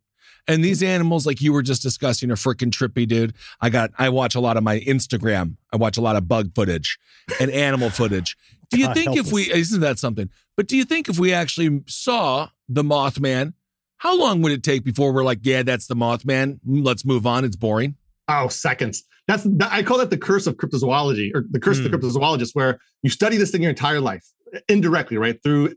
and 0.49 0.65
these 0.65 0.83
animals, 0.83 1.27
like 1.27 1.41
you 1.41 1.53
were 1.53 1.63
just 1.63 1.83
discussing, 1.83 2.31
are 2.31 2.37
freaking 2.37 2.71
trippy, 2.71 3.07
dude. 3.07 3.35
I 3.61 3.71
got. 3.71 3.91
I 3.99 4.09
watch 4.09 4.35
a 4.35 4.41
lot 4.41 4.57
of 4.57 4.63
my 4.63 4.81
Instagram. 4.81 5.57
I 5.73 5.77
watch 5.77 5.97
a 5.97 6.01
lot 6.01 6.17
of 6.17 6.29
bug 6.29 6.55
footage 6.55 6.99
and 7.41 7.51
animal 7.51 7.91
footage. 7.91 8.37
Do 8.71 8.79
you 8.79 8.87
God 8.87 8.95
think 8.95 9.15
help 9.15 9.27
if 9.27 9.33
we 9.33 9.53
isn't 9.53 9.81
that 9.81 9.99
something? 9.99 10.31
But 10.57 10.69
do 10.69 10.77
you 10.77 10.85
think 10.85 11.09
if 11.09 11.19
we 11.19 11.33
actually 11.33 11.83
saw 11.87 12.49
the 12.69 12.83
Mothman, 12.83 13.53
how 13.99 14.19
long 14.19 14.43
would 14.43 14.53
it 14.53 14.63
take 14.63 14.85
before 14.85 15.13
we're 15.13 15.25
like, 15.25 15.41
yeah, 15.43 15.63
that's 15.63 15.87
the 15.87 15.95
Mothman. 15.95 16.59
Let's 16.67 17.05
move 17.05 17.27
on. 17.27 17.45
It's 17.45 17.57
boring. 17.57 17.97
Oh, 18.29 18.49
seconds. 18.49 19.05
That's 19.29 19.45
that, 19.45 19.73
I 19.73 19.83
call 19.83 19.99
that 19.99 20.11
the 20.11 20.19
curse 20.19 20.47
of 20.47 20.57
cryptozoology 20.57 21.31
or 21.35 21.45
the 21.51 21.61
curse 21.61 21.79
of 21.79 21.85
the 21.85 21.91
Hmm. 21.91 21.97
cryptozoologist, 21.97 22.51
where 22.55 22.79
you 23.03 23.11
study 23.11 23.37
this 23.37 23.51
thing 23.51 23.63
your 23.63 23.71
entire 23.71 24.01
life 24.01 24.25
indirectly, 24.69 25.17
right? 25.17 25.41
Through 25.43 25.75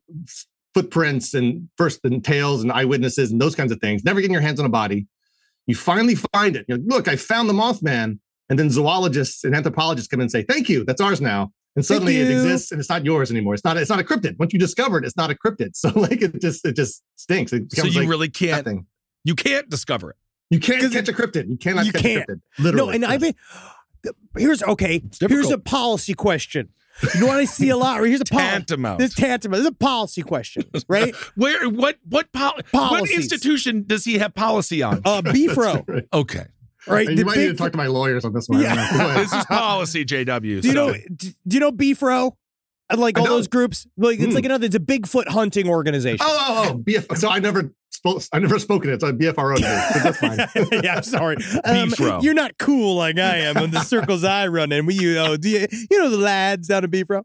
footprints 0.74 1.34
and 1.34 1.68
first 1.78 2.00
and 2.04 2.24
tails 2.24 2.62
and 2.64 2.72
eyewitnesses 2.72 3.32
and 3.32 3.42
those 3.42 3.56
kinds 3.56 3.72
of 3.72 3.80
things, 3.80 4.04
never 4.04 4.22
getting 4.22 4.34
your 4.34 4.42
hands 4.42 4.60
on 4.60 4.66
a 4.66 4.70
body. 4.70 5.08
You 5.68 5.76
finally 5.76 6.16
find 6.16 6.56
it. 6.56 6.66
Like, 6.70 6.82
Look, 6.86 7.08
I 7.08 7.16
found 7.16 7.50
the 7.50 7.54
Mothman. 7.54 8.20
And 8.52 8.58
then 8.58 8.72
zoologists 8.72 9.44
and 9.44 9.56
anthropologists 9.56 10.08
come 10.08 10.20
in 10.20 10.24
and 10.24 10.32
say, 10.32 10.42
Thank 10.42 10.70
you, 10.70 10.84
that's 10.84 11.00
ours 11.00 11.22
now. 11.22 11.52
And 11.76 11.86
suddenly 11.86 12.18
it 12.18 12.32
exists 12.32 12.72
and 12.72 12.80
it's 12.80 12.90
not 12.90 13.06
yours 13.06 13.30
anymore. 13.30 13.54
It's 13.54 13.64
not, 13.64 13.78
it's 13.78 13.92
not 13.92 14.00
a 14.00 14.04
cryptid. 14.04 14.40
Once 14.40 14.54
you 14.54 14.60
discover 14.60 14.98
it, 14.98 15.06
it's 15.06 15.16
not 15.16 15.30
a 15.30 15.36
cryptid. 15.36 15.72
So 15.76 15.90
like 15.96 16.22
it 16.24 16.42
just 16.42 16.66
it 16.66 16.76
just 16.76 17.04
stinks. 17.16 17.54
It 17.54 17.72
So 17.72 17.86
you 17.86 18.00
like 18.02 18.10
really 18.10 18.30
can't. 18.30 18.66
nothing. 18.66 18.88
You 19.24 19.36
can't 19.36 19.70
discover 19.70 20.10
it. 20.10 20.16
You 20.50 20.60
can't 20.60 20.92
catch 20.92 21.08
a 21.08 21.14
cryptid. 21.14 21.48
You 21.48 21.58
cannot 21.58 21.86
you 21.86 21.92
catch 21.92 22.02
can't. 22.02 22.28
a 22.28 22.34
cryptid. 22.34 22.42
Literally. 22.58 22.88
No, 22.88 22.94
and 22.94 23.06
I 23.06 23.18
mean, 23.20 23.34
here's 24.36 24.64
okay. 24.64 25.04
Here's 25.20 25.52
a 25.52 25.60
policy 25.60 26.16
question. 26.16 26.70
You 27.14 27.22
know 27.22 27.28
what 27.28 27.38
I 27.38 27.46
see 27.46 27.70
a 27.70 27.78
lot? 27.78 28.02
Right? 28.02 28.08
Here's 28.10 28.22
a 28.22 28.26
policy. 28.26 28.50
Tantamount. 28.50 29.00
This 29.00 29.14
tantamount. 29.14 29.60
This 29.60 29.62
is 29.62 29.68
a 29.68 29.76
policy 29.76 30.22
question, 30.22 30.64
right? 30.88 31.16
Where? 31.36 31.70
What? 31.70 31.98
What? 32.08 32.32
Pol- 32.34 32.60
what 32.72 33.10
institution 33.10 33.84
does 33.88 34.04
he 34.06 34.18
have 34.18 34.34
policy 34.34 34.84
on? 34.84 35.02
Uh, 35.06 35.22
BFRO, 35.26 35.88
Right. 35.88 36.06
Okay. 36.14 36.46
right? 36.88 37.10
You 37.10 37.16
The 37.16 37.26
might 37.26 37.38
need 37.38 37.48
to 37.48 37.54
talk 37.56 37.72
to 37.72 37.78
my 37.78 37.88
lawyers 37.88 38.26
on 38.26 38.34
this 38.34 38.48
one. 38.50 38.66
I 38.66 38.76
don't 38.76 38.78
know. 38.78 38.98
Go 38.98 39.06
ahead. 39.10 39.24
this 39.26 39.34
is 39.34 39.46
policy, 39.46 40.06
JW. 40.06 40.42
do 40.42 40.48
you 40.48 40.62
so- 40.62 40.74
know? 40.74 40.94
Do 41.16 41.32
you 41.50 41.60
know 41.60 41.72
BFRO? 41.72 42.34
And 42.90 43.00
like 43.00 43.20
all 43.20 43.26
those 43.26 43.48
groups, 43.48 43.86
like 43.98 44.18
it's 44.20 44.30
Hmm. 44.30 44.34
like 44.36 44.46
another. 44.46 44.66
It's 44.66 44.76
a 44.76 44.80
Bigfoot 44.80 45.28
hunting 45.28 45.70
organization. 45.70 46.26
Oh, 46.28 46.38
oh, 46.40 46.70
oh, 46.72 46.78
BF. 46.80 47.18
So 47.18 47.30
I 47.30 47.40
never 47.40 47.72
spoke. 47.92 48.24
I 48.34 48.40
never 48.40 48.58
spoken 48.58 48.90
it. 48.90 48.94
It's 48.96 49.04
a 49.04 49.14
BFRO. 49.14 49.60
News, 49.60 49.62
but 49.94 50.04
that's 50.04 50.18
fine. 50.18 50.82
yeah, 50.84 50.96
I'm 50.96 51.04
sorry. 51.04 51.38
Um, 51.66 51.94
you're 52.22 52.34
not 52.34 52.58
cool 52.58 52.96
like 52.96 53.20
I 53.20 53.38
am 53.38 53.58
in 53.58 53.72
the 53.72 53.82
circles 53.82 54.24
I 54.24 54.48
run 54.48 54.72
in. 54.72 54.86
We, 54.88 54.96
you 54.96 55.14
know, 55.14 55.38
do 55.38 55.50
you, 55.50 55.68
you 55.92 56.00
know 56.00 56.10
the 56.10 56.18
lads 56.18 56.68
down 56.70 56.84
in 56.84 56.90
Beefro. 56.90 57.24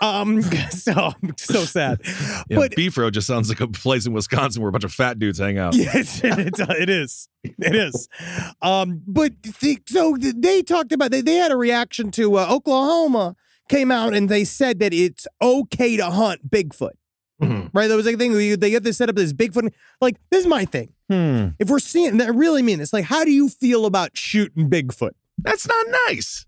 Um, 0.00 0.40
so 0.70 1.12
so 1.36 1.64
sad. 1.64 2.00
Yeah, 2.48 2.56
but 2.56 2.72
Beefro 2.72 3.10
just 3.12 3.26
sounds 3.26 3.48
like 3.50 3.60
a 3.60 3.68
place 3.68 4.06
in 4.06 4.12
Wisconsin 4.14 4.62
where 4.62 4.70
a 4.70 4.72
bunch 4.72 4.84
of 4.84 4.94
fat 4.94 5.18
dudes 5.18 5.38
hang 5.38 5.58
out. 5.58 5.74
Yes, 5.74 6.20
it's, 6.24 6.58
it 6.60 6.88
is. 6.88 7.28
It 7.44 7.74
is. 7.74 8.08
Um, 8.62 9.02
but 9.06 9.32
the, 9.42 9.78
so 9.88 10.16
they 10.18 10.62
talked 10.62 10.92
about 10.92 11.10
they, 11.10 11.20
they 11.20 11.34
had 11.34 11.50
a 11.52 11.56
reaction 11.56 12.10
to 12.12 12.38
uh, 12.38 12.46
Oklahoma 12.48 13.34
came 13.72 13.90
out 13.90 14.14
and 14.14 14.28
they 14.28 14.44
said 14.44 14.78
that 14.80 14.92
it's 14.92 15.26
okay 15.40 15.96
to 15.96 16.10
hunt 16.10 16.48
Bigfoot. 16.50 16.92
Mhm. 17.42 17.70
Right? 17.72 17.88
That 17.88 17.96
was 17.96 18.06
like 18.06 18.14
a 18.14 18.18
thing 18.18 18.32
where 18.32 18.40
you, 18.40 18.56
they 18.56 18.70
get 18.70 18.84
this 18.84 18.98
set 18.98 19.08
up 19.08 19.16
this 19.16 19.32
Bigfoot. 19.32 19.72
Like 20.00 20.16
this 20.30 20.40
is 20.42 20.46
my 20.46 20.64
thing. 20.64 20.92
Hmm. 21.10 21.48
If 21.58 21.68
we're 21.70 21.78
seeing, 21.80 22.20
I 22.20 22.26
really 22.28 22.62
mean 22.62 22.78
this. 22.78 22.92
Like, 22.92 23.04
how 23.04 23.24
do 23.24 23.30
you 23.32 23.48
feel 23.48 23.84
about 23.86 24.16
shooting 24.16 24.70
Bigfoot? 24.70 25.10
That's 25.38 25.66
not 25.66 25.86
nice. 26.08 26.46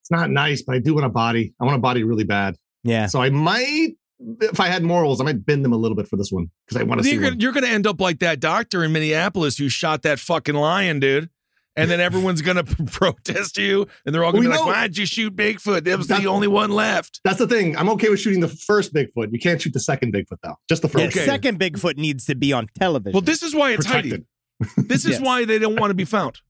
It's 0.00 0.10
not 0.10 0.30
nice, 0.30 0.62
but 0.62 0.76
I 0.76 0.78
do 0.78 0.94
want 0.94 1.06
a 1.06 1.10
body. 1.10 1.54
I 1.60 1.64
want 1.64 1.76
a 1.76 1.80
body 1.80 2.04
really 2.04 2.24
bad. 2.24 2.56
Yeah. 2.84 3.06
So 3.06 3.20
I 3.20 3.30
might 3.30 3.96
if 4.40 4.60
I 4.60 4.68
had 4.68 4.84
morals, 4.84 5.20
I 5.20 5.24
might 5.24 5.44
bend 5.44 5.64
them 5.64 5.72
a 5.72 5.76
little 5.76 5.96
bit 5.96 6.06
for 6.06 6.16
this 6.16 6.30
one 6.30 6.48
because 6.66 6.80
I 6.80 6.84
want 6.84 7.00
to 7.00 7.04
see 7.04 7.12
You're 7.14 7.22
one. 7.22 7.30
gonna, 7.32 7.42
you're 7.42 7.52
gonna 7.52 7.66
end 7.66 7.86
up 7.88 8.00
like 8.00 8.20
that 8.20 8.38
doctor 8.40 8.84
in 8.84 8.92
Minneapolis 8.92 9.58
who 9.58 9.68
shot 9.68 10.02
that 10.02 10.20
fucking 10.20 10.54
lion, 10.54 11.00
dude. 11.00 11.28
And 11.74 11.90
then 11.90 12.00
everyone's 12.00 12.42
gonna 12.42 12.64
protest 12.90 13.56
you, 13.56 13.86
and 14.04 14.14
they're 14.14 14.24
all 14.24 14.32
gonna 14.32 14.40
We 14.40 14.46
be 14.46 14.52
like, 14.52 14.66
"Why'd 14.66 14.96
you 14.98 15.06
shoot 15.06 15.34
Bigfoot? 15.34 15.84
That 15.84 15.96
was 15.98 16.06
That's- 16.06 16.22
the 16.22 16.28
only 16.30 16.48
one 16.48 16.70
left." 16.70 17.20
That's 17.24 17.38
the 17.38 17.46
thing. 17.46 17.76
I'm 17.76 17.88
okay 17.90 18.08
with 18.10 18.20
shooting 18.20 18.40
the 18.40 18.48
first 18.48 18.92
Bigfoot. 18.92 19.32
You 19.32 19.38
can't 19.38 19.60
shoot 19.60 19.72
the 19.72 19.80
second 19.80 20.12
Bigfoot 20.12 20.38
though. 20.42 20.56
Just 20.68 20.82
the 20.82 20.88
Yeah, 20.88 21.06
first. 21.06 21.16
Okay. 21.16 21.26
second 21.26 21.58
Bigfoot 21.58 21.96
needs 21.96 22.26
to 22.26 22.34
be 22.34 22.52
on 22.52 22.66
television. 22.78 23.12
Well, 23.14 23.22
this 23.22 23.42
is 23.42 23.54
why 23.54 23.72
it's 23.72 23.86
Protected. 23.86 24.26
hiding. 24.60 24.86
This 24.88 25.04
is 25.04 25.12
Yes. 25.12 25.20
why 25.20 25.44
they 25.44 25.58
don't 25.58 25.80
want 25.80 25.90
to 25.90 25.94
be 25.94 26.04
found. 26.04 26.40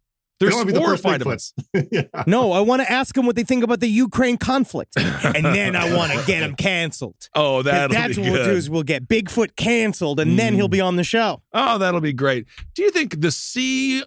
They 0.41 0.47
They're 0.47 0.51
don't 0.51 0.59
wanna 0.61 0.67
be 0.67 0.73
the 0.73 0.85
first 0.85 1.05
horrified 1.05 1.21
of 1.23 1.29
us. 1.29 1.53
Yeah. 1.93 2.03
no, 2.27 2.51
I 2.51 2.61
want 2.61 2.83
to 2.83 2.91
ask 2.91 3.15
them 3.15 3.27
what 3.27 3.37
they 3.37 3.45
think 3.45 3.63
about 3.63 3.79
the 3.79 3.87
Ukraine 3.87 4.37
conflict, 4.37 4.97
and 4.97 5.45
then 5.45 5.77
I 5.77 5.95
want 5.95 6.11
to 6.13 6.19
get 6.27 6.41
them 6.41 6.57
canceled. 6.57 7.29
Oh, 7.37 7.63
that'll 7.63 7.95
That's 7.95 8.17
be 8.17 8.23
what 8.23 8.33
we'll 8.33 8.45
do 8.47 8.51
is 8.51 8.69
we'll 8.69 8.83
get 8.83 9.07
Bigfoot 9.09 9.55
canceled, 9.57 10.19
and 10.19 10.37
then 10.37 10.55
he'll 10.55 10.67
mm. 10.69 10.73
be 10.73 10.81
on 10.81 10.97
the 10.97 11.05
show. 11.05 11.43
Oh, 11.53 11.79
that'll 11.79 12.01
be 12.01 12.13
great. 12.13 12.47
Do 12.75 12.83
you 12.83 12.91
think 12.91 13.21
the 13.21 13.31
sea 13.31 14.03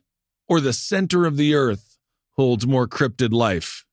or 0.48 0.60
the 0.62 0.74
center 0.74 1.26
of 1.26 1.38
the 1.38 1.56
earth 1.56 1.98
holds 2.38 2.66
more 2.68 2.88
cryptid 2.88 3.32
life? 3.32 3.84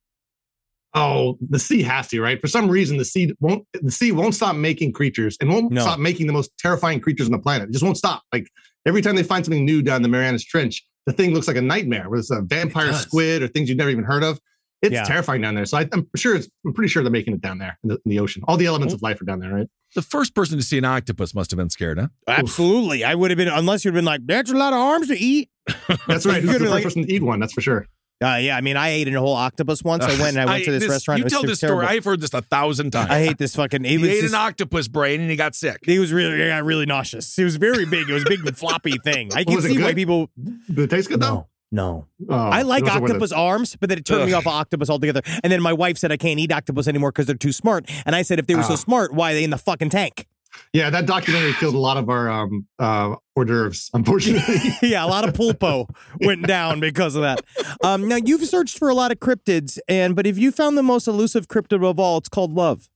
Oh, 0.95 1.39
the 1.49 1.59
sea 1.59 1.83
has 1.83 2.09
to, 2.09 2.21
right? 2.21 2.39
For 2.41 2.49
some 2.49 2.69
reason, 2.69 2.99
the 2.99 3.05
sea 3.05 3.33
won't. 3.41 3.67
The 3.81 3.91
sea 3.91 4.13
won't 4.13 4.35
stop 4.35 4.55
making 4.57 4.93
creatures 4.93 5.39
and 5.41 5.49
won't 5.49 5.73
No. 5.73 5.81
stop 5.81 5.99
making 5.99 6.27
the 6.27 6.35
most 6.35 6.51
terrifying 6.59 7.01
creatures 7.01 7.27
on 7.27 7.33
the 7.33 7.39
planet. 7.39 7.71
It 7.71 7.73
just 7.73 7.85
won't 7.85 7.97
stop. 7.97 8.23
Like 8.31 8.47
every 8.85 9.01
time 9.01 9.17
they 9.17 9.23
find 9.23 9.43
something 9.45 9.65
new 9.65 9.81
down 9.81 10.03
the 10.03 10.09
Marianas 10.09 10.45
Trench, 10.45 10.85
the 11.07 11.13
thing 11.15 11.33
looks 11.33 11.49
like 11.49 11.57
a 11.57 11.63
nightmare. 11.63 12.11
Whether 12.11 12.21
it's 12.21 12.31
a 12.31 12.43
vampire 12.43 12.89
does. 12.89 13.01
squid 13.01 13.43
or 13.43 13.49
things 13.49 13.71
you've 13.71 13.79
never 13.79 13.89
even 13.91 14.05
heard 14.05 14.23
of, 14.23 14.39
it's 14.83 14.93
Yeah. 14.93 15.05
terrifying 15.05 15.41
down 15.43 15.55
there. 15.55 15.65
So 15.65 15.79
I, 15.79 15.89
I'm 15.93 16.09
sure 16.17 16.35
it's. 16.37 16.49
I'm 16.67 16.73
pretty 16.75 16.89
sure 16.89 17.03
they're 17.03 17.13
making 17.13 17.35
it 17.35 17.41
down 17.41 17.59
there 17.59 17.79
in 17.83 17.89
the, 17.91 17.95
in 18.05 18.11
the 18.11 18.19
ocean. 18.19 18.43
All 18.49 18.57
the 18.57 18.67
elements 18.67 18.93
of 18.95 19.01
life 19.03 19.21
are 19.21 19.25
down 19.25 19.41
there, 19.41 19.53
right? 19.55 19.69
The 19.95 20.03
first 20.03 20.35
person 20.35 20.57
to 20.59 20.65
see 20.65 20.79
an 20.79 20.85
octopus 20.85 21.35
must 21.35 21.51
have 21.51 21.59
been 21.59 21.71
scared, 21.71 21.99
huh? 21.99 22.09
Absolutely, 22.27 23.05
I 23.05 23.15
would 23.15 23.31
have 23.31 23.39
been 23.39 23.49
unless 23.49 23.85
you'd 23.85 23.95
been 23.95 24.05
like, 24.05 24.21
"That's 24.27 24.51
a 24.51 24.55
lot 24.57 24.73
of 24.73 24.79
arms 24.79 25.09
to 25.09 25.19
eat." 25.19 25.49
That's 26.09 26.27
right. 26.27 26.43
You 26.43 26.49
Who's 26.49 26.53
could 26.53 26.61
the 26.63 26.65
first 26.67 26.71
like- 26.71 26.83
person 26.85 27.03
to 27.07 27.13
eat 27.13 27.23
one? 27.23 27.41
That's 27.41 27.53
for 27.53 27.61
sure. 27.61 27.87
Uh, 28.25 28.37
yeah, 28.37 28.57
I 28.57 28.61
mean, 28.61 28.77
I 28.77 28.91
ate 28.91 29.09
a 29.13 29.19
whole 29.19 29.35
octopus 29.35 29.83
once. 29.83 30.05
I 30.05 30.11
went 30.11 30.37
and 30.37 30.41
I 30.43 30.45
went 30.47 30.65
to 30.67 30.71
this, 30.79 30.89
restaurant. 30.89 31.19
You 31.19 31.23
it 31.23 31.25
was 31.25 31.33
tell 31.33 31.41
super 31.41 31.51
this 31.51 31.59
story. 31.59 31.71
terrible. 31.73 31.89
I've 31.89 32.05
heard 32.05 32.21
this 32.21 32.33
a 32.33 32.41
thousand 32.43 32.93
times. 32.93 33.11
I 33.11 33.19
hate 33.19 33.37
this 33.37 33.57
fucking. 33.57 33.85
It 33.85 33.89
he 33.89 33.99
was 33.99 34.09
ate 34.11 34.21
just- 34.21 34.35
an 34.35 34.41
octopus 34.41 34.87
brain 34.87 35.21
and 35.21 35.29
he 35.29 35.35
got 35.35 35.57
sick. 35.57 35.79
He 35.83 35.99
was 35.99 36.13
really, 36.13 36.41
he 36.41 36.47
got 36.47 36.63
really 36.63 36.87
nauseous. 36.87 37.35
He 37.35 37.43
was 37.43 37.57
very 37.57 37.85
big. 37.85 38.09
It 38.09 38.13
was 38.13 38.23
a 38.23 38.29
big 38.29 38.57
floppy 38.57 38.97
thing. 39.03 39.31
I 39.35 39.43
can 39.43 39.61
see 39.61 39.77
why 39.83 39.93
people. 39.95 40.31
Did 40.69 40.79
it 40.79 40.91
taste 40.91 41.09
good 41.09 41.19
No, 41.19 41.49
no. 41.73 42.07
Oh, 42.29 42.35
I 42.37 42.63
like 42.63 42.85
those 42.85 42.91
are 42.95 43.01
one 43.01 43.03
of 43.03 43.09
the- 43.09 43.15
octopus 43.15 43.33
arms, 43.33 43.77
but 43.81 43.89
then 43.89 43.99
it 43.99 44.05
turned 44.05 44.27
me 44.27 44.33
off 44.35 44.43
of 44.47 44.53
octopus 44.53 44.89
altogether. 44.89 45.23
And 45.43 45.53
then 45.53 45.61
my 45.61 45.73
wife 45.73 45.99
said 45.99 46.13
I 46.13 46.17
can't 46.17 46.39
eat 46.39 46.53
octopus 46.53 46.87
anymore 46.87 47.11
because 47.11 47.27
they're 47.27 47.35
too 47.35 47.51
smart. 47.53 47.91
And 48.07 48.15
I 48.15 48.23
said 48.23 48.39
if 48.39 48.47
they 48.47 48.55
were 48.55 48.63
so 48.63 48.75
Ah. 48.75 48.77
smart, 48.77 49.13
why 49.13 49.33
are 49.33 49.35
they 49.35 49.43
in 49.43 49.51
the 49.51 49.59
fucking 49.59 49.89
tank? 49.91 50.27
Yeah, 50.75 50.91
that 50.91 51.07
documentary 51.07 51.55
killed 51.55 51.75
a 51.75 51.79
lot 51.79 51.97
of 51.97 52.11
our 52.11 52.29
um, 52.31 52.67
uh, 52.79 53.17
hors 53.35 53.47
d'oeuvres, 53.47 53.89
unfortunately. 53.95 54.57
yeah, 54.83 55.03
a 55.03 55.07
lot 55.09 55.27
of 55.27 55.35
pulpo 55.35 55.89
went 56.21 56.47
down 56.47 56.79
because 56.79 57.17
of 57.17 57.23
that. 57.23 57.41
Um, 57.83 58.07
now 58.07 58.17
you've 58.17 58.45
searched 58.45 58.79
for 58.79 58.91
a 58.91 58.95
lot 58.95 59.11
of 59.11 59.19
cryptids, 59.19 59.79
and 59.89 60.15
but 60.15 60.27
if 60.27 60.37
you 60.37 60.53
found 60.53 60.77
the 60.77 60.83
most 60.83 61.09
elusive 61.09 61.49
cryptid 61.49 61.83
of 61.89 61.99
all, 61.99 62.19
it's 62.19 62.29
called 62.29 62.53
love. 62.53 62.91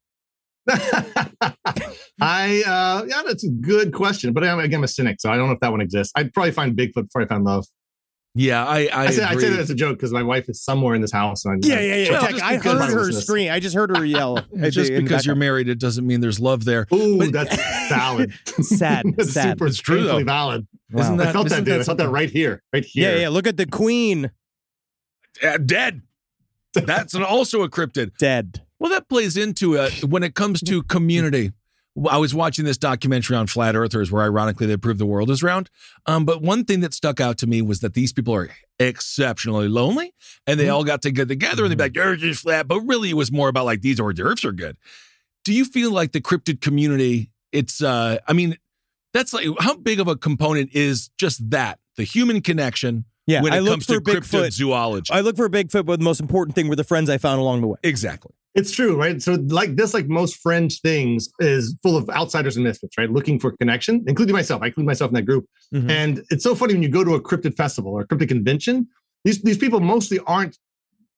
I 2.20 2.62
uh 2.66 3.04
yeah, 3.08 3.22
that's 3.26 3.44
a 3.44 3.50
good 3.50 3.92
question, 3.92 4.32
but 4.32 4.44
I'm 4.44 4.58
again 4.58 4.80
I'm 4.80 4.84
a 4.84 4.88
cynic, 4.88 5.20
so 5.20 5.30
I 5.30 5.36
don't 5.36 5.46
know 5.48 5.54
if 5.54 5.60
that 5.60 5.70
one 5.70 5.80
exists. 5.80 6.12
I'd 6.16 6.32
probably 6.34 6.52
find 6.52 6.76
Bigfoot 6.76 7.04
before 7.04 7.22
I 7.22 7.26
found 7.26 7.44
love. 7.44 7.66
Yeah, 8.38 8.64
I 8.66 8.86
I, 8.92 9.04
I, 9.04 9.10
say, 9.10 9.22
I 9.22 9.34
say 9.36 9.48
that 9.48 9.58
as 9.60 9.70
a 9.70 9.74
joke 9.74 9.96
because 9.96 10.12
my 10.12 10.22
wife 10.22 10.48
is 10.50 10.62
somewhere 10.62 10.94
in 10.94 11.00
this 11.00 11.10
house. 11.12 11.44
And 11.46 11.64
I, 11.64 11.68
Yeah, 11.68 11.80
yeah, 11.80 11.94
yeah. 11.96 12.10
Well, 12.12 12.30
just 12.30 12.42
I 12.44 12.56
heard 12.56 12.64
her 12.64 12.78
Listeners. 13.04 13.24
scream. 13.24 13.50
I 13.50 13.60
just 13.60 13.74
heard 13.74 13.96
her 13.96 14.04
yell. 14.04 14.36
just 14.68 14.90
the- 14.92 15.00
because 15.00 15.24
you're 15.24 15.34
married, 15.36 15.68
it 15.70 15.78
doesn't 15.78 16.06
mean 16.06 16.20
there's 16.20 16.38
love 16.38 16.64
there. 16.66 16.86
Ooh, 16.92 17.16
But- 17.18 17.32
that's 17.32 17.56
valid. 17.88 18.32
Sad, 18.60 19.06
that's 19.16 19.32
sad. 19.32 19.52
super 19.58 19.66
It's 19.68 19.78
true, 19.78 20.04
though. 20.04 20.22
valid. 20.22 20.66
Isn't 20.96 21.16
that 21.16 21.28
I 21.28 21.32
felt 21.32 21.46
isn't 21.46 21.64
that, 21.64 21.70
dude. 21.70 21.80
I 21.80 21.84
felt 21.84 21.98
that 21.98 22.10
right 22.10 22.30
here, 22.30 22.62
right 22.72 22.84
here. 22.84 23.12
Yeah, 23.14 23.20
yeah. 23.22 23.28
Look 23.30 23.46
at 23.46 23.56
the 23.56 23.66
queen 23.66 24.30
Uh, 25.42 25.56
dead. 25.58 26.02
That's 26.74 27.14
an, 27.14 27.22
also 27.22 27.62
a 27.62 27.70
cryptid. 27.70 28.18
dead. 28.18 28.62
Well, 28.78 28.90
that 28.90 29.08
plays 29.08 29.36
into 29.38 29.74
it 29.74 30.04
when 30.04 30.22
it 30.22 30.34
comes 30.34 30.60
to 30.60 30.82
community. 30.82 31.52
I 32.10 32.18
was 32.18 32.34
watching 32.34 32.64
this 32.66 32.76
documentary 32.76 33.36
on 33.36 33.46
flat 33.46 33.74
earthers 33.74 34.12
where 34.12 34.22
ironically 34.22 34.66
they 34.66 34.76
prove 34.76 34.98
the 34.98 35.06
world 35.06 35.30
is 35.30 35.42
round. 35.42 35.70
Um, 36.04 36.24
but 36.26 36.42
one 36.42 36.64
thing 36.64 36.80
that 36.80 36.92
stuck 36.92 37.20
out 37.20 37.38
to 37.38 37.46
me 37.46 37.62
was 37.62 37.80
that 37.80 37.94
these 37.94 38.12
people 38.12 38.34
are 38.34 38.50
exceptionally 38.78 39.68
lonely 39.68 40.12
and 40.46 40.60
they 40.60 40.68
all 40.68 40.84
got 40.84 41.02
to 41.02 41.10
get 41.10 41.28
together 41.28 41.62
and 41.64 41.70
they'd 41.70 41.78
be 41.78 41.84
like, 41.84 41.96
earth 41.96 42.22
is 42.22 42.40
flat. 42.40 42.68
But 42.68 42.80
really 42.80 43.10
it 43.10 43.14
was 43.16 43.32
more 43.32 43.48
about 43.48 43.64
like 43.64 43.80
these 43.82 43.98
hors 43.98 44.12
d'oeuvres 44.12 44.44
are 44.44 44.52
good. 44.52 44.76
Do 45.44 45.52
you 45.54 45.64
feel 45.64 45.90
like 45.90 46.12
the 46.12 46.20
cryptid 46.20 46.60
community, 46.60 47.30
it's 47.52 47.82
uh 47.82 48.18
I 48.26 48.32
mean, 48.34 48.58
that's 49.14 49.32
like 49.32 49.46
how 49.60 49.76
big 49.76 49.98
of 50.00 50.08
a 50.08 50.16
component 50.16 50.74
is 50.74 51.08
just 51.18 51.48
that, 51.50 51.78
the 51.96 52.04
human 52.04 52.42
connection 52.42 53.06
Yeah, 53.26 53.40
when 53.42 53.52
it 53.54 53.56
I 53.56 53.58
look 53.60 53.70
comes 53.74 53.86
for 53.86 53.94
to 53.94 54.00
cryptid 54.00 54.20
Bigfoot. 54.48 54.52
zoology. 54.52 55.12
I 55.12 55.20
look 55.20 55.36
for 55.36 55.48
Bigfoot, 55.48 55.86
but 55.86 55.98
the 55.98 56.04
most 56.04 56.20
important 56.20 56.54
thing 56.54 56.68
were 56.68 56.76
the 56.76 56.84
friends 56.84 57.08
I 57.08 57.16
found 57.16 57.40
along 57.40 57.62
the 57.62 57.68
way. 57.68 57.78
exactly. 57.82 58.32
It's 58.56 58.72
true, 58.72 58.96
right? 58.96 59.20
So, 59.22 59.34
like 59.48 59.76
this, 59.76 59.92
like 59.94 60.08
most 60.08 60.36
fringe 60.38 60.80
things, 60.80 61.28
is 61.40 61.76
full 61.82 61.96
of 61.96 62.08
outsiders 62.10 62.56
and 62.56 62.64
misfits, 62.64 62.96
right? 62.98 63.10
Looking 63.10 63.38
for 63.38 63.52
connection, 63.58 64.02
including 64.06 64.34
myself. 64.34 64.62
I 64.62 64.66
include 64.68 64.86
myself 64.86 65.10
in 65.10 65.14
that 65.14 65.22
group. 65.26 65.46
Mhm. 65.74 65.90
And 65.90 66.24
it's 66.30 66.42
so 66.42 66.54
funny 66.54 66.72
when 66.72 66.82
you 66.82 66.88
go 66.88 67.04
to 67.04 67.14
a 67.14 67.20
cryptid 67.20 67.54
festival 67.56 67.92
or 67.92 68.00
a 68.00 68.06
cryptid 68.08 68.28
convention. 68.28 68.88
These 69.24 69.42
these 69.42 69.58
people 69.58 69.80
mostly 69.80 70.18
aren't 70.26 70.56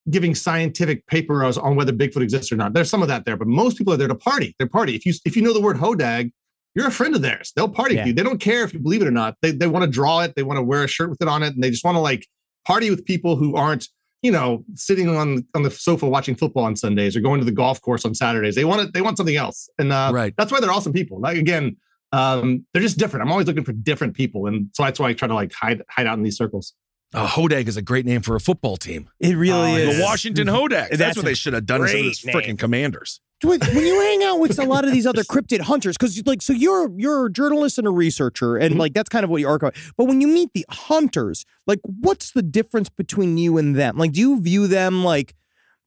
giving 0.09 0.35
scientific 0.35 1.05
papers 1.07 1.57
on 1.57 1.75
whether 1.75 1.93
Bigfoot 1.93 2.21
exists 2.23 2.51
or 2.51 2.55
not. 2.57 2.73
There's 2.73 2.89
some 2.89 3.01
of 3.01 3.07
that 3.07 3.25
there, 3.25 3.37
but 3.37 3.47
most 3.47 3.77
people 3.77 3.93
are 3.93 3.97
there 3.97 4.07
to 4.09 4.15
party. 4.15 4.53
They're 4.59 4.67
party. 4.67 4.95
If 4.95 5.05
you 5.05 5.13
if 5.23 5.35
you 5.37 5.41
know 5.41 5.53
the 5.53 5.61
word 5.61 5.77
hodag, 5.77 6.31
you're 6.75 6.87
a 6.87 6.91
friend 6.91 7.15
of 7.15 7.21
theirs. 7.21 7.53
They'll 7.55 7.69
party 7.69 7.95
Yeah. 7.95 8.01
with 8.01 8.07
you. 8.07 8.13
They 8.15 8.23
don't 8.23 8.39
care 8.41 8.63
if 8.65 8.73
you 8.73 8.79
believe 8.79 9.01
it 9.01 9.07
or 9.07 9.11
not. 9.11 9.35
They 9.41 9.51
they 9.51 9.67
want 9.67 9.85
to 9.85 9.89
draw 9.91 10.21
it. 10.21 10.35
They 10.35 10.43
want 10.43 10.57
to 10.57 10.63
wear 10.63 10.83
a 10.83 10.87
shirt 10.87 11.09
with 11.09 11.21
it 11.21 11.27
on 11.29 11.41
it, 11.43 11.53
and 11.53 11.63
they 11.63 11.69
just 11.71 11.85
want 11.85 11.95
to 11.95 12.01
like 12.01 12.27
party 12.67 12.89
with 12.89 13.05
people 13.05 13.37
who 13.37 13.55
aren't 13.55 13.87
you 14.21 14.31
know 14.31 14.63
sitting 14.75 15.07
on 15.09 15.45
on 15.55 15.63
the 15.63 15.71
sofa 15.71 16.07
watching 16.07 16.35
football 16.35 16.63
on 16.65 16.75
Sundays 16.75 17.15
or 17.15 17.21
going 17.21 17.39
to 17.39 17.45
the 17.45 17.51
golf 17.51 17.81
course 17.81 18.05
on 18.05 18.13
Saturdays. 18.15 18.55
They 18.55 18.65
want 18.65 18.81
it. 18.81 18.93
They 18.93 19.01
want 19.01 19.17
something 19.17 19.35
else, 19.35 19.69
and 19.79 19.91
uh, 19.91 20.11
Right. 20.13 20.33
that's 20.37 20.51
why 20.51 20.59
they're 20.59 20.71
awesome 20.71 20.93
people. 20.93 21.19
Like 21.19 21.37
again. 21.37 21.77
Um, 22.11 22.65
they're 22.73 22.81
just 22.81 22.97
different. 22.97 23.23
I'm 23.23 23.31
always 23.31 23.45
looking 23.45 23.63
for 23.63 23.71
different 23.71 24.15
people, 24.15 24.47
and 24.47 24.71
so 24.73 24.81
that's 24.83 24.99
why 24.99 25.09
I 25.09 25.13
try 25.13 25.27
to 25.27 25.35
like 25.35 25.53
hide 25.53 25.83
hide 25.91 26.07
out 26.07 26.17
in 26.17 26.23
these 26.23 26.37
circles. 26.37 26.73
Uh, 27.13 27.27
Hodag 27.27 27.67
is 27.67 27.77
a 27.77 27.83
great 27.83 28.03
name 28.03 28.23
for 28.23 28.35
a 28.35 28.39
football 28.39 28.77
team. 28.77 29.11
It 29.19 29.35
really 29.37 29.73
Oh, 29.73 29.75
is. 29.75 29.97
The 29.97 30.03
Washington 30.03 30.47
Hodags. 30.47 30.89
That's, 30.89 30.97
That's 30.97 31.17
what 31.17 31.25
they 31.25 31.35
should 31.35 31.53
have 31.53 31.67
done 31.67 31.81
instead 31.83 31.99
of 31.99 32.05
those 32.05 32.19
freaking 32.21 32.57
commanders. 32.57 33.21
When 33.43 33.59
when 33.59 33.85
you 33.85 33.99
hang 34.01 34.23
out 34.23 34.39
with 34.39 34.59
a 34.59 34.65
lot 34.65 34.85
of 34.85 34.91
these 34.91 35.05
other 35.05 35.23
cryptid 35.31 35.61
hunters, 35.61 35.97
because 35.97 36.21
like, 36.25 36.41
so 36.41 36.53
you're 36.53 36.91
you're 36.97 37.27
a 37.27 37.31
journalist 37.31 37.77
and 37.77 37.87
a 37.87 37.91
researcher, 37.91 38.57
and 38.57 38.75
Mhm. 38.75 38.79
like 38.79 38.93
that's 38.93 39.09
kind 39.09 39.23
of 39.23 39.29
what 39.29 39.41
you 39.41 39.47
are. 39.47 39.57
But 39.59 39.73
when 39.97 40.21
you 40.21 40.27
meet 40.27 40.49
the 40.53 40.65
hunters, 40.69 41.45
like, 41.67 41.79
what's 41.83 42.31
the 42.31 42.41
difference 42.41 42.89
between 42.89 43.37
you 43.37 43.57
and 43.57 43.75
them? 43.75 43.97
Like, 43.97 44.11
do 44.13 44.19
you 44.21 44.41
view 44.41 44.67
them 44.67 45.03
like? 45.03 45.33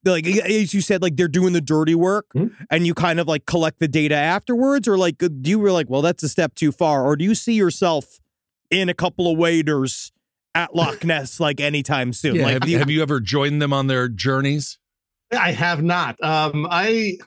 Like 0.04 0.26
as 0.26 0.74
you 0.74 0.80
said, 0.80 1.00
like 1.00 1.14
they're 1.14 1.28
doing 1.28 1.52
the 1.52 1.60
dirty 1.60 1.94
work, 1.94 2.26
Mhm. 2.34 2.50
and 2.72 2.84
you 2.88 2.92
kind 2.92 3.20
of 3.20 3.28
like 3.28 3.46
collect 3.46 3.78
the 3.78 3.86
data 3.86 4.16
afterwards, 4.16 4.88
or 4.88 4.98
like 4.98 5.18
do 5.18 5.30
you 5.48 5.60
were 5.60 5.70
like, 5.70 5.88
well, 5.88 6.02
that's 6.02 6.24
a 6.24 6.28
step 6.28 6.56
too 6.56 6.72
far, 6.72 7.04
or 7.06 7.14
do 7.14 7.24
you 7.24 7.36
see 7.36 7.52
yourself 7.52 8.18
in 8.68 8.88
a 8.88 8.94
couple 8.94 9.30
of 9.30 9.38
waders 9.38 10.10
at 10.56 10.74
Loch 10.74 11.04
Ness 11.04 11.38
like 11.38 11.60
anytime 11.60 12.12
soon? 12.12 12.34
Yeah, 12.34 12.42
like, 12.46 12.52
have, 12.62 12.68
you- 12.68 12.78
have 12.78 12.90
you 12.90 13.00
ever 13.00 13.20
joined 13.20 13.62
them 13.62 13.72
on 13.72 13.86
their 13.86 14.08
journeys? 14.08 14.76
I 15.30 15.52
have 15.52 15.84
not. 15.84 16.16
Um, 16.20 16.66
I 16.68 17.18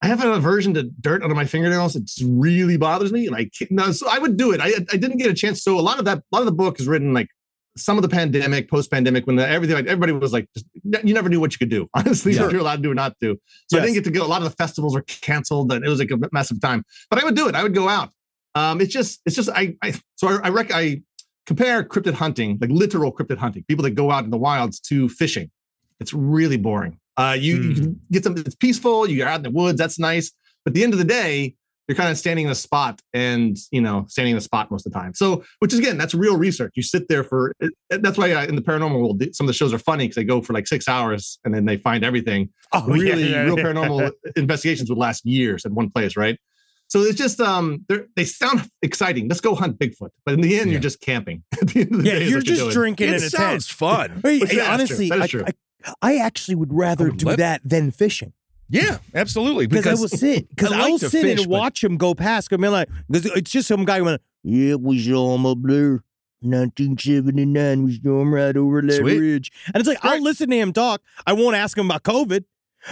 I 0.00 0.06
have 0.06 0.22
an 0.22 0.30
aversion 0.30 0.74
to 0.74 0.84
dirt 0.84 1.22
under 1.22 1.34
my 1.34 1.44
fingernails. 1.44 1.96
It 1.96 2.10
really 2.24 2.76
bothers 2.76 3.12
me, 3.12 3.26
and 3.26 3.34
I 3.34 3.50
can't, 3.56 3.70
no, 3.70 3.90
so 3.92 4.08
I 4.08 4.18
would 4.18 4.36
do 4.36 4.52
it. 4.52 4.60
I 4.60 4.68
I 4.92 4.96
didn't 4.96 5.16
get 5.18 5.28
a 5.30 5.34
chance. 5.34 5.62
So 5.62 5.78
a 5.78 5.82
lot 5.82 5.98
of 5.98 6.04
that, 6.04 6.18
a 6.18 6.22
lot 6.32 6.40
of 6.40 6.46
the 6.46 6.52
book 6.52 6.78
is 6.78 6.86
written 6.86 7.12
like 7.12 7.28
some 7.76 7.96
of 7.96 8.02
the 8.02 8.08
pandemic, 8.08 8.68
post 8.70 8.90
pandemic, 8.90 9.26
when 9.26 9.36
the, 9.36 9.48
everything, 9.48 9.76
like 9.76 9.86
everybody 9.86 10.12
was 10.12 10.32
like, 10.32 10.48
just, 10.54 10.66
you 11.04 11.14
never 11.14 11.28
knew 11.28 11.40
what 11.40 11.52
you 11.52 11.58
could 11.58 11.68
do. 11.70 11.88
Honestly, 11.94 12.32
Yeah. 12.32 12.42
what 12.42 12.52
you're 12.52 12.60
allowed 12.60 12.76
to 12.76 12.82
do 12.82 12.90
or 12.90 12.94
not 12.94 13.14
do. 13.20 13.36
So 13.68 13.78
I 13.78 13.82
didn't 13.82 13.94
get 13.94 14.04
to 14.04 14.10
go. 14.10 14.24
A 14.24 14.28
lot 14.28 14.42
of 14.42 14.50
the 14.50 14.56
festivals 14.56 14.94
were 14.94 15.02
canceled, 15.02 15.72
and 15.72 15.84
it 15.84 15.88
was 15.88 15.98
like 15.98 16.10
a 16.10 16.18
massive 16.32 16.60
time. 16.60 16.84
But 17.10 17.20
I 17.20 17.24
would 17.24 17.34
do 17.36 17.48
it. 17.48 17.54
I 17.54 17.62
would 17.62 17.74
go 17.74 17.88
out. 17.88 18.10
Um, 18.54 18.80
it's 18.80 18.92
just, 18.92 19.20
it's 19.26 19.36
just, 19.36 19.48
I, 19.50 19.76
I 19.82 19.94
so 20.16 20.28
I, 20.28 20.40
I 20.44 20.48
rec, 20.50 20.72
I 20.72 21.02
compare 21.46 21.82
cryptid 21.84 22.14
hunting, 22.14 22.58
like 22.60 22.70
literal 22.70 23.12
cryptid 23.12 23.36
hunting, 23.38 23.64
people 23.68 23.82
that 23.84 23.90
go 23.92 24.10
out 24.10 24.24
in 24.24 24.30
the 24.30 24.38
wilds 24.38 24.80
to 24.80 25.08
fishing. 25.08 25.50
It's 26.00 26.12
really 26.12 26.56
boring. 26.56 26.97
Uh, 27.18 27.36
you, 27.38 27.56
you 27.56 27.74
can 27.74 28.00
get 28.12 28.22
some, 28.24 28.36
it's 28.38 28.54
peaceful. 28.54 29.08
You're 29.10 29.28
out 29.28 29.36
in 29.38 29.42
the 29.42 29.50
woods. 29.50 29.76
That's 29.76 29.98
nice. 29.98 30.30
But 30.64 30.70
at 30.70 30.74
the 30.74 30.84
end 30.84 30.92
of 30.92 30.98
the 31.00 31.04
day, 31.04 31.56
you're 31.88 31.96
kind 31.96 32.10
of 32.10 32.18
standing 32.18 32.44
in 32.44 32.50
a 32.52 32.54
spot 32.54 33.00
and, 33.14 33.56
you 33.72 33.80
know, 33.80 34.04
standing 34.08 34.32
in 34.32 34.36
a 34.38 34.42
spot 34.42 34.70
most 34.70 34.86
of 34.86 34.92
the 34.92 34.98
time. 34.98 35.14
So, 35.14 35.42
which 35.58 35.72
is 35.72 35.78
again, 35.78 35.96
that's 35.98 36.14
real 36.14 36.36
research. 36.36 36.72
You 36.76 36.82
sit 36.82 37.08
there 37.08 37.24
for, 37.24 37.54
that's 37.90 38.18
why 38.18 38.30
uh, 38.32 38.44
in 38.44 38.56
the 38.56 38.62
paranormal 38.62 39.00
world, 39.00 39.22
some 39.32 39.46
of 39.46 39.48
the 39.48 39.54
shows 39.54 39.72
are 39.72 39.78
funny 39.78 40.04
because 40.04 40.16
they 40.16 40.24
go 40.24 40.40
for 40.42 40.52
like 40.52 40.66
six 40.66 40.86
hours 40.86 41.38
and 41.44 41.52
then 41.54 41.64
they 41.64 41.76
find 41.78 42.04
everything. 42.04 42.50
Oh, 42.74 42.86
yeah, 42.88 42.92
really, 43.14 43.30
yeah, 43.30 43.40
real 43.44 43.58
yeah. 43.58 43.64
paranormal 43.64 44.12
investigations 44.36 44.90
would 44.90 44.98
last 44.98 45.24
years 45.24 45.64
at 45.64 45.72
one 45.72 45.88
place, 45.90 46.18
right? 46.18 46.38
So 46.88 47.00
it's 47.00 47.16
just 47.18 47.40
um, 47.40 47.84
they're, 47.88 48.06
they 48.14 48.24
sound 48.26 48.68
exciting. 48.82 49.26
Let's 49.26 49.40
go 49.40 49.54
hunt 49.54 49.78
Bigfoot, 49.78 50.10
but 50.26 50.34
in 50.34 50.42
the 50.42 50.58
end, 50.58 50.66
Yeah. 50.66 50.72
you're 50.72 50.80
just 50.82 51.00
camping. 51.00 51.42
At 51.60 51.68
the 51.68 51.80
end 51.80 51.94
of 51.94 52.02
the 52.02 52.04
Yeah, 52.10 52.18
day 52.18 52.28
you're 52.28 52.38
what 52.38 52.44
just 52.46 52.60
doing. 52.60 52.72
drinking 52.72 53.08
in 53.08 53.14
It 53.14 53.22
a 53.22 53.30
sounds 53.30 53.66
tent. 53.66 53.76
fun. 53.78 54.20
Hey, 54.22 54.38
Which- 54.40 54.50
hey, 54.50 54.56
yeah, 54.58 54.72
honestly, 54.74 55.08
That 55.08 55.16
is 55.18 55.24
I, 55.24 55.26
true. 55.28 55.44
I, 55.46 55.52
I 56.02 56.16
actually 56.16 56.54
would 56.56 56.72
rather 56.72 57.06
would 57.06 57.18
do 57.18 57.26
love- 57.26 57.36
that 57.38 57.60
than 57.64 57.90
fishing. 57.90 58.32
Yeah, 58.70 58.98
absolutely. 59.14 59.66
because 59.66 59.86
I 59.86 59.94
will 59.94 60.08
sit 60.08 60.48
because 60.50 60.72
I 60.72 60.78
like 60.80 60.90
I'll 60.92 60.98
sit 60.98 61.22
fish, 61.22 61.40
and 61.40 61.50
watch 61.50 61.82
him 61.82 61.96
go 61.96 62.14
past. 62.14 62.52
I 62.52 62.56
mean, 62.58 62.70
like 62.72 62.88
it's 63.08 63.50
just 63.50 63.66
some 63.68 63.86
guy 63.86 63.98
going, 64.00 64.18
"Yeah, 64.42 64.74
we 64.74 64.98
saw 65.02 65.34
him 65.34 65.46
up 65.46 65.58
there." 65.62 66.02
1979, 66.40 67.82
we 67.84 68.00
saw 68.00 68.20
him 68.22 68.32
right 68.32 68.56
over 68.56 68.82
that 68.82 68.92
Sweet. 68.92 69.18
ridge. 69.18 69.52
And 69.66 69.76
it's 69.76 69.88
like, 69.88 69.98
I'll 70.02 70.22
listen 70.22 70.50
to 70.50 70.56
him 70.56 70.72
talk. 70.72 71.02
I 71.26 71.32
won't 71.32 71.56
ask 71.56 71.76
him 71.76 71.86
about 71.86 72.04
COVID, 72.04 72.44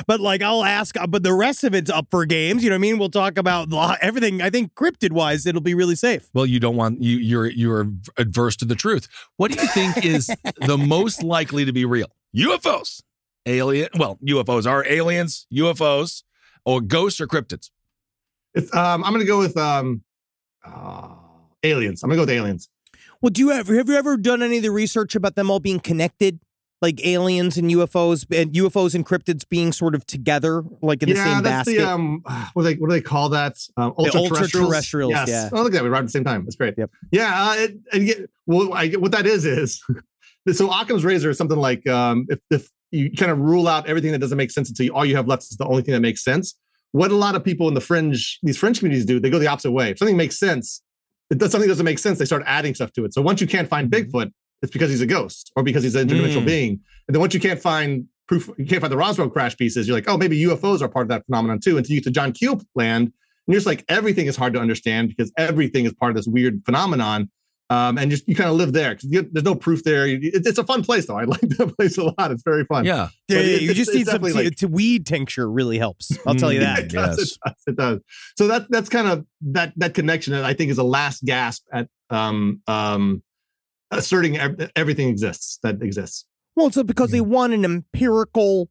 but 0.07 0.19
like, 0.21 0.43
I'll 0.43 0.65
ask, 0.65 0.97
uh, 0.99 1.07
but 1.07 1.23
the 1.23 1.33
rest 1.33 1.63
of 1.63 1.75
it's 1.75 1.91
up 1.91 2.07
for 2.11 2.27
games. 2.27 2.65
You 2.65 2.71
know 2.71 2.75
what 2.75 2.79
I 2.79 2.81
mean? 2.81 2.99
We'll 2.99 3.09
talk 3.11 3.39
about 3.39 3.69
everything. 4.01 4.43
I 4.43 4.51
think 4.51 4.75
cryptid 4.75 5.13
wise, 5.13 5.47
it'll 5.47 5.61
be 5.61 5.75
really 5.75 5.95
safe. 5.95 6.29
Well, 6.35 6.47
you 6.47 6.59
don't 6.59 6.77
want 6.77 7.03
you 7.03 7.19
you're 7.19 7.47
you're 7.47 7.87
adverse 8.17 8.57
to 8.57 8.65
the 8.65 8.75
truth. 8.75 9.09
What 9.37 9.53
do 9.53 9.61
you 9.61 9.69
think 9.69 10.05
is 10.05 10.27
the 10.67 10.77
most 10.79 11.23
likely 11.23 11.65
to 11.65 11.73
be 11.73 11.85
real? 11.85 12.09
UFOs, 12.37 13.03
alien. 13.47 13.89
Well, 13.99 14.19
UFOs 14.27 14.69
are 14.71 14.85
aliens, 14.87 15.47
UFOs, 15.53 16.23
or 16.65 16.81
ghosts 16.81 17.21
or 17.21 17.27
cryptids. 17.27 17.71
It's, 18.55 18.75
um, 18.75 19.05
I'm 19.05 19.13
gonna 19.13 19.25
go 19.25 19.39
with 19.39 19.57
um, 19.57 20.03
uh, 20.65 21.09
aliens. 21.63 22.03
I'm 22.03 22.09
gonna 22.11 22.17
go 22.19 22.23
with 22.23 22.31
aliens. 22.31 22.69
Well, 23.23 23.31
do 23.31 23.41
you 23.41 23.51
ever, 23.53 23.75
have 23.77 23.89
you 23.89 23.95
ever 23.97 24.17
done 24.17 24.43
any 24.43 24.59
of 24.59 24.63
the 24.63 24.71
research 24.71 25.15
about 25.15 25.35
them 25.37 25.51
all 25.51 25.61
being 25.61 25.81
connected? 25.81 26.41
Like 26.83 27.05
aliens 27.07 27.57
and 27.57 27.71
UFOs 27.71 28.27
and 28.31 28.53
UFOs 28.53 28.95
and 28.95 29.05
cryptids 29.05 29.49
being 29.49 29.73
sort 29.73 29.95
of 29.95 30.05
together, 30.07 30.63
like 30.83 31.03
in 31.03 31.09
the 31.09 31.15
yeah, 31.15 31.25
same 31.25 31.43
that's 31.43 31.67
basket. 31.67 31.79
the 31.81 31.89
um, 31.89 32.23
what 32.53 32.63
do 32.63 32.69
they 32.69 32.75
what 32.75 32.91
do 32.91 32.95
they 32.95 33.01
call 33.01 33.31
that? 33.31 33.57
Um, 33.79 33.95
The 33.97 34.15
ultra 34.15 34.21
ultra-terrestrials, 34.21 35.11
Yes. 35.11 35.29
yeah. 35.29 35.49
Oh, 35.53 35.63
look 35.63 35.69
at 35.69 35.79
that. 35.79 35.85
We 35.85 35.89
arrived 35.89 36.03
at 36.03 36.07
the 36.09 36.13
same 36.13 36.25
time. 36.25 36.45
That's 36.45 36.57
great. 36.57 36.75
Yep. 36.77 36.91
Yeah. 37.11 37.33
Uh, 37.49 37.55
it, 37.55 37.77
and 37.95 38.07
get, 38.07 38.31
well, 38.45 38.75
I, 38.75 38.91
what 38.91 39.11
that 39.13 39.27
is 39.27 39.47
is 39.47 39.83
so 40.55 40.71
Occam's 40.71 41.05
razor 41.05 41.31
is 41.31 41.39
something 41.39 41.59
like 41.59 41.87
um, 41.89 42.27
if 42.29 42.39
if 42.51 42.69
you 42.93 43.11
kind 43.13 43.33
of 43.33 43.39
rule 43.39 43.67
out 43.67 43.89
everything 43.89 44.13
that 44.13 44.19
doesn't 44.19 44.39
make 44.39 44.51
sense 44.51 44.69
until 44.69 44.87
you, 44.87 44.95
all 44.95 45.05
you 45.05 45.17
have 45.17 45.27
left 45.27 45.43
is 45.43 45.57
the 45.57 45.67
only 45.67 45.83
thing 45.83 45.93
that 45.93 46.01
makes 46.01 46.23
sense. 46.23 46.55
What 46.93 47.11
a 47.11 47.17
lot 47.17 47.35
of 47.35 47.45
people 47.45 47.69
in 47.69 47.75
the 47.75 47.81
fringe, 47.81 48.39
these 48.43 48.57
fringe 48.57 48.79
communities 48.79 49.05
do, 49.05 49.19
they 49.21 49.29
go 49.29 49.39
the 49.39 49.49
opposite 49.49 49.73
way. 49.73 49.91
If 49.91 49.99
something 49.99 50.17
makes 50.17 50.39
sense, 50.39 50.83
does 51.31 51.51
something 51.51 51.69
doesn't 51.69 51.85
make 51.85 51.99
sense, 51.99 52.19
they 52.19 52.25
start 52.25 52.43
adding 52.47 52.75
stuff 52.75 52.93
to 52.93 53.05
it. 53.05 53.13
So 53.13 53.21
once 53.23 53.41
you 53.41 53.47
can't 53.47 53.69
find 53.69 53.91
Bigfoot, 53.91 54.31
it's 54.63 54.73
because 54.73 54.89
he's 54.91 55.01
a 55.03 55.07
ghost 55.07 55.53
or 55.57 55.63
because 55.63 55.83
he's 55.83 55.95
an 55.97 56.09
interdimensional 56.09 56.43
Mm. 56.43 56.47
being. 56.47 56.71
And 57.09 57.15
then 57.15 57.21
once 57.21 57.35
you 57.35 57.41
can't 57.41 57.61
find 57.61 58.07
proof, 58.29 58.49
you 58.57 58.65
can't 58.67 58.81
find 58.81 58.93
the 58.93 58.97
Roswell 58.97 59.29
crash 59.29 59.57
pieces, 59.57 59.87
you're 59.87 59.97
like, 59.97 60.09
oh, 60.09 60.17
maybe 60.17 60.39
UFOs 60.45 60.81
are 60.81 60.89
part 60.89 61.05
of 61.05 61.09
that 61.09 61.27
phenomenon 61.27 61.59
too. 61.61 61.77
Until 61.77 61.95
you 61.95 62.01
get 62.01 62.05
to 62.05 62.11
John 62.13 62.33
Keel 62.33 62.61
land, 62.75 63.05
and 63.05 63.13
you're 63.53 63.57
just 63.59 63.67
like, 63.67 63.85
everything 63.89 64.27
is 64.27 64.37
hard 64.37 64.53
to 64.55 64.61
understand 64.61 65.09
because 65.09 65.33
everything 65.37 65.85
is 65.85 65.93
part 65.93 66.11
of 66.11 66.17
this 66.17 66.27
weird 66.27 66.63
phenomenon. 66.65 67.31
Um, 67.69 67.99
and 67.99 68.13
just 68.13 68.29
you 68.29 68.37
kind 68.37 68.49
of 68.49 68.55
live 68.55 68.73
there 68.73 68.95
because 68.95 69.11
there's 69.33 69.45
no 69.45 69.57
proof 69.57 69.83
there. 69.83 70.07
It- 70.07 70.21
it's 70.47 70.57
a 70.59 70.63
fun 70.63 70.85
place 70.85 71.07
though. 71.07 71.19
I 71.19 71.25
like 71.35 71.41
that 71.41 71.75
place 71.77 71.99
a 71.99 72.05
lot. 72.05 72.31
It's 72.31 72.45
very 72.45 72.65
fun. 72.65 72.85
Yeah, 72.85 72.95
Yeah, 72.95 73.09
But 73.29 73.35
yeah, 73.35 73.41
it- 73.41 73.63
you 73.63 73.71
it's- 73.71 73.77
just 73.77 73.93
need 73.95 74.07
some 74.07 74.21
definitely 74.21 74.33
t- 74.43 74.49
like- 74.51 74.57
t- 74.57 74.67
weed 74.67 75.05
tincture 75.07 75.51
really 75.51 75.77
helps. 75.79 76.17
I'll 76.27 76.37
tell 76.37 76.53
you 76.53 76.61
that. 76.69 76.79
it 76.79 76.89
does, 76.91 77.19
Yes. 77.19 77.19
it 77.19 77.39
does. 77.45 77.55
It 77.67 77.77
does. 77.77 78.01
So 78.39 78.47
that 78.47 78.67
that's 78.71 78.89
kind 78.89 79.09
of 79.09 79.27
that 79.41 79.73
that 79.79 79.95
connection 79.95 80.33
that 80.35 80.45
I 80.45 80.55
think 80.55 80.71
is 80.71 80.79
a 80.79 80.85
last 80.85 81.25
gasp 81.25 81.65
at 81.73 81.89
um 82.11 82.63
um 82.69 83.23
asserting 83.91 84.37
ev- 84.37 84.71
everything 84.77 85.09
exists 85.09 85.59
that 85.65 85.83
exists. 85.83 86.25
Well, 86.55 86.71
so 86.71 86.85
because 86.85 87.11
they 87.11 87.21
want 87.21 87.53
an 87.53 87.65
empirical 87.65 88.71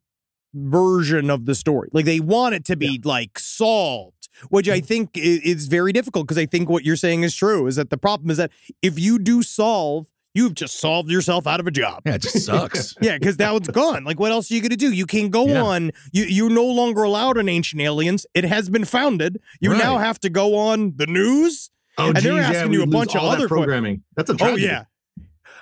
version 0.54 1.30
of 1.30 1.46
the 1.46 1.54
story, 1.56 1.90
like 1.92 2.06
they 2.06 2.20
want 2.22 2.56
it 2.56 2.64
to 2.66 2.76
be 2.78 3.00
like 3.04 3.38
solved, 3.38 4.15
which 4.50 4.70
I 4.70 4.80
mm. 4.82 4.86
think 4.86 5.12
is 5.16 5.68
very 5.68 5.92
difficult. 5.92 6.28
Because 6.28 6.38
I 6.38 6.46
think 6.46 6.70
what 6.70 6.84
you're 6.86 6.96
saying 6.96 7.24
is 7.24 7.36
true. 7.36 7.68
Is 7.68 7.76
that 7.76 7.90
the 7.90 7.98
problem 7.98 8.30
is 8.30 8.38
that 8.38 8.52
if 8.82 9.00
you 9.00 9.20
do 9.20 9.42
solve, 9.44 10.08
you've 10.34 10.54
just 10.54 10.80
solved 10.80 11.10
yourself 11.10 11.48
out 11.48 11.60
of 11.60 11.68
a 11.68 11.72
job. 11.72 12.02
yeah, 12.06 12.16
it 12.16 12.22
just 12.22 12.46
sucks. 12.46 12.94
Yeah, 13.02 13.18
because 13.18 13.40
now 13.40 13.56
it's 13.56 13.70
gone. 13.70 14.04
Like, 14.04 14.20
what 14.20 14.32
else 14.32 14.52
are 14.52 14.54
you 14.54 14.62
going 14.62 14.72
to 14.72 14.76
do? 14.76 14.92
You 14.92 15.06
can 15.06 15.30
go 15.30 15.48
Yeah. 15.48 15.64
on. 15.64 15.92
You 16.12 16.26
you're 16.26 16.50
no 16.50 16.66
longer 16.66 17.04
allowed 17.04 17.38
on 17.38 17.48
Ancient 17.48 17.82
Aliens. 17.82 18.26
It 18.34 18.44
has 18.44 18.70
been 18.70 18.86
founded. 18.86 19.40
You 19.62 19.72
Right. 19.72 19.80
now 19.80 19.98
have 19.98 20.20
to 20.20 20.30
go 20.30 20.56
on 20.56 20.94
the 20.98 21.08
news. 21.08 21.72
Oh, 21.98 22.08
And 22.10 22.18
they're 22.18 22.40
asking 22.42 22.74
yeah, 22.74 22.80
you 22.80 22.84
a 22.84 22.88
bunch 22.88 23.16
of 23.16 23.22
that 23.22 23.28
other 23.30 23.48
que- 23.48 23.56
programming. 23.56 24.04
That's 24.18 24.30
a 24.30 24.36
Oh 24.42 24.56
yeah, 24.58 24.84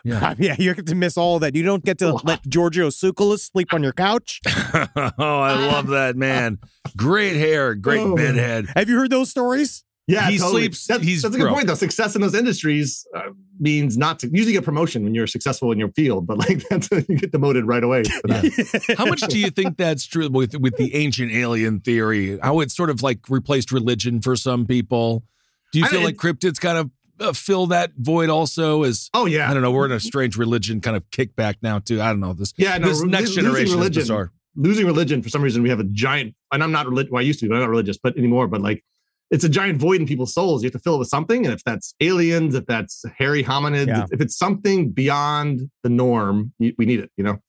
Yeah. 0.04 0.34
yeah. 0.39 0.56
You 0.60 0.74
have 0.74 0.84
to 0.86 0.95
miss 0.95 1.18
all 1.18 1.36
of 1.36 1.41
that. 1.41 1.56
You 1.56 1.64
don't 1.64 1.84
get 1.84 1.97
to 1.99 2.14
let 2.24 2.41
Giorgio 2.47 2.89
Tsoukalos 2.89 3.51
sleep 3.51 3.74
on 3.74 3.84
your 3.84 3.93
couch. 3.93 4.41
oh, 4.47 5.12
I 5.18 5.54
love 5.72 5.88
that 5.88 6.16
man. 6.16 6.60
Great 6.97 7.36
hair, 7.36 7.74
great 7.76 8.01
Oh. 8.01 8.16
bedhead. 8.16 8.68
Have 8.76 8.89
you 8.89 8.97
heard 8.97 9.10
those 9.12 9.30
stories? 9.30 9.84
Yeah, 10.06 10.30
He 10.30 10.38
totally. 10.38 10.64
sleeps- 10.64 10.88
That's, 10.88 11.01
he's 11.04 11.22
that's 11.22 11.34
a 11.34 11.38
good 11.38 11.45
broke. 11.45 11.56
point, 11.56 11.68
though. 11.68 11.76
Success 11.76 12.14
in 12.16 12.22
those 12.22 12.36
industries 12.36 13.08
uh, 13.16 13.30
means 13.58 13.97
not 13.97 14.20
to 14.20 14.30
usually 14.34 14.51
get 14.51 14.66
promotion 14.66 15.06
when 15.06 15.16
you're 15.16 15.28
successful 15.28 15.72
in 15.72 15.80
your 15.80 15.88
field, 15.93 16.28
but 16.28 16.38
like 16.39 16.68
that's 16.70 16.89
you 16.91 17.16
get 17.18 17.32
demoted 17.32 17.66
right 17.66 17.86
away. 17.86 18.04
for 18.04 18.28
that. 18.28 18.95
How 18.97 19.06
much 19.06 19.22
do 19.22 19.39
you 19.39 19.49
think 19.49 19.78
that's 19.78 20.06
true 20.06 20.28
with 20.30 20.56
with 20.58 20.76
the 20.76 20.93
ancient 20.95 21.32
alien 21.32 21.80
theory? 21.80 22.38
How 22.43 22.60
it's 22.60 22.76
sort 22.76 22.89
of 22.89 23.01
like 23.01 23.20
replaced 23.30 23.72
religion 23.72 24.22
for 24.22 24.36
some 24.36 24.66
people? 24.66 25.24
Do 25.72 25.80
you 25.80 25.86
I 25.86 25.88
feel 25.88 25.99
mean, 26.01 26.08
like 26.08 26.16
cryptids 26.18 26.60
kind 26.60 26.78
of 26.78 26.91
uh, 27.20 27.34
fill 27.34 27.68
that 27.68 27.91
void 27.97 28.30
also? 28.30 28.84
As 28.84 29.09
Oh 29.14 29.26
yeah, 29.26 29.49
I 29.49 29.53
don't 29.53 29.64
know, 29.64 29.72
we're 29.72 29.86
in 29.86 29.91
a 29.91 29.99
strange 29.99 30.38
religion 30.38 30.82
kind 30.82 30.95
of 30.97 31.09
kickback 31.11 31.55
now 31.61 31.80
too. 31.80 32.01
I 32.01 32.07
don't 32.07 32.20
know 32.20 32.34
this. 32.34 32.53
yeah. 32.57 32.78
No, 32.78 32.88
this 32.89 32.99
lo- 33.01 33.05
next 33.07 33.28
losing 33.30 33.43
generation 33.43 33.68
is 33.70 33.76
religion, 33.76 34.01
bizarre. 34.01 34.32
losing 34.55 34.86
religion 34.86 35.22
for 35.22 35.30
some 35.30 35.41
reason 35.41 35.64
we 35.64 35.70
have 35.70 35.80
a 35.80 35.84
giant. 35.86 36.36
And 36.51 36.64
I'm 36.64 36.72
not 36.72 36.88
religious. 36.88 37.11
Well, 37.11 37.20
I 37.22 37.24
used 37.26 37.39
to 37.39 37.45
be, 37.45 37.49
but 37.49 37.55
I'm 37.55 37.61
not 37.61 37.70
religious, 37.70 37.97
but 37.97 38.18
anymore. 38.18 38.47
But 38.47 38.61
like, 38.61 38.84
it's 39.32 39.43
a 39.43 39.49
giant 39.49 39.80
void 39.80 39.99
in 40.01 40.07
people's 40.07 40.34
souls. 40.34 40.61
You 40.64 40.68
have 40.68 40.74
to 40.74 40.80
fill 40.80 40.95
it 40.95 40.99
with 40.99 41.07
something, 41.07 41.45
and 41.45 41.53
if 41.53 41.64
that's 41.64 41.95
aliens, 42.01 42.53
if 42.55 42.66
that's 42.68 43.03
hairy 43.18 43.43
hominids, 43.43 43.88
Yeah. 43.88 44.03
if, 44.03 44.14
if 44.14 44.22
it's 44.22 44.38
something 44.38 44.91
beyond 44.91 45.70
the 45.82 45.89
norm, 45.89 46.53
we 46.59 46.74
need 46.80 46.99
it. 46.99 47.11
You 47.18 47.24
know. 47.24 47.39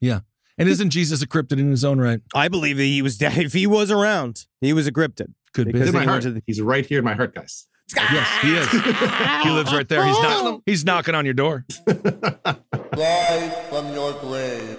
Yeah 0.00 0.20
and 0.56 0.68
isn't 0.68 0.90
Jesus 0.90 1.20
a 1.20 1.26
cryptid 1.26 1.58
in 1.58 1.70
his 1.72 1.84
own 1.84 1.98
right? 2.00 2.20
I 2.32 2.46
believe 2.46 2.76
that 2.76 2.84
he 2.84 3.02
was 3.02 3.18
dead. 3.18 3.36
If 3.38 3.52
he 3.54 3.66
was 3.66 3.90
around, 3.90 4.46
he 4.60 4.72
was 4.72 4.86
a 4.86 4.92
cryptid. 4.92 5.32
Could 5.52 5.66
Because 5.66 5.82
be. 5.82 5.88
in 5.88 5.94
my 5.94 6.04
heart. 6.04 6.22
the- 6.22 6.42
He's 6.46 6.60
right 6.62 6.86
here 6.86 7.00
in 7.00 7.04
my 7.04 7.14
heart, 7.14 7.34
guys. 7.34 7.66
Yes, 7.94 8.28
he 8.42 8.54
is. 8.56 8.70
He 9.44 9.50
lives 9.50 9.72
right 9.72 9.88
there. 9.88 10.04
He's 10.06 10.18
not. 10.20 10.62
He's 10.66 10.84
knocking 10.84 11.14
on 11.14 11.24
your 11.24 11.34
door. 11.34 11.64
From 13.70 13.92
your 13.92 14.12
grave. 14.20 14.78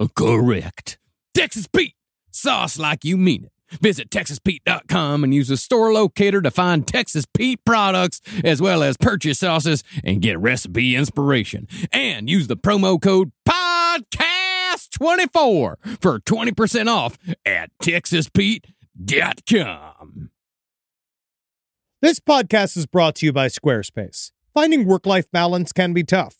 Uh, 0.00 0.08
correct. 0.14 0.98
Texas 1.34 1.66
Pete, 1.68 1.94
sauce 2.30 2.78
like 2.78 3.04
you 3.04 3.16
mean 3.16 3.44
it. 3.44 3.52
Visit 3.80 4.10
TexasPete.com 4.10 5.22
and 5.22 5.32
use 5.32 5.46
the 5.48 5.56
store 5.56 5.92
locator 5.92 6.42
to 6.42 6.50
find 6.50 6.88
Texas 6.88 7.24
Pete 7.32 7.64
products 7.64 8.20
as 8.42 8.60
well 8.60 8.82
as 8.82 8.96
purchase 8.96 9.38
sauces 9.40 9.84
and 10.02 10.20
get 10.20 10.40
recipe 10.40 10.96
inspiration. 10.96 11.68
And 11.92 12.28
use 12.28 12.48
the 12.48 12.56
promo 12.56 13.00
code 13.00 13.30
PODCAST24 13.48 16.00
for 16.00 16.18
20% 16.18 16.88
off 16.88 17.16
at 17.46 17.70
TexasPete.com. 17.80 20.30
This 22.02 22.18
podcast 22.18 22.76
is 22.76 22.86
brought 22.86 23.14
to 23.16 23.26
you 23.26 23.32
by 23.32 23.48
Squarespace. 23.48 24.32
Finding 24.54 24.86
work 24.86 25.04
life 25.06 25.30
balance 25.30 25.72
can 25.72 25.92
be 25.92 26.02
tough, 26.02 26.39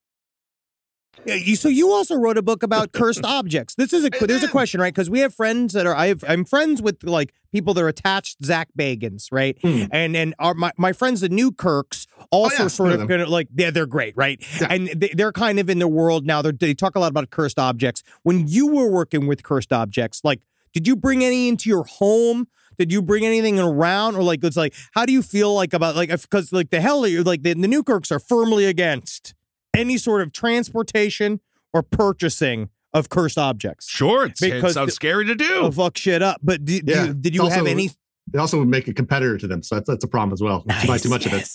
Yeah, 1.25 1.35
you, 1.35 1.55
so 1.55 1.67
you 1.69 1.91
also 1.91 2.15
wrote 2.15 2.37
a 2.37 2.41
book 2.41 2.63
about 2.63 2.93
cursed 2.93 3.21
objects. 3.25 3.75
This 3.75 3.93
is 3.93 4.05
a 4.05 4.09
there's 4.09 4.43
a 4.43 4.47
question, 4.47 4.81
right? 4.81 4.93
Because 4.93 5.09
we 5.09 5.19
have 5.19 5.33
friends 5.33 5.73
that 5.73 5.85
are 5.85 5.95
I 5.95 6.07
have 6.07 6.23
I'm 6.27 6.45
friends 6.45 6.81
with 6.81 7.03
like 7.03 7.33
people 7.51 7.73
that 7.73 7.83
are 7.83 7.87
attached 7.87 8.43
Zach 8.43 8.69
Bagans, 8.77 9.27
right? 9.31 9.57
Hmm. 9.61 9.83
And 9.91 10.15
and 10.15 10.33
our 10.39 10.53
my, 10.53 10.71
my 10.77 10.93
friends 10.93 11.21
the 11.21 11.29
Newkirks 11.29 12.07
also 12.31 12.63
yeah, 12.63 12.67
sort 12.69 12.91
of 12.93 12.99
them. 12.99 13.07
kind 13.07 13.21
of 13.21 13.29
like 13.29 13.49
yeah 13.55 13.71
they're 13.71 13.85
great, 13.85 14.15
right? 14.17 14.43
Yeah. 14.59 14.67
And 14.69 14.87
they, 14.87 15.09
they're 15.09 15.31
kind 15.31 15.59
of 15.59 15.69
in 15.69 15.79
the 15.79 15.87
world 15.87 16.25
now. 16.25 16.41
They're, 16.41 16.51
they 16.51 16.73
talk 16.73 16.95
a 16.95 16.99
lot 16.99 17.11
about 17.11 17.29
cursed 17.29 17.59
objects. 17.59 18.03
When 18.23 18.47
you 18.47 18.67
were 18.67 18.89
working 18.89 19.27
with 19.27 19.43
cursed 19.43 19.73
objects, 19.73 20.21
like 20.23 20.41
did 20.73 20.87
you 20.87 20.95
bring 20.95 21.23
any 21.23 21.49
into 21.49 21.69
your 21.69 21.83
home? 21.83 22.47
Did 22.77 22.91
you 22.91 23.01
bring 23.01 23.25
anything 23.25 23.59
around, 23.59 24.15
or 24.15 24.23
like 24.23 24.43
it's 24.43 24.57
like 24.57 24.73
how 24.93 25.05
do 25.05 25.13
you 25.13 25.21
feel 25.21 25.53
like 25.53 25.73
about 25.73 25.95
like 25.95 26.09
because 26.09 26.51
like 26.51 26.71
the 26.71 26.81
hell 26.81 27.03
are 27.03 27.07
you're 27.07 27.23
like 27.23 27.43
the, 27.43 27.53
the 27.53 27.67
Newkirks 27.67 28.11
are 28.11 28.19
firmly 28.19 28.65
against 28.65 29.35
any 29.75 29.97
sort 29.97 30.21
of 30.21 30.31
transportation 30.33 31.39
or 31.73 31.83
purchasing 31.83 32.69
of 32.93 33.07
cursed 33.09 33.37
objects. 33.37 33.87
Sure, 33.89 34.25
it's, 34.25 34.41
it 34.43 34.53
Because 34.53 34.73
sounds 34.73 34.87
the- 34.89 34.91
scary 34.95 35.25
to 35.25 35.35
do. 35.35 35.59
Oh, 35.61 35.71
fuck 35.71 35.97
shit 35.97 36.21
up. 36.21 36.41
But 36.43 36.65
do, 36.65 36.81
do 36.81 36.91
Yeah, 36.93 37.05
you, 37.05 37.13
did 37.13 37.33
you 37.35 37.45
it's 37.45 37.55
have 37.55 37.65
any? 37.67 37.89
They 38.31 38.39
also 38.39 38.59
would 38.59 38.67
make 38.67 38.87
a 38.87 38.93
competitor 38.93 39.37
to 39.37 39.47
them, 39.47 39.63
so 39.63 39.75
that's 39.75 39.87
that's 39.87 40.03
a 40.03 40.07
problem 40.07 40.31
as 40.33 40.41
well. 40.41 40.61
To 40.63 40.87
buy 40.87 40.97
too 40.97 41.09
much 41.09 41.25
of 41.25 41.33
it. 41.33 41.47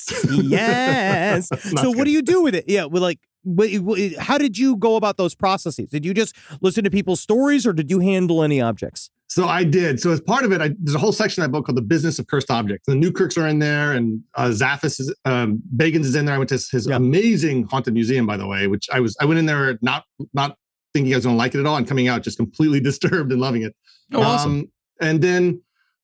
yes. 0.43 1.51
Not 1.73 1.83
so 1.85 1.91
what 1.91 2.05
do 2.05 2.11
you 2.11 2.23
do 2.23 2.43
with 2.43 2.55
it? 2.55 2.65
Yeah, 2.69 2.85
well, 2.87 3.03
like, 3.03 3.21
what, 3.45 3.71
what- 3.77 4.01
how 4.19 4.37
did 4.39 4.59
you 4.59 4.77
go 4.77 4.97
about 4.97 5.17
those 5.17 5.35
processes? 5.35 5.89
Did 5.91 6.05
you 6.05 6.13
just 6.15 6.35
listen 6.61 6.85
to 6.85 6.91
people's 6.91 7.21
stories, 7.21 7.67
or 7.67 7.73
did 7.73 7.91
you 7.91 8.01
handle 8.01 8.43
any 8.43 8.61
objects? 8.61 9.11
So 9.29 9.49
I 9.49 9.65
did. 9.65 10.01
So 10.01 10.13
as 10.13 10.21
part 10.21 10.45
of 10.45 10.53
it, 10.53 10.61
I, 10.61 10.71
there's 10.79 10.95
a 10.95 10.99
whole 11.01 11.13
section 11.13 11.43
of 11.43 11.49
that 11.49 11.53
book 11.53 11.67
called 11.67 11.77
"The 11.77 11.83
Business 11.83 12.19
of 12.19 12.27
Cursed 12.29 12.51
Objects." 12.51 12.87
The 12.87 12.95
Newkirks 12.95 13.37
are 13.37 13.47
in 13.49 13.59
there, 13.59 13.93
and 13.93 14.21
uh, 14.37 14.47
Zaffis 14.49 15.01
is 15.01 15.15
um, 15.25 15.61
Bagans 15.77 16.05
is 16.05 16.15
in 16.15 16.27
there. 16.27 16.35
I 16.35 16.39
went 16.39 16.49
to 16.51 16.55
his, 16.55 16.71
his 16.71 16.87
Yeah. 16.87 16.97
amazing 16.97 17.65
haunted 17.65 17.95
museum, 17.95 18.25
by 18.25 18.37
the 18.37 18.47
way, 18.47 18.67
which 18.69 18.89
I 18.93 19.01
was 19.01 19.17
I 19.21 19.25
went 19.25 19.39
in 19.39 19.47
there 19.47 19.79
not 19.83 20.05
not 20.33 20.57
thinking 20.95 21.13
I 21.13 21.17
was 21.17 21.25
going 21.25 21.35
to 21.35 21.39
like 21.39 21.55
it 21.55 21.61
at 21.61 21.67
all, 21.67 21.77
and 21.77 21.87
coming 21.89 22.09
out 22.09 22.23
just 22.23 22.39
completely 22.39 22.81
disturbed 22.91 23.33
and 23.33 23.41
loving 23.41 23.63
it. 23.63 23.75
oh, 24.15 24.23
awesome. 24.23 24.53
Um, 24.61 24.73
and 25.01 25.21
then 25.21 25.61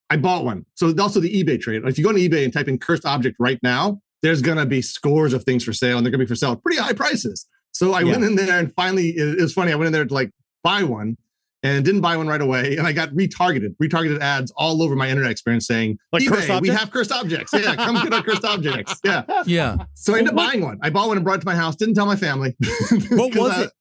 I 0.09 0.17
bought 0.17 0.43
one. 0.43 0.65
So 0.75 0.93
also 0.99 1.19
the 1.19 1.43
eBay 1.43 1.59
trade. 1.59 1.81
If 1.85 1.97
you 1.97 2.03
go 2.03 2.09
on 2.11 2.17
eBay 2.17 2.43
and 2.43 2.51
type 2.53 2.67
in 2.67 2.77
cursed 2.77 3.05
object 3.05 3.37
right 3.39 3.57
now, 3.63 4.01
there's 4.21 4.41
gonna 4.41 4.65
be 4.65 4.81
scores 4.81 5.33
of 5.33 5.45
things 5.45 5.63
for 5.63 5.71
sale, 5.73 5.97
and 5.97 6.05
they're 6.05 6.11
gonna 6.11 6.23
be 6.25 6.27
for 6.27 6.35
sale 6.35 6.51
at 6.51 6.61
pretty 6.61 6.79
high 6.79 6.93
prices. 6.93 7.47
So 7.71 7.93
I 7.93 8.01
Yeah. 8.01 8.11
went 8.11 8.25
in 8.25 8.35
there 8.35 8.59
and 8.59 8.71
finally, 8.75 9.09
it, 9.11 9.39
it 9.39 9.41
was 9.41 9.53
funny. 9.53 9.71
I 9.71 9.75
went 9.75 9.87
in 9.87 9.93
there 9.93 10.05
to 10.05 10.13
like 10.13 10.29
buy 10.61 10.83
one, 10.83 11.17
and 11.63 11.83
didn't 11.85 12.01
buy 12.01 12.17
one 12.17 12.27
right 12.27 12.41
away, 12.41 12.75
and 12.77 12.85
I 12.85 12.91
got 12.91 13.09
retargeted, 13.11 13.75
retargeted 13.81 14.19
ads 14.19 14.51
all 14.57 14.83
over 14.83 14.95
my 14.95 15.09
internet 15.09 15.31
experience 15.31 15.65
saying, 15.65 15.97
Like 16.11 16.23
eBay, 16.23 16.61
we 16.61 16.67
have 16.69 16.91
cursed 16.91 17.11
objects. 17.11 17.53
Yeah, 17.53 17.75
come 17.75 17.95
get 18.03 18.13
our 18.13 18.21
cursed 18.21 18.43
objects. 18.45 18.99
Yeah. 19.03 19.23
yeah. 19.45 19.77
So 19.93 20.13
I 20.13 20.19
ended 20.19 20.33
up 20.33 20.37
buying 20.37 20.61
one. 20.61 20.77
I 20.81 20.89
bought 20.89 21.07
one 21.07 21.17
and 21.17 21.23
brought 21.23 21.37
it 21.37 21.41
to 21.41 21.45
my 21.45 21.55
house. 21.55 21.75
Didn't 21.75 21.95
tell 21.95 22.05
my 22.05 22.15
family. 22.17 22.55
what 23.09 23.35
was 23.35 23.51
I- 23.51 23.63
it? 23.63 23.71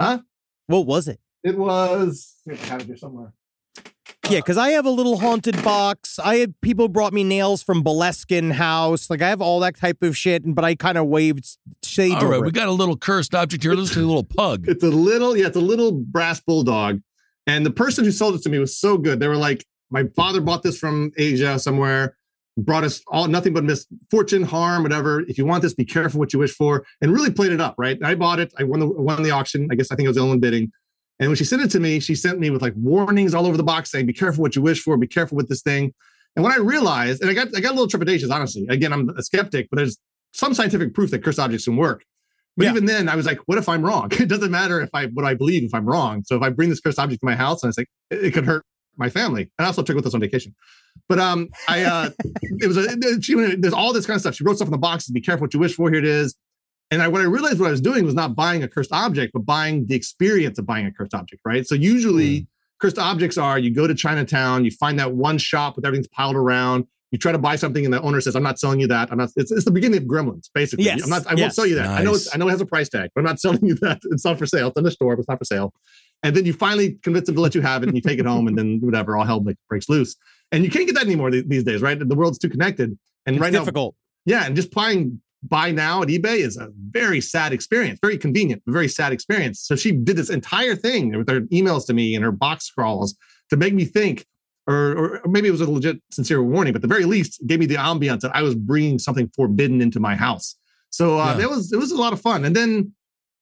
Huh? 0.00 0.18
What 0.66 0.86
was 0.86 1.08
it? 1.08 1.18
It 1.42 1.58
was. 1.58 2.36
I 2.50 2.54
have 2.54 2.82
it 2.82 2.86
here 2.86 2.96
somewhere. 2.96 3.32
Yeah, 4.30 4.38
because 4.38 4.56
I 4.56 4.70
have 4.70 4.86
a 4.86 4.90
little 4.90 5.18
haunted 5.18 5.62
box. 5.64 6.18
I 6.18 6.36
had 6.36 6.58
people 6.60 6.88
brought 6.88 7.12
me 7.12 7.24
nails 7.24 7.62
from 7.62 7.82
Boleskine 7.82 8.52
House. 8.52 9.10
Like 9.10 9.20
I 9.20 9.28
have 9.28 9.42
all 9.42 9.58
that 9.60 9.76
type 9.76 10.02
of 10.02 10.16
shit, 10.16 10.42
but 10.46 10.64
I 10.64 10.74
kind 10.76 10.96
of 10.96 11.06
waved 11.08 11.44
shade 11.82 12.12
All 12.12 12.18
over 12.18 12.28
right, 12.28 12.38
it. 12.38 12.44
we 12.44 12.50
got 12.52 12.68
a 12.68 12.72
little 12.72 12.96
cursed 12.96 13.34
object 13.34 13.64
here. 13.64 13.74
Let's 13.74 13.92
do 13.92 14.04
a 14.04 14.06
little 14.06 14.22
pug. 14.24 14.66
It's 14.68 14.84
a 14.84 14.88
little, 14.88 15.36
yeah, 15.36 15.46
it's 15.48 15.56
a 15.56 15.60
little 15.60 15.90
brass 15.92 16.40
bulldog. 16.40 17.00
And 17.46 17.66
the 17.66 17.70
person 17.70 18.04
who 18.04 18.12
sold 18.12 18.34
it 18.34 18.42
to 18.42 18.48
me 18.48 18.58
was 18.58 18.76
so 18.76 18.96
good. 18.96 19.20
They 19.20 19.28
were 19.28 19.36
like, 19.36 19.64
my 19.90 20.04
father 20.16 20.40
bought 20.40 20.62
this 20.62 20.78
from 20.78 21.12
Asia 21.18 21.58
somewhere, 21.58 22.16
brought 22.56 22.84
us 22.84 23.02
all 23.08 23.26
nothing 23.28 23.52
but 23.52 23.64
misfortune, 23.64 24.42
harm, 24.42 24.82
whatever. 24.82 25.20
If 25.28 25.38
you 25.38 25.44
want 25.44 25.62
this, 25.62 25.74
be 25.74 25.84
careful 25.84 26.18
what 26.18 26.32
you 26.32 26.38
wish 26.38 26.54
for, 26.54 26.84
and 27.00 27.12
really 27.12 27.30
played 27.30 27.52
it 27.52 27.60
up, 27.60 27.74
right? 27.78 27.98
I 28.02 28.14
bought 28.14 28.38
it. 28.38 28.52
I 28.58 28.64
won 28.64 28.80
the 28.80 28.86
won 28.86 29.22
the 29.22 29.30
auction. 29.30 29.68
I 29.70 29.74
guess 29.74 29.90
I 29.90 29.96
think 29.96 30.06
it 30.06 30.08
was 30.08 30.16
the 30.16 30.22
only 30.22 30.38
bidding. 30.38 30.72
And 31.18 31.28
when 31.28 31.36
she 31.36 31.44
sent 31.44 31.62
it 31.62 31.70
to 31.72 31.80
me, 31.80 32.00
she 32.00 32.14
sent 32.14 32.40
me 32.40 32.50
with 32.50 32.62
like 32.62 32.74
warnings 32.76 33.34
all 33.34 33.46
over 33.46 33.56
the 33.56 33.62
box 33.62 33.90
saying, 33.90 34.06
be 34.06 34.12
careful 34.12 34.42
what 34.42 34.56
you 34.56 34.62
wish 34.62 34.80
for, 34.80 34.96
be 34.96 35.06
careful 35.06 35.36
with 35.36 35.48
this 35.48 35.62
thing. 35.62 35.92
And 36.34 36.42
when 36.42 36.52
I 36.52 36.56
realized, 36.56 37.20
and 37.20 37.30
I 37.30 37.34
got 37.34 37.48
I 37.56 37.60
got 37.60 37.70
a 37.70 37.74
little 37.74 37.88
trepidations, 37.88 38.30
honestly. 38.30 38.66
Again, 38.68 38.92
I'm 38.92 39.10
a 39.10 39.22
skeptic, 39.22 39.68
but 39.70 39.76
there's 39.76 39.98
some 40.32 40.54
scientific 40.54 40.94
proof 40.94 41.10
that 41.10 41.22
cursed 41.22 41.38
objects 41.38 41.66
can 41.66 41.76
work. 41.76 42.04
But 42.56 42.64
Yeah. 42.64 42.70
even 42.72 42.84
then, 42.84 43.08
I 43.08 43.16
was 43.16 43.26
like, 43.26 43.38
what 43.46 43.58
if 43.58 43.68
I'm 43.68 43.82
wrong? 43.82 44.10
It 44.20 44.28
doesn't 44.28 44.50
matter 44.50 44.80
if 44.80 44.90
I 44.94 45.06
what 45.06 45.24
I 45.24 45.34
believe 45.34 45.64
if 45.64 45.74
I'm 45.74 45.86
wrong. 45.86 46.22
So 46.26 46.36
if 46.36 46.42
I 46.42 46.50
bring 46.50 46.68
this 46.68 46.80
cursed 46.80 46.98
object 46.98 47.20
to 47.20 47.26
my 47.26 47.34
house 47.34 47.62
and 47.62 47.70
it's 47.70 47.78
like 47.78 47.88
it, 48.10 48.24
it 48.26 48.30
could 48.34 48.44
hurt 48.44 48.64
my 48.96 49.08
family. 49.08 49.42
And 49.58 49.64
I 49.64 49.66
also 49.66 49.82
took 49.82 49.96
with 49.96 50.06
us 50.06 50.14
on 50.14 50.20
vacation. 50.20 50.54
But 51.08 51.18
um, 51.18 51.48
I 51.68 51.82
uh, 51.84 52.10
it 52.60 52.66
was 52.66 52.76
a 52.76 53.22
she, 53.22 53.34
there's 53.56 53.72
all 53.72 53.92
this 53.92 54.06
kind 54.06 54.16
of 54.16 54.20
stuff. 54.20 54.34
She 54.34 54.44
wrote 54.44 54.56
stuff 54.56 54.68
in 54.68 54.72
the 54.72 54.78
boxes. 54.78 55.10
Be 55.10 55.20
careful 55.20 55.44
what 55.44 55.54
you 55.54 55.60
wish 55.60 55.74
for. 55.74 55.90
Here 55.90 55.98
it 55.98 56.04
is. 56.04 56.34
And 56.90 57.00
I, 57.00 57.08
what 57.08 57.22
I 57.22 57.24
realized 57.24 57.58
what 57.58 57.68
I 57.68 57.70
was 57.70 57.80
doing 57.80 58.04
was 58.04 58.14
not 58.14 58.34
buying 58.36 58.62
a 58.62 58.68
cursed 58.68 58.92
object, 58.92 59.32
but 59.32 59.46
buying 59.46 59.86
the 59.86 59.94
experience 59.94 60.58
of 60.58 60.66
buying 60.66 60.84
a 60.84 60.92
cursed 60.92 61.14
object. 61.14 61.40
Right. 61.44 61.66
So 61.66 61.74
usually 61.74 62.46
cursed 62.80 62.98
objects 62.98 63.38
are 63.38 63.58
you 63.58 63.70
go 63.72 63.86
to 63.86 63.94
Chinatown, 63.94 64.66
you 64.66 64.70
find 64.72 64.98
that 64.98 65.12
one 65.14 65.38
shop 65.38 65.76
with 65.76 65.86
everything's 65.86 66.08
piled 66.08 66.36
around. 66.36 66.84
You 67.12 67.18
try 67.18 67.30
to 67.30 67.38
buy 67.38 67.56
something, 67.56 67.84
and 67.84 67.94
the 67.94 68.00
owner 68.00 68.20
says, 68.20 68.34
"I'm 68.34 68.42
not 68.42 68.58
selling 68.58 68.80
you 68.80 68.88
that. 68.88 69.12
I'm 69.12 69.18
not." 69.18 69.30
It's, 69.36 69.52
it's 69.52 69.64
the 69.64 69.70
beginning 69.70 69.98
of 69.98 70.04
Gremlins, 70.04 70.50
basically. 70.52 70.86
Yes, 70.86 71.04
I'm 71.04 71.10
not. 71.10 71.26
I 71.26 71.34
won't 71.34 71.54
sell 71.54 71.66
you 71.66 71.76
that. 71.76 71.86
I 71.86 72.02
know. 72.02 72.14
It's, 72.14 72.34
I 72.34 72.38
know 72.38 72.48
it 72.48 72.52
has 72.52 72.60
a 72.60 72.66
price 72.66 72.88
tag, 72.88 73.10
but 73.14 73.20
I'm 73.20 73.26
not 73.26 73.38
selling 73.44 73.64
you 73.64 73.74
that. 73.76 74.00
It's 74.10 74.24
not 74.24 74.38
for 74.38 74.46
sale. 74.46 74.68
It's 74.68 74.78
in 74.78 74.84
the 74.84 74.90
store, 74.90 75.14
but 75.14 75.20
it's 75.20 75.28
not 75.28 75.38
for 75.38 75.44
sale. 75.44 75.72
And 76.24 76.34
then 76.34 76.46
you 76.46 76.52
finally 76.52 76.98
convince 77.02 77.26
them 77.26 77.34
to 77.36 77.40
let 77.40 77.54
you 77.54 77.60
have 77.60 77.82
it, 77.82 77.88
and 77.88 77.96
you 77.96 78.02
take 78.02 78.18
it 78.18 78.26
home, 78.26 78.48
and 78.48 78.58
then 78.58 78.78
whatever, 78.82 79.16
all 79.16 79.24
hell 79.24 79.44
breaks 79.68 79.88
loose. 79.88 80.16
And 80.50 80.64
you 80.64 80.70
can't 80.70 80.86
get 80.86 80.94
that 80.94 81.04
anymore 81.04 81.30
th- 81.30 81.46
these 81.46 81.64
days, 81.64 81.82
right? 81.82 81.98
The 81.98 82.14
world's 82.14 82.38
too 82.38 82.48
connected. 82.48 82.98
And 83.26 83.36
It's 83.36 83.40
right 83.42 83.52
now, 83.52 83.64
yeah, 84.24 84.46
and 84.46 84.56
just 84.56 84.72
buying 84.72 85.20
buy 85.42 85.70
now 85.70 86.02
at 86.02 86.08
eBay 86.08 86.38
is 86.38 86.56
a 86.56 86.68
very 86.90 87.20
sad 87.20 87.52
experience, 87.52 87.98
very 88.00 88.16
convenient, 88.16 88.62
but 88.64 88.72
very 88.72 88.88
sad 88.88 89.12
experience. 89.12 89.60
So 89.60 89.76
she 89.76 89.92
did 89.92 90.16
this 90.16 90.30
entire 90.30 90.76
thing 90.76 91.16
with 91.16 91.28
her 91.28 91.40
emails 91.42 91.86
to 91.86 91.94
me 91.94 92.14
and 92.14 92.24
her 92.24 92.32
box 92.32 92.66
scrawls 92.66 93.16
to 93.50 93.56
make 93.56 93.74
me 93.74 93.84
think, 93.84 94.24
or, 94.66 95.20
or 95.24 95.28
maybe 95.28 95.48
it 95.48 95.50
was 95.50 95.60
a 95.60 95.70
legit 95.70 96.00
sincere 96.10 96.42
warning, 96.42 96.72
but 96.72 96.78
at 96.78 96.82
the 96.82 96.88
very 96.88 97.04
least, 97.04 97.40
gave 97.46 97.58
me 97.58 97.66
the 97.66 97.74
ambiance 97.76 98.20
that 98.20 98.34
I 98.34 98.42
was 98.42 98.54
bringing 98.54 98.98
something 98.98 99.30
forbidden 99.34 99.80
into 99.80 99.98
my 100.00 100.14
house. 100.14 100.56
So 100.90 101.18
uh, 101.18 101.36
Yeah. 101.36 101.44
it 101.44 101.50
was 101.50 101.72
it 101.72 101.78
was 101.78 101.90
a 101.92 101.96
lot 101.96 102.12
of 102.12 102.20
fun. 102.20 102.44
And 102.44 102.54
then 102.54 102.92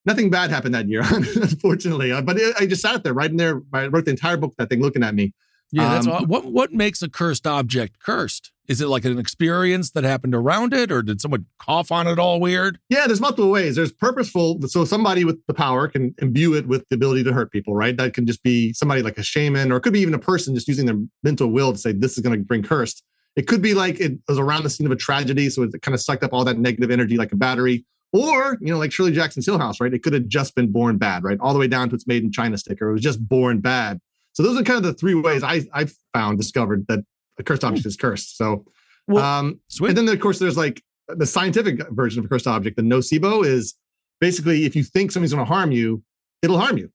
nothing 0.07 0.31
bad 0.31 0.51
happened 0.51 0.75
that 0.75 0.89
year, 0.89 1.03
unfortunately. 1.11 2.13
Uh, 2.13 2.23
But 2.23 2.39
it, 2.39 2.55
I 2.59 2.67
just 2.67 2.83
sat 2.83 3.03
there 3.05 3.15
right 3.15 3.31
in 3.31 3.37
there. 3.37 3.61
I 3.73 3.87
wrote 3.89 4.05
the 4.07 4.13
entire 4.13 4.37
book, 4.37 4.55
that 4.59 4.69
thing, 4.71 4.81
looking 4.81 5.03
at 5.03 5.15
me. 5.15 5.33
Yeah, 5.73 5.89
that's 5.95 6.07
Um, 6.07 6.13
all, 6.13 6.27
what 6.27 6.47
what 6.47 6.73
makes 6.73 7.03
a 7.03 7.09
cursed 7.09 7.47
object 7.47 7.99
cursed? 8.01 8.53
Is 8.67 8.81
it 8.81 8.87
like 8.87 9.05
an 9.05 9.19
experience 9.19 9.91
that 9.91 10.05
happened 10.05 10.35
around 10.35 10.73
it, 10.73 10.93
or 10.93 11.03
did 11.03 11.21
someone 11.21 11.47
cough 11.59 11.91
on 11.91 12.07
it 12.07 12.19
all 12.19 12.39
weird? 12.39 12.79
Yeah, 12.89 13.07
there's 13.07 13.21
multiple 13.21 13.51
ways. 13.51 13.75
There's 13.77 13.93
purposeful. 13.93 14.61
So 14.69 14.85
somebody 14.85 15.25
with 15.25 15.45
the 15.47 15.55
power 15.55 15.89
can 15.89 16.15
imbue 16.19 16.55
it 16.55 16.69
with 16.69 16.89
the 16.89 16.95
ability 16.95 17.25
to 17.25 17.33
hurt 17.33 17.51
people, 17.51 17.75
right? 17.75 17.97
That 17.97 18.15
can 18.15 18.27
just 18.27 18.43
be 18.43 18.73
somebody 18.73 19.03
like 19.03 19.19
a 19.19 19.25
shaman, 19.25 19.73
or 19.73 19.77
it 19.77 19.81
could 19.81 19.93
be 19.93 20.01
even 20.01 20.15
a 20.15 20.19
person 20.19 20.55
just 20.55 20.69
using 20.69 20.87
their 20.87 20.99
mental 21.23 21.49
will 21.49 21.73
to 21.73 21.79
say 21.79 21.93
this 21.93 22.17
is 22.17 22.23
going 22.23 22.39
to 22.39 22.45
bring 22.45 22.63
cursed. 22.63 23.03
It 23.37 23.47
could 23.47 23.63
be 23.63 23.75
like 23.75 24.01
it 24.01 24.19
was 24.29 24.39
around 24.39 24.63
the 24.65 24.71
scene 24.71 24.87
of 24.87 24.93
a 24.93 24.97
tragedy, 24.97 25.51
so 25.51 25.63
it 25.63 25.83
kind 25.83 25.95
of 25.95 26.01
sucked 26.01 26.23
up 26.23 26.33
all 26.33 26.45
that 26.45 26.59
negative 26.59 26.91
energy 26.91 27.17
like 27.17 27.33
a 27.33 27.37
battery. 27.37 27.85
Or, 28.13 28.59
you 28.61 28.73
know, 28.73 28.79
like 28.79 28.91
Shirley 28.91 29.13
Jackson's 29.13 29.47
Hill 29.47 29.59
House, 29.59 29.81
right? 29.81 29.95
It 29.95 30.03
could 30.03 30.13
have 30.15 30.27
just 30.27 30.57
been 30.57 30.73
born 30.73 30.99
bad, 30.99 31.23
right? 31.23 31.39
All 31.41 31.53
the 31.53 31.61
way 31.61 31.69
down 31.69 31.89
to 31.91 31.95
its 31.95 32.09
made 32.09 32.25
in 32.25 32.33
China 32.33 32.59
sticker. 32.59 32.91
It 32.91 32.93
was 32.93 33.03
just 33.03 33.25
born 33.29 33.61
bad. 33.61 34.01
So 34.41 34.47
those 34.47 34.59
are 34.59 34.65
kind 34.65 34.79
of 34.79 34.85
the 34.85 34.95
three 34.95 35.15
ways 35.15 35.43
I 35.43 35.67
I 35.75 35.87
found 36.15 36.39
discovered 36.39 36.87
that 36.89 37.01
a 37.39 37.43
cursed 37.43 37.63
object 37.63 37.85
is 37.85 37.95
cursed. 37.97 38.39
So 38.39 38.65
Well, 39.07 39.23
um 39.23 39.61
Sweet. 39.69 39.91
and 39.91 39.99
then, 39.99 40.09
of 40.09 40.19
course, 40.19 40.39
there's 40.39 40.57
like 40.57 40.83
the 41.09 41.27
scientific 41.27 41.87
version 41.91 42.21
of 42.21 42.25
a 42.25 42.29
cursed 42.29 42.47
object, 42.47 42.77
the 42.77 42.83
nocebo, 42.83 43.45
is 43.45 43.75
basically 44.19 44.65
if 44.65 44.75
you 44.75 44.83
think 44.83 45.13
something's 45.13 45.35
going 45.35 45.45
to 45.45 45.53
harm 45.53 45.73
you, 45.73 46.03
it'll 46.41 46.59
harm 46.59 46.79
you. 46.79 46.91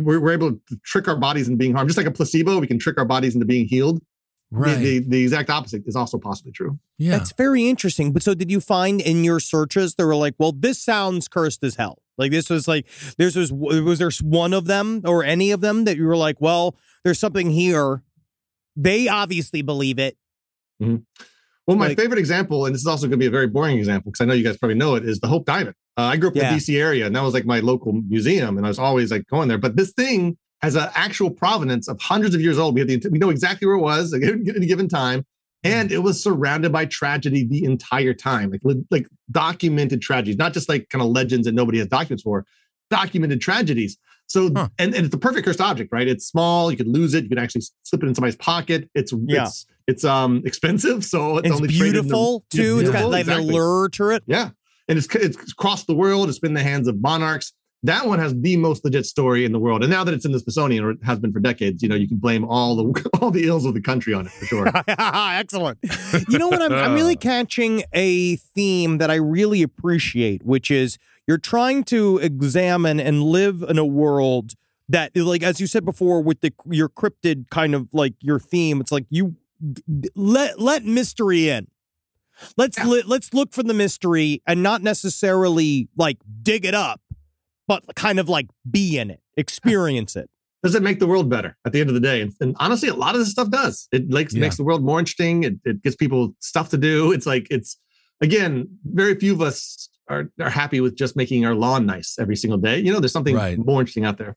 We're, 0.00 0.18
we're 0.18 0.32
able 0.32 0.52
to 0.54 0.76
trick 0.84 1.06
our 1.06 1.16
bodies 1.16 1.46
into 1.46 1.56
being 1.56 1.72
harmed, 1.72 1.88
just 1.88 1.98
like 1.98 2.06
a 2.06 2.10
placebo. 2.10 2.58
We 2.58 2.66
can 2.66 2.80
trick 2.80 2.98
our 2.98 3.04
bodies 3.04 3.34
into 3.34 3.46
being 3.46 3.68
healed. 3.68 4.02
The- 4.50 4.56
right. 4.58 4.78
The, 4.78 4.98
the, 5.00 5.22
exact 5.22 5.50
opposite 5.50 5.82
is 5.86 5.94
also 5.96 6.18
possibly 6.18 6.52
true. 6.52 6.78
yeah. 6.96 7.10
That's 7.18 7.32
very 7.32 7.68
interesting. 7.68 8.12
But 8.12 8.22
so 8.22 8.34
did 8.34 8.50
you 8.50 8.60
find 8.60 9.00
in 9.00 9.22
your 9.24 9.40
searches 9.40 9.94
they 9.96 10.04
were 10.04 10.16
like, 10.16 10.34
well, 10.38 10.52
this 10.52 10.82
sounds 10.82 11.28
cursed 11.28 11.62
as 11.64 11.76
hell. 11.76 11.98
Like 12.16 12.30
this 12.30 12.48
was 12.50 12.66
like 12.66 12.86
this 13.18 13.36
was 13.36 13.52
was 13.52 13.98
there 13.98 14.10
one 14.22 14.52
of 14.54 14.64
them 14.66 15.02
or 15.04 15.22
any 15.22 15.50
of 15.50 15.60
them 15.60 15.84
that 15.84 15.96
you 15.96 16.04
were 16.06 16.16
like, 16.16 16.40
well, 16.40 16.76
there's 17.04 17.18
something 17.18 17.50
here. 17.50 18.02
They 18.74 19.06
obviously 19.08 19.62
believe 19.62 19.98
it. 19.98 20.16
Well, 20.80 21.76
my 21.76 21.88
Like- 21.88 21.98
favorite 21.98 22.18
example, 22.18 22.64
and 22.66 22.74
this 22.74 22.80
is 22.80 22.86
also 22.86 23.02
going 23.02 23.12
to 23.12 23.16
be 23.18 23.26
a 23.26 23.30
very 23.30 23.46
boring 23.46 23.76
example 23.78 24.10
because 24.10 24.22
I 24.22 24.24
know 24.24 24.32
you 24.34 24.44
guys 24.44 24.56
probably 24.56 24.76
know 24.76 24.94
it, 24.94 25.04
is 25.04 25.20
the 25.20 25.28
Hope 25.28 25.44
Diamond. 25.44 25.74
Uh, 25.98 26.02
I 26.02 26.16
grew 26.16 26.30
up 26.30 26.36
in 26.36 26.42
Yeah. 26.42 26.50
the 26.52 26.56
DC 26.56 26.80
area, 26.80 27.06
and 27.06 27.14
that 27.14 27.22
was 27.22 27.34
like 27.34 27.44
my 27.44 27.60
local 27.60 27.92
museum, 27.92 28.56
and 28.56 28.64
I 28.64 28.70
was 28.70 28.78
always 28.78 29.10
like 29.10 29.26
going 29.26 29.48
there. 29.48 29.58
But 29.58 29.76
this 29.76 29.92
thing 29.92 30.38
has 30.62 30.74
an 30.74 30.88
actual 30.94 31.30
provenance 31.30 31.88
of 31.88 32.00
hundreds 32.00 32.34
of 32.34 32.40
years 32.40 32.58
old. 32.58 32.74
We 32.74 32.80
have 32.80 32.88
the, 32.88 33.08
we 33.10 33.18
know 33.18 33.30
exactly 33.30 33.66
where 33.66 33.76
it 33.76 33.80
was 33.80 34.12
at 34.12 34.22
a 34.22 34.36
given 34.66 34.88
time, 34.88 35.24
and 35.64 35.90
it 35.92 35.98
was 35.98 36.22
surrounded 36.22 36.72
by 36.72 36.86
tragedy 36.86 37.44
the 37.46 37.64
entire 37.64 38.14
time, 38.14 38.50
like 38.50 38.62
like 38.90 39.06
documented 39.30 40.02
tragedies, 40.02 40.36
not 40.36 40.52
just 40.52 40.68
like 40.68 40.88
kind 40.90 41.02
of 41.02 41.08
legends 41.10 41.46
that 41.46 41.54
nobody 41.54 41.78
has 41.78 41.86
documents 41.88 42.22
for, 42.22 42.44
documented 42.90 43.40
tragedies. 43.40 43.96
So 44.26 44.50
Huh. 44.54 44.68
and, 44.78 44.94
and 44.94 45.06
it's 45.06 45.14
a 45.14 45.18
perfect 45.18 45.46
cursed 45.46 45.60
object, 45.60 45.90
right? 45.92 46.06
It's 46.06 46.26
small, 46.26 46.70
you 46.70 46.76
could 46.76 46.88
lose 46.88 47.14
it, 47.14 47.22
you 47.24 47.30
can 47.30 47.38
actually 47.38 47.62
slip 47.84 48.02
it 48.02 48.06
in 48.06 48.14
somebody's 48.14 48.36
pocket. 48.36 48.90
It's 48.94 49.12
Yeah. 49.26 49.44
it's 49.44 49.66
it's 49.86 50.04
um 50.04 50.42
expensive, 50.44 51.02
so 51.04 51.38
it's, 51.38 51.46
It's 51.46 51.56
only 51.56 51.68
in 51.68 51.72
the- 51.74 51.80
beautiful 51.92 52.44
Yeah, 52.52 52.62
too. 52.62 52.78
It's 52.80 52.90
got 52.90 52.92
beautiful, 52.92 53.10
like 53.10 53.20
exactly. 53.20 53.44
an 53.44 53.50
allure 53.54 53.88
to 53.90 54.10
it. 54.10 54.22
Yeah. 54.26 54.50
And 54.88 54.98
it's 54.98 55.06
it's 55.14 55.52
crossed 55.54 55.86
the 55.86 55.94
world. 55.94 56.28
It's 56.28 56.38
been 56.38 56.50
in 56.50 56.54
the 56.54 56.62
hands 56.62 56.88
of 56.88 57.00
monarchs. 57.00 57.52
That 57.84 58.06
one 58.06 58.18
has 58.18 58.34
the 58.34 58.56
most 58.56 58.84
legit 58.84 59.06
story 59.06 59.44
in 59.44 59.52
the 59.52 59.58
world. 59.58 59.82
And 59.84 59.90
now 59.90 60.02
that 60.02 60.12
it's 60.12 60.24
in 60.24 60.32
the 60.32 60.40
Smithsonian, 60.40 60.82
or 60.82 60.90
it 60.90 60.98
has 61.04 61.20
been 61.20 61.32
for 61.32 61.38
decades, 61.38 61.80
you 61.82 61.88
know, 61.88 61.94
you 61.94 62.08
can 62.08 62.16
blame 62.16 62.44
all 62.44 62.74
the 62.74 63.08
all 63.20 63.30
the 63.30 63.46
ills 63.46 63.64
of 63.64 63.74
the 63.74 63.80
country 63.80 64.14
on 64.14 64.26
it 64.26 64.32
for 64.32 64.46
sure. 64.46 64.72
Excellent. 64.88 65.78
You 66.28 66.38
know 66.38 66.48
what? 66.48 66.60
I'm, 66.60 66.72
I'm 66.72 66.94
really 66.94 67.16
catching 67.16 67.84
a 67.92 68.36
theme 68.36 68.98
that 68.98 69.10
I 69.10 69.14
really 69.14 69.62
appreciate, 69.62 70.44
which 70.44 70.70
is 70.70 70.98
you're 71.26 71.38
trying 71.38 71.84
to 71.84 72.18
examine 72.18 72.98
and 72.98 73.22
live 73.22 73.62
in 73.62 73.78
a 73.78 73.84
world 73.84 74.54
that, 74.88 75.16
like, 75.16 75.42
as 75.42 75.60
you 75.60 75.66
said 75.66 75.84
before, 75.84 76.20
with 76.22 76.40
the 76.40 76.52
your 76.66 76.88
cryptid 76.88 77.48
kind 77.50 77.74
of 77.74 77.88
like 77.92 78.14
your 78.20 78.38
theme. 78.38 78.80
It's 78.80 78.92
like 78.92 79.06
you 79.10 79.36
let 80.14 80.60
let 80.60 80.84
mystery 80.84 81.48
in. 81.48 81.68
Let's 82.56 82.82
li- 82.84 83.02
let's 83.06 83.34
look 83.34 83.52
for 83.52 83.62
the 83.62 83.74
mystery 83.74 84.42
and 84.46 84.62
not 84.62 84.82
necessarily 84.82 85.88
like 85.96 86.18
dig 86.42 86.64
it 86.64 86.74
up, 86.74 87.00
but 87.68 87.84
kind 87.94 88.18
of 88.18 88.28
like 88.28 88.48
be 88.68 88.98
in 88.98 89.10
it, 89.12 89.20
experience 89.36 90.16
it. 90.16 90.28
Does 90.64 90.74
it 90.74 90.82
make 90.82 90.98
the 90.98 91.06
world 91.06 91.30
better 91.30 91.56
at 91.64 91.72
the 91.72 91.80
end 91.80 91.88
of 91.88 91.94
the 91.94 92.00
day? 92.00 92.20
And, 92.20 92.32
and 92.40 92.56
honestly, 92.58 92.88
a 92.88 92.94
lot 92.94 93.14
of 93.14 93.20
this 93.20 93.30
stuff 93.30 93.48
does. 93.50 93.86
It 93.92 94.08
makes, 94.08 94.34
Yeah. 94.34 94.40
makes 94.40 94.56
the 94.56 94.64
world 94.64 94.82
more 94.82 94.98
interesting. 94.98 95.44
It, 95.44 95.54
it 95.64 95.82
gives 95.84 95.94
people 95.94 96.34
stuff 96.40 96.70
to 96.70 96.76
do. 96.76 97.12
It's 97.16 97.26
like, 97.26 97.46
it's 97.48 97.78
again, 98.20 98.66
very 98.84 99.14
few 99.14 99.32
of 99.34 99.40
us 99.40 99.88
are, 100.08 100.32
are 100.40 100.50
happy 100.50 100.80
with 100.80 100.96
just 100.96 101.14
making 101.14 101.46
our 101.46 101.54
lawn 101.54 101.86
nice 101.86 102.16
every 102.18 102.34
single 102.34 102.58
day. 102.58 102.80
You 102.80 102.92
know, 102.92 102.98
there's 102.98 103.12
something 103.12 103.36
Right. 103.36 103.56
more 103.56 103.78
interesting 103.80 104.04
out 104.04 104.18
there. 104.18 104.34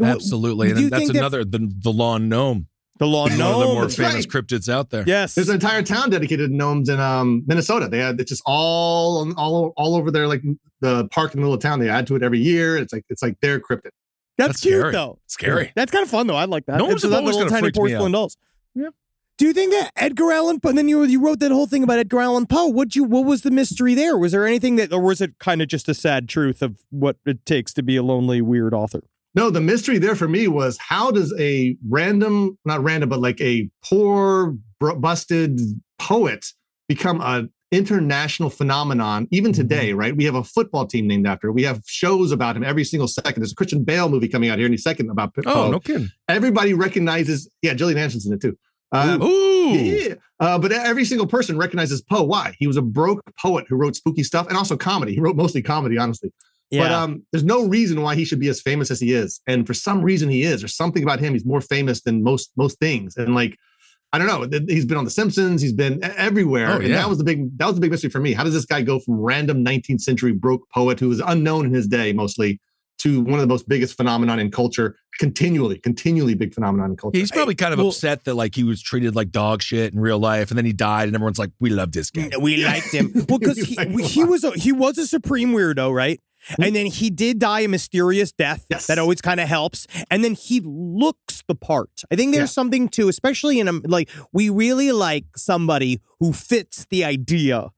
Absolutely. 0.00 0.70
And 0.70 0.90
that's 0.90 1.00
think 1.04 1.12
that- 1.12 1.18
another, 1.18 1.44
the, 1.44 1.72
the 1.78 1.92
lawn 1.92 2.28
gnome. 2.28 2.66
The 2.98 3.06
law, 3.06 3.22
One 3.28 3.32
of 3.32 3.38
the 3.38 3.44
more 3.66 3.82
that's 3.82 3.96
famous 3.96 4.14
right. 4.14 4.26
cryptids 4.26 4.68
out 4.68 4.90
there. 4.90 5.04
yes, 5.06 5.34
There's 5.34 5.48
an 5.48 5.54
entire 5.54 5.82
town 5.82 6.10
dedicated 6.10 6.50
to 6.50 6.56
gnomes 6.56 6.88
in 6.88 6.98
um, 6.98 7.44
Minnesota. 7.46 7.88
They 7.88 7.98
had 7.98 8.20
it's 8.20 8.28
just 8.30 8.42
all 8.44 9.32
all 9.38 9.72
all 9.76 9.94
over 9.96 10.10
there, 10.10 10.26
like 10.26 10.42
the 10.80 11.06
park 11.08 11.32
in 11.34 11.38
the 11.38 11.42
middle 11.42 11.54
of 11.54 11.60
town. 11.60 11.78
They 11.80 11.88
add 11.88 12.06
to 12.08 12.16
it 12.16 12.22
every 12.22 12.40
year. 12.40 12.76
It's 12.76 12.92
like 12.92 13.04
it's 13.08 13.22
like 13.22 13.40
their 13.40 13.60
cryptid. 13.60 13.90
That's, 14.36 14.48
That's 14.48 14.60
cute 14.60 14.74
scary. 14.80 14.92
though. 14.92 15.18
Scary. 15.26 15.72
That's 15.74 15.90
kind 15.92 16.02
of 16.04 16.10
fun 16.10 16.26
though. 16.26 16.36
I 16.36 16.44
like 16.44 16.66
that. 16.66 16.78
Gnomes 16.78 16.94
It's 16.94 17.02
have 17.04 17.12
always 17.12 17.36
little 17.36 17.50
tiny 17.50 17.70
porcelain 17.72 18.12
dolls. 18.12 18.36
Yeah. 18.74 18.88
Do 19.36 19.46
you 19.46 19.52
think 19.52 19.72
that 19.72 19.92
Edgar 19.96 20.32
Allan 20.32 20.58
Poe? 20.58 20.70
And 20.70 20.78
then 20.78 20.88
you 20.88 21.04
you 21.04 21.20
wrote 21.20 21.38
that 21.40 21.52
whole 21.52 21.66
thing 21.68 21.84
about 21.84 22.00
Edgar 22.00 22.20
Allan 22.20 22.46
Poe. 22.46 22.66
What 22.66 22.96
you 22.96 23.04
what 23.04 23.24
was 23.24 23.42
the 23.42 23.52
mystery 23.52 23.94
there? 23.94 24.18
Was 24.18 24.32
there 24.32 24.44
anything 24.46 24.74
that, 24.76 24.92
or 24.92 25.00
was 25.00 25.20
it 25.20 25.38
kind 25.38 25.62
of 25.62 25.68
just 25.68 25.88
a 25.88 25.94
sad 25.94 26.28
truth 26.28 26.62
of 26.62 26.80
what 26.90 27.16
it 27.24 27.46
takes 27.46 27.72
to 27.74 27.82
be 27.84 27.94
a 27.96 28.02
lonely, 28.02 28.40
weird 28.42 28.74
author? 28.74 29.02
No, 29.34 29.50
the 29.50 29.60
mystery 29.60 29.98
there 29.98 30.16
for 30.16 30.26
me 30.28 30.48
was 30.48 30.78
how 30.78 31.10
does 31.10 31.34
a 31.38 31.76
random, 31.88 32.58
not 32.64 32.82
random, 32.82 33.08
but 33.08 33.20
like 33.20 33.40
a 33.40 33.68
poor, 33.84 34.56
busted 34.80 35.60
poet 35.98 36.46
become 36.88 37.20
an 37.20 37.50
international 37.70 38.48
phenomenon 38.48 39.28
even 39.30 39.52
Mm-hmm. 39.52 39.60
today, 39.60 39.92
right? 39.92 40.16
We 40.16 40.24
have 40.24 40.34
a 40.34 40.42
football 40.44 40.86
team 40.86 41.06
named 41.06 41.26
after. 41.26 41.52
We 41.52 41.62
have 41.64 41.82
shows 41.86 42.32
about 42.32 42.56
him 42.56 42.64
every 42.64 42.84
single 42.84 43.08
second. 43.08 43.42
There's 43.42 43.52
a 43.52 43.54
Christian 43.54 43.84
Bale 43.84 44.08
movie 44.08 44.28
coming 44.28 44.48
out 44.50 44.58
here 44.58 44.66
any 44.66 44.76
second 44.78 45.10
about 45.10 45.34
Poe. 45.34 45.42
Oh, 45.46 45.70
no 45.70 45.78
kidding. 45.80 46.08
Everybody 46.28 46.72
recognizes, 46.74 47.48
yeah, 47.62 47.74
Gillian 47.74 47.98
Anderson's 47.98 48.26
in 48.26 48.32
it 48.32 48.40
too. 48.40 48.56
Uh, 48.90 49.18
Ooh. 49.22 49.74
Yeah, 49.74 50.14
uh, 50.40 50.58
but 50.58 50.72
every 50.72 51.04
single 51.04 51.26
person 51.26 51.58
recognizes 51.58 52.00
Poe. 52.00 52.22
Why? 52.22 52.54
He 52.58 52.66
was 52.66 52.78
a 52.78 52.82
broke 52.82 53.20
poet 53.38 53.66
who 53.68 53.76
wrote 53.76 53.94
spooky 53.96 54.22
stuff 54.22 54.48
and 54.48 54.56
also 54.56 54.78
comedy. 54.78 55.14
He 55.14 55.20
wrote 55.20 55.36
mostly 55.36 55.60
comedy, 55.60 55.98
honestly. 55.98 56.32
But 56.70 56.92
um, 56.92 57.22
there's 57.32 57.44
no 57.44 57.66
reason 57.66 58.02
why 58.02 58.14
he 58.14 58.24
should 58.24 58.40
be 58.40 58.48
as 58.48 58.60
famous 58.60 58.90
as 58.90 59.00
he 59.00 59.14
is. 59.14 59.40
And 59.46 59.66
for 59.66 59.74
some 59.74 60.02
reason, 60.02 60.28
he 60.28 60.42
is. 60.42 60.60
There's 60.60 60.76
something 60.76 61.02
about 61.02 61.18
him. 61.18 61.32
He's 61.32 61.46
more 61.46 61.62
famous 61.62 62.02
than 62.02 62.22
most 62.22 62.50
most 62.56 62.78
things. 62.78 63.16
And 63.16 63.34
like, 63.34 63.56
I 64.12 64.18
don't 64.18 64.26
know. 64.26 64.58
He's 64.68 64.84
been 64.84 64.98
on 64.98 65.04
The 65.04 65.10
Simpsons. 65.10 65.62
He's 65.62 65.72
been 65.72 66.02
everywhere. 66.02 66.72
Oh, 66.72 66.76
and 66.76 66.88
yeah. 66.88 66.96
that 66.96 67.08
was 67.08 67.18
the 67.18 67.24
big 67.24 67.56
that 67.58 67.66
was 67.66 67.74
the 67.76 67.80
big 67.80 67.90
mystery 67.90 68.10
for 68.10 68.20
me. 68.20 68.32
How 68.32 68.44
does 68.44 68.54
this 68.54 68.66
guy 68.66 68.82
go 68.82 68.98
from 69.00 69.18
random 69.20 69.64
19th 69.64 70.00
century 70.00 70.32
broke 70.32 70.68
poet 70.70 71.00
who 71.00 71.08
was 71.08 71.20
unknown 71.20 71.66
in 71.66 71.72
his 71.72 71.86
day 71.86 72.12
mostly 72.12 72.60
to 72.98 73.20
one 73.20 73.34
of 73.34 73.40
the 73.40 73.46
most 73.46 73.68
biggest 73.68 73.96
phenomenon 73.96 74.40
in 74.40 74.50
culture, 74.50 74.96
continually, 75.20 75.78
continually 75.78 76.34
big 76.34 76.52
phenomenon 76.52 76.90
in 76.90 76.96
culture. 76.96 77.16
He's 77.18 77.30
probably 77.30 77.54
kind 77.54 77.72
of 77.72 77.78
well- 77.78 77.88
upset 77.88 78.24
that 78.24 78.34
like 78.34 78.54
he 78.54 78.64
was 78.64 78.82
treated 78.82 79.14
like 79.14 79.30
dog 79.30 79.62
shit 79.62 79.94
in 79.94 80.00
real 80.00 80.18
life, 80.18 80.50
and 80.50 80.58
then 80.58 80.64
he 80.64 80.72
died, 80.72 81.08
and 81.08 81.14
everyone's 81.14 81.38
like, 81.38 81.50
"We 81.60 81.70
love 81.70 81.92
this 81.92 82.10
guy." 82.10 82.30
We 82.38 82.64
liked 82.64 82.92
him. 82.92 83.12
Well, 83.28 83.38
because 83.38 83.58
he, 83.62 83.76
he 84.02 84.24
was 84.24 84.44
a, 84.44 84.50
he 84.52 84.72
was 84.72 84.98
a 84.98 85.06
supreme 85.06 85.52
weirdo, 85.52 85.92
right? 85.94 86.20
And 86.62 86.74
then 86.74 86.86
he 86.86 87.10
did 87.10 87.38
die 87.38 87.60
a 87.60 87.68
mysterious 87.68 88.32
death. 88.32 88.64
Yes. 88.70 88.86
That 88.86 88.98
always 88.98 89.20
kind 89.20 89.40
of 89.40 89.48
helps. 89.48 89.86
And 90.10 90.22
then 90.24 90.34
he 90.34 90.60
looks 90.64 91.42
the 91.46 91.54
part. 91.54 92.02
I 92.10 92.16
think 92.16 92.32
there's 92.34 92.50
Yeah. 92.50 92.60
something 92.60 92.88
too, 92.88 93.08
especially 93.08 93.60
in 93.60 93.68
a 93.68 93.72
like 93.84 94.08
we 94.32 94.48
really 94.50 94.92
like 94.92 95.24
somebody 95.36 96.00
who 96.20 96.32
fits 96.32 96.86
the 96.90 97.04
idea 97.04 97.68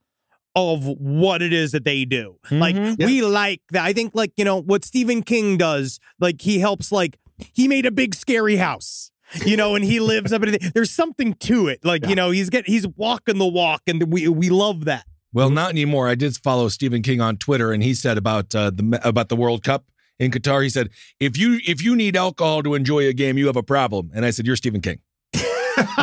of 0.56 0.84
what 0.84 1.42
it 1.42 1.52
is 1.52 1.72
that 1.72 1.84
they 1.84 2.04
do. 2.04 2.36
Like 2.50 2.74
mm-hmm. 2.76 2.94
Yeah. 3.00 3.06
we 3.06 3.22
like 3.22 3.62
that. 3.70 3.84
I 3.84 3.92
think 3.92 4.12
like, 4.14 4.32
you 4.36 4.44
know, 4.44 4.60
what 4.60 4.84
Stephen 4.84 5.22
King 5.22 5.56
does, 5.56 6.00
like 6.18 6.40
he 6.42 6.58
helps 6.58 6.90
like 6.92 7.18
he 7.52 7.68
made 7.68 7.86
a 7.86 7.90
big 7.90 8.14
scary 8.14 8.56
house. 8.56 9.10
You 9.46 9.56
know, 9.56 9.76
and 9.76 9.84
he 9.84 10.00
lives 10.00 10.32
up 10.32 10.42
in. 10.42 10.58
There's 10.74 10.90
something 10.90 11.34
to 11.34 11.68
it. 11.68 11.84
Like, 11.84 12.04
you 12.08 12.16
know, 12.16 12.32
he's 12.32 12.50
get 12.50 12.66
he's 12.66 12.84
walking 12.88 13.38
the 13.38 13.46
walk 13.46 13.82
and 13.86 14.12
we 14.12 14.26
we 14.26 14.50
love 14.50 14.86
that. 14.86 15.06
Well, 15.32 15.50
not 15.50 15.70
anymore. 15.70 16.08
I 16.08 16.16
did 16.16 16.36
follow 16.36 16.68
Stephen 16.68 17.02
King 17.02 17.20
on 17.20 17.36
Twitter, 17.36 17.72
and 17.72 17.82
he 17.82 17.94
said 17.94 18.18
about 18.18 18.54
uh, 18.54 18.70
the 18.70 19.00
about 19.04 19.28
the 19.28 19.36
World 19.36 19.62
Cup 19.62 19.84
in 20.18 20.30
Qatar. 20.30 20.62
He 20.62 20.70
said, 20.70 20.90
"If 21.20 21.38
you 21.38 21.60
if 21.66 21.82
you 21.82 21.94
need 21.94 22.16
alcohol 22.16 22.62
to 22.64 22.74
enjoy 22.74 23.06
a 23.06 23.12
game, 23.12 23.38
you 23.38 23.46
have 23.46 23.56
a 23.56 23.62
problem." 23.62 24.10
And 24.14 24.24
I 24.24 24.30
said, 24.30 24.46
"You're 24.46 24.56
Stephen 24.56 24.80
King. 24.80 24.98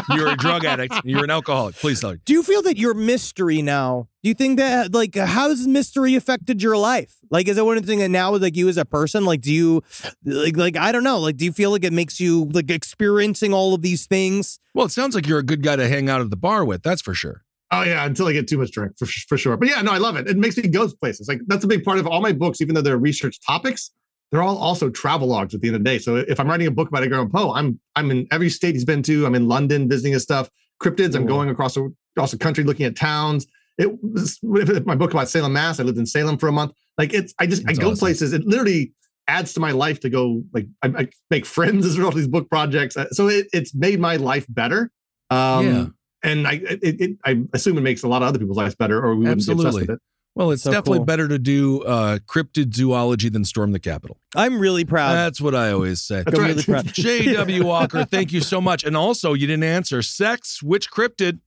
You're 0.10 0.30
a 0.30 0.38
drug 0.38 0.66
addict. 0.66 0.96
You're 1.04 1.26
an 1.26 1.30
alcoholic. 1.30 1.76
Please 1.76 2.00
tell 2.00 2.14
me." 2.14 2.20
Do 2.24 2.34
you 2.34 2.42
feel 2.42 2.62
that 2.64 2.78
you're 2.78 2.94
mystery 2.94 3.62
now? 3.62 4.08
Do 4.24 4.30
you 4.30 4.34
think 4.34 4.60
that 4.60 4.94
like 4.94 5.16
how's 5.16 5.68
mystery 5.68 6.16
affected 6.16 6.64
your 6.64 6.78
life? 6.78 7.18
Like 7.30 7.50
is 7.50 7.58
it 7.58 7.66
one 7.66 7.82
thing 7.84 8.00
that 8.00 8.10
now 8.10 8.34
like 8.36 8.56
you 8.56 8.70
as 8.70 8.78
a 8.78 8.86
person? 8.86 9.26
Like 9.26 9.42
do 9.42 9.54
you 9.54 9.84
like 10.24 10.56
like 10.56 10.78
I 10.78 10.94
don't 10.94 11.04
know, 11.04 11.20
like 11.20 11.36
do 11.36 11.44
you 11.44 11.52
feel 11.52 11.72
like 11.72 11.84
it 11.84 11.94
makes 11.94 12.20
you 12.20 12.46
like 12.54 12.72
experiencing 12.72 13.54
all 13.54 13.74
of 13.74 13.82
these 13.82 14.08
things? 14.08 14.60
Well, 14.74 14.86
it 14.86 14.92
sounds 14.92 15.16
like 15.16 15.28
you're 15.28 15.40
a 15.40 15.44
good 15.44 15.64
guy 15.64 15.76
to 15.76 15.88
hang 15.88 16.10
out 16.10 16.22
at 16.22 16.30
the 16.30 16.38
bar 16.38 16.64
with. 16.64 16.82
That's 16.82 17.02
for 17.02 17.14
sure. 17.14 17.44
Oh 17.72 17.84
yeah, 17.84 18.06
until 18.06 18.28
I 18.28 18.34
get 18.34 18.48
too 18.48 18.58
much 18.58 18.72
drink 18.72 18.94
for 18.98 19.06
for 19.06 19.38
sure. 19.38 19.58
But 19.58 19.70
yeah, 19.70 19.82
no, 19.82 19.92
I 19.92 19.98
love 19.98 20.16
it. 20.16 20.28
It 20.28 20.38
makes 20.38 20.58
me 20.58 20.68
go 20.68 20.88
places. 20.88 21.28
Like 21.28 21.42
that's 21.48 21.64
a 21.64 21.68
big 21.68 21.84
part 21.84 22.00
of 22.00 22.08
all 22.08 22.22
my 22.22 22.32
books, 22.32 22.62
even 22.62 22.76
though 22.76 22.82
they're 22.82 22.98
research 22.98 23.40
topics. 23.46 23.92
They're 24.32 24.42
all 24.42 24.58
also 24.58 24.90
travel 24.90 25.28
logs 25.28 25.56
at 25.56 25.62
the 25.62 25.68
end 25.68 25.76
of 25.76 25.84
the 25.84 25.90
day. 25.90 26.00
So 26.00 26.18
if 26.18 26.40
I'm 26.40 26.48
writing 26.48 26.68
a 26.68 26.72
book 26.72 26.90
about 26.90 27.04
Edgar 27.04 27.16
Allan 27.16 27.30
Poe, 27.30 27.54
I'm 27.54 27.80
I'm 27.96 28.12
in 28.12 28.28
every 28.32 28.50
state 28.50 28.76
he's 28.76 28.86
been 28.86 29.04
to. 29.04 29.26
I'm 29.26 29.36
in 29.36 29.48
London 29.48 29.88
visiting 29.90 30.14
his 30.14 30.24
stuff. 30.24 30.50
Cryptids. 30.82 31.16
I'm 31.16 31.26
going 31.26 31.50
across 31.50 31.74
the, 31.74 31.94
across 32.16 32.32
the 32.32 32.38
country 32.38 32.64
looking 32.64 32.86
at 32.86 32.96
towns. 32.96 33.48
It 33.78 34.02
was 34.04 34.40
my 34.44 34.96
book 34.96 35.12
about 35.12 35.30
Salem, 35.30 35.54
Mass. 35.54 35.80
I 35.80 35.84
lived 35.84 35.98
in 35.98 36.06
Salem 36.06 36.38
for 36.38 36.48
a 36.48 36.52
month. 36.52 36.72
Like 36.98 37.14
it's 37.14 37.34
I 37.40 37.48
just 37.48 37.66
That's 37.66 37.80
I 37.80 37.82
go 37.82 37.92
awesome. 37.92 38.00
places. 38.00 38.34
It 38.34 38.46
literally 38.46 38.94
adds 39.28 39.54
to 39.54 39.60
my 39.60 39.72
life 39.72 40.00
to 40.02 40.10
go 40.10 40.44
like 40.54 40.68
I, 40.82 40.88
I 40.88 41.08
make 41.30 41.46
friends 41.46 41.86
as 41.86 41.96
a 41.96 41.98
result 42.00 42.14
of 42.14 42.18
these 42.18 42.28
book 42.28 42.50
projects. 42.50 42.96
Uh, 42.98 43.10
So 43.12 43.28
it, 43.28 43.48
it's 43.54 43.76
made 43.76 44.00
my 44.00 44.16
life 44.16 44.46
better. 44.50 44.92
Um, 45.30 45.66
Yeah. 45.66 45.86
And 46.24 46.48
I 46.48 46.54
it, 46.54 46.80
it, 47.02 47.18
I 47.26 47.42
assume 47.54 47.78
it 47.78 47.82
makes 47.82 48.04
a 48.04 48.08
lot 48.08 48.22
of 48.24 48.28
other 48.30 48.40
people's 48.40 48.58
lives 48.58 48.76
better, 48.76 48.98
or 49.04 49.16
we 49.16 49.26
wouldn't 49.26 49.46
be 49.46 49.52
obsessed 49.52 49.76
with 49.80 49.90
it. 49.92 50.00
Well, 50.36 50.52
it's 50.52 50.62
So 50.64 50.72
definitely 50.72 51.00
cool. 51.00 51.06
better 51.06 51.28
to 51.28 51.40
do 51.40 51.82
uh, 51.84 52.20
cryptid 52.28 52.76
zoology 52.76 53.30
than 53.30 53.44
storm 53.44 53.72
the 53.72 53.80
Capitol. 53.80 54.18
I'm 54.36 54.60
really 54.60 54.86
proud. 54.86 55.14
That's 55.14 55.42
what 55.42 55.56
I 55.56 55.72
always 55.72 56.02
say. 56.02 56.22
That's 56.24 56.38
I'm 56.38 56.44
right. 56.44 56.50
really 56.50 56.64
proud. 56.64 56.86
J.W. 56.94 57.64
Ocker, 57.64 58.08
thank 58.10 58.32
you 58.32 58.42
so 58.42 58.62
much. 58.62 58.84
And 58.84 58.96
also, 58.96 59.34
you 59.34 59.48
didn't 59.48 59.64
answer 59.64 60.02
sex. 60.04 60.62
Which 60.62 60.92
cryptid? 60.92 61.40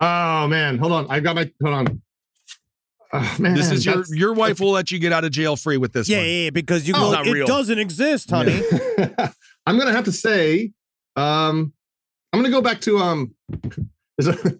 Oh 0.00 0.46
man, 0.46 0.78
hold 0.78 0.92
on. 0.92 1.06
I 1.10 1.20
got 1.20 1.34
my 1.36 1.50
hold 1.62 1.74
on. 1.74 2.02
Oh, 3.12 3.36
man, 3.38 3.54
This 3.54 3.70
is 3.70 3.86
your 3.86 4.04
your 4.10 4.34
wife 4.34 4.60
will 4.60 4.72
let 4.72 4.90
you 4.90 4.98
get 4.98 5.12
out 5.12 5.24
of 5.24 5.30
jail 5.30 5.56
free 5.56 5.76
with 5.76 5.92
this 5.92 6.08
yeah, 6.08 6.18
one. 6.18 6.26
yeah, 6.26 6.32
yeah, 6.44 6.50
because 6.50 6.86
you 6.86 6.94
Oh, 6.96 7.00
go, 7.06 7.12
not 7.12 7.26
it 7.26 7.32
real. 7.32 7.46
doesn't 7.46 7.78
exist, 7.78 8.30
honey. 8.30 8.60
I'm 9.66 9.78
gonna 9.78 9.92
have 9.92 10.04
to 10.04 10.12
say, 10.12 10.72
um, 11.16 11.72
I'm 12.36 12.42
gonna 12.42 12.50
go 12.54 12.62
back 12.62 12.80
to 12.82 12.98
um. 12.98 13.34
There's 14.18 14.28
a, 14.36 14.58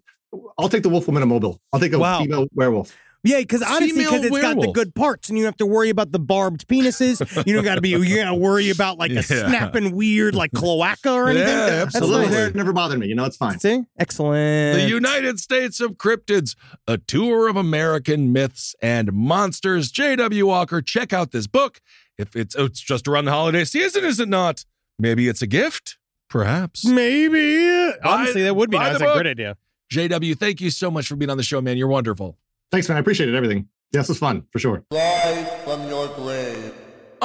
I'll 0.58 0.68
take 0.68 0.82
the 0.82 0.88
wolf 0.88 1.06
woman 1.06 1.22
in 1.22 1.28
mobile. 1.28 1.60
I'll 1.72 1.80
take 1.80 1.92
a 1.92 1.98
Wow. 1.98 2.20
female 2.20 2.46
werewolf. 2.54 2.94
Yeah, 3.24 3.38
because 3.38 3.60
honestly, 3.60 3.88
Female 3.90 4.10
because 4.12 4.24
it's 4.26 4.40
got 4.40 4.60
the 4.60 4.70
good 4.70 4.94
parts, 4.94 5.28
and 5.28 5.36
you 5.36 5.42
don't 5.42 5.48
have 5.48 5.56
to 5.56 5.66
worry 5.66 5.90
about 5.90 6.12
the 6.12 6.20
barbed 6.20 6.68
penises. 6.68 7.44
You 7.44 7.54
don't 7.54 7.64
got 7.64 7.74
to 7.74 7.80
be. 7.80 7.88
You 7.88 8.16
got 8.16 8.26
to 8.30 8.34
worry 8.36 8.70
about 8.70 8.98
like 8.98 9.10
a 9.10 9.22
snapping 9.24 9.96
weird 9.96 10.36
like 10.36 10.52
cloaca 10.52 11.10
or 11.10 11.28
anything. 11.30 11.48
Yeah, 11.48 11.66
That's 11.86 11.96
A 11.96 12.04
little 12.04 12.28
nice. 12.30 12.54
never 12.54 12.72
bothered 12.72 13.00
me. 13.00 13.08
You 13.08 13.16
know, 13.16 13.24
it's 13.24 13.36
fine. 13.36 13.58
See, 13.58 13.82
excellent. 13.98 14.78
The 14.80 14.88
United 14.88 15.40
States 15.40 15.80
of 15.80 15.92
Cryptids, 15.92 16.54
a 16.86 16.98
tour 16.98 17.48
of 17.48 17.56
American 17.56 18.32
myths 18.32 18.76
and 18.80 19.12
monsters. 19.12 19.90
J.W. 19.90 20.46
Ocker, 20.46 20.84
check 20.86 21.12
out 21.12 21.32
this 21.32 21.48
book. 21.48 21.80
If 22.18 22.36
it's 22.36 22.54
oh, 22.56 22.66
it's 22.66 22.80
just 22.80 23.08
around 23.08 23.24
the 23.24 23.32
holiday 23.32 23.64
season, 23.64 24.04
is 24.04 24.20
it 24.20 24.28
not? 24.28 24.64
Maybe 25.00 25.26
it's 25.26 25.42
a 25.42 25.46
gift, 25.48 25.98
perhaps. 26.28 26.84
Maybe. 26.84 27.92
Honestly, 28.04 28.42
that 28.42 28.54
would 28.54 28.70
be 28.70 28.78
nice. 28.78 28.98
That's 28.98 29.10
a 29.10 29.14
great 29.14 29.26
idea. 29.26 29.56
J.W., 29.90 30.34
thank 30.34 30.60
you 30.60 30.70
so 30.70 30.90
much 30.90 31.06
for 31.06 31.16
being 31.16 31.30
on 31.30 31.36
the 31.36 31.42
show, 31.42 31.60
man. 31.60 31.76
You're 31.76 31.88
wonderful. 31.88 32.36
Thanks, 32.70 32.88
man. 32.88 32.96
I 32.96 33.00
appreciate 33.00 33.28
it. 33.28 33.34
Everything. 33.34 33.68
Yes, 33.92 34.10
it's 34.10 34.18
fun 34.18 34.44
for 34.50 34.58
sure. 34.58 34.84
Rise 34.92 35.48
from 35.64 35.88
your 35.88 36.08
grave. 36.08 36.25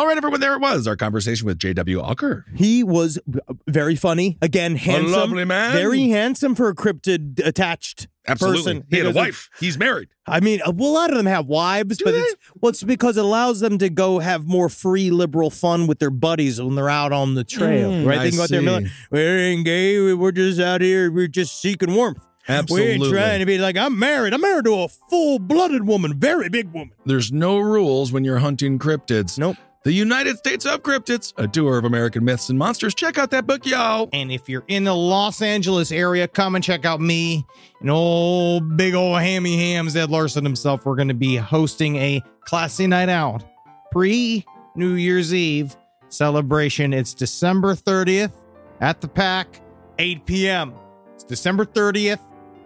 All 0.02 0.08
right, 0.08 0.18
everyone, 0.18 0.40
there 0.40 0.56
it 0.56 0.62
was. 0.62 0.88
Our 0.88 0.96
conversation 0.96 1.46
with 1.46 1.60
J.W. 1.60 2.02
Ocker. 2.02 2.44
He 2.58 2.84
was 2.84 3.20
very 3.68 3.96
funny. 3.96 4.36
Again, 4.42 4.76
handsome. 4.76 5.12
lovely 5.12 5.46
man. 5.46 5.74
Very 5.74 6.10
handsome 6.10 6.56
for 6.56 6.70
a 6.70 6.74
cryptid 6.74 7.40
attached 7.46 8.08
Absolutely. 8.28 8.58
person. 8.80 8.88
He 8.90 8.98
had 8.98 9.06
a 9.06 9.12
wife. 9.12 9.52
He's 9.60 9.78
married. 9.78 10.10
I 10.26 10.40
mean, 10.40 10.60
uh, 10.66 10.72
well, 10.76 10.90
a 10.90 10.92
lot 10.94 11.12
of 11.12 11.18
them 11.18 11.28
have 11.28 11.46
wives, 11.46 11.98
Do 11.98 12.06
but 12.06 12.12
they? 12.14 12.18
it's 12.18 12.36
well, 12.60 12.72
it's 12.72 12.82
because 12.82 13.16
it 13.16 13.24
allows 13.24 13.60
them 13.60 13.78
to 13.78 13.92
go 13.92 14.18
have 14.18 14.48
more 14.48 14.70
free, 14.70 15.12
liberal 15.12 15.52
fun 15.52 15.86
with 15.86 16.00
their 16.00 16.10
buddies 16.10 16.60
when 16.60 16.74
they're 16.74 16.90
out 16.90 17.12
on 17.14 17.36
the 17.36 17.44
trail. 17.44 17.92
Mm, 17.92 18.08
right? 18.08 18.18
I 18.18 18.24
They 18.24 18.30
can 18.32 18.38
go 18.38 18.44
out 18.46 18.50
there 18.50 18.58
and 18.60 18.66
be 18.68 18.72
like, 18.86 18.92
"We 19.12 19.20
ain't 19.22 19.66
gay. 19.66 20.00
we- 20.00 20.14
We're 20.16 20.32
just 20.32 20.60
out 20.60 20.82
here. 20.82 21.12
We're 21.12 21.28
just 21.28 21.62
seeking 21.62 21.94
warmth. 21.94 22.26
We 22.50 22.56
Absolutely. 22.56 22.92
ain't 22.94 23.14
trying 23.14 23.40
to 23.42 23.46
be 23.46 23.60
like 23.60 23.78
I'm 23.78 24.00
married. 24.00 24.34
I'm 24.34 24.42
married 24.42 24.66
to 24.66 24.74
a 24.80 24.88
full-blooded 24.88 25.86
woman, 25.86 26.20
very 26.20 26.50
big 26.50 26.74
woman. 26.74 26.90
There's 27.06 27.32
no 27.32 27.60
rules 27.60 28.12
when 28.12 28.24
you're 28.24 28.40
hunting 28.40 28.80
cryptids. 28.80 29.38
Nope. 29.38 29.58
The 29.84 29.92
United 29.92 30.38
States 30.38 30.64
of 30.68 30.84
Cryptids, 30.84 31.34
a 31.38 31.48
tour 31.48 31.80
of 31.80 31.86
American 31.86 32.24
myths 32.24 32.50
and 32.50 32.60
monsters. 32.60 32.94
Check 32.94 33.18
out 33.18 33.32
that 33.32 33.48
book, 33.48 33.66
y'all. 33.66 34.10
And 34.14 34.32
if 34.32 34.48
you're 34.48 34.64
in 34.68 34.84
the 34.84 34.94
Los 34.94 35.42
Angeles 35.42 35.92
area, 35.92 36.28
come 36.28 36.54
and 36.54 36.64
check 36.64 36.86
out 36.86 37.02
me 37.02 37.44
and 37.80 37.90
old 37.90 38.78
big 38.78 38.94
old 38.94 39.20
hammy 39.20 39.58
hams 39.58 39.96
Ed 39.96 40.12
Larson 40.12 40.44
himself. 40.44 40.86
We're 40.86 40.96
going 40.96 41.08
to 41.08 41.16
be 41.16 41.36
hosting 41.36 41.96
a 41.96 42.22
classy 42.42 42.86
night 42.86 43.10
out 43.10 43.44
pre 43.92 44.46
New 44.76 44.94
Year's 44.94 45.34
Eve 45.34 45.76
celebration. 46.10 46.94
It's 46.94 47.16
December 47.16 47.74
30th 47.74 48.34
at 48.82 49.02
the 49.02 49.08
Pack, 49.08 49.62
8 49.98 50.28
p.m. 50.28 50.76
It's 51.16 51.24
December 51.24 51.66
30th, 51.66 52.20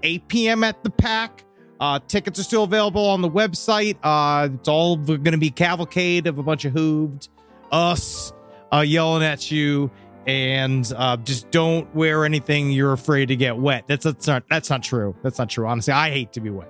8 0.03 0.27
p.m. 0.27 0.65
at 0.65 0.83
the 0.83 0.89
Pack. 0.89 1.45
Uh, 1.79 1.99
tickets 2.07 2.39
are 2.39 2.43
still 2.43 2.63
available 2.63 3.05
on 3.05 3.21
the 3.21 3.29
website. 3.29 3.97
Uh, 4.03 4.49
it's 4.53 4.69
all 4.69 4.95
going 4.97 5.23
to 5.31 5.37
be 5.37 5.49
cavalcade 5.49 6.27
of 6.27 6.37
a 6.37 6.43
bunch 6.43 6.65
of 6.65 6.73
hooved 6.73 7.29
us 7.71 8.31
uh, 8.73 8.79
yelling 8.79 9.23
at 9.23 9.51
you 9.51 9.91
and 10.27 10.91
uh, 10.95 11.17
just 11.17 11.51
don't 11.51 11.93
wear 11.93 12.25
anything 12.25 12.71
you're 12.71 12.93
afraid 12.93 13.27
to 13.27 13.35
get 13.35 13.57
wet. 13.57 13.83
That's 13.87 14.05
that's 14.05 14.25
not 14.27 14.43
that's 14.49 14.69
not 14.69 14.81
true. 14.83 15.15
That's 15.21 15.37
not 15.37 15.49
true. 15.49 15.67
Honestly, 15.67 15.93
I 15.93 16.09
hate 16.09 16.31
to 16.33 16.39
be 16.41 16.49
wet. 16.49 16.69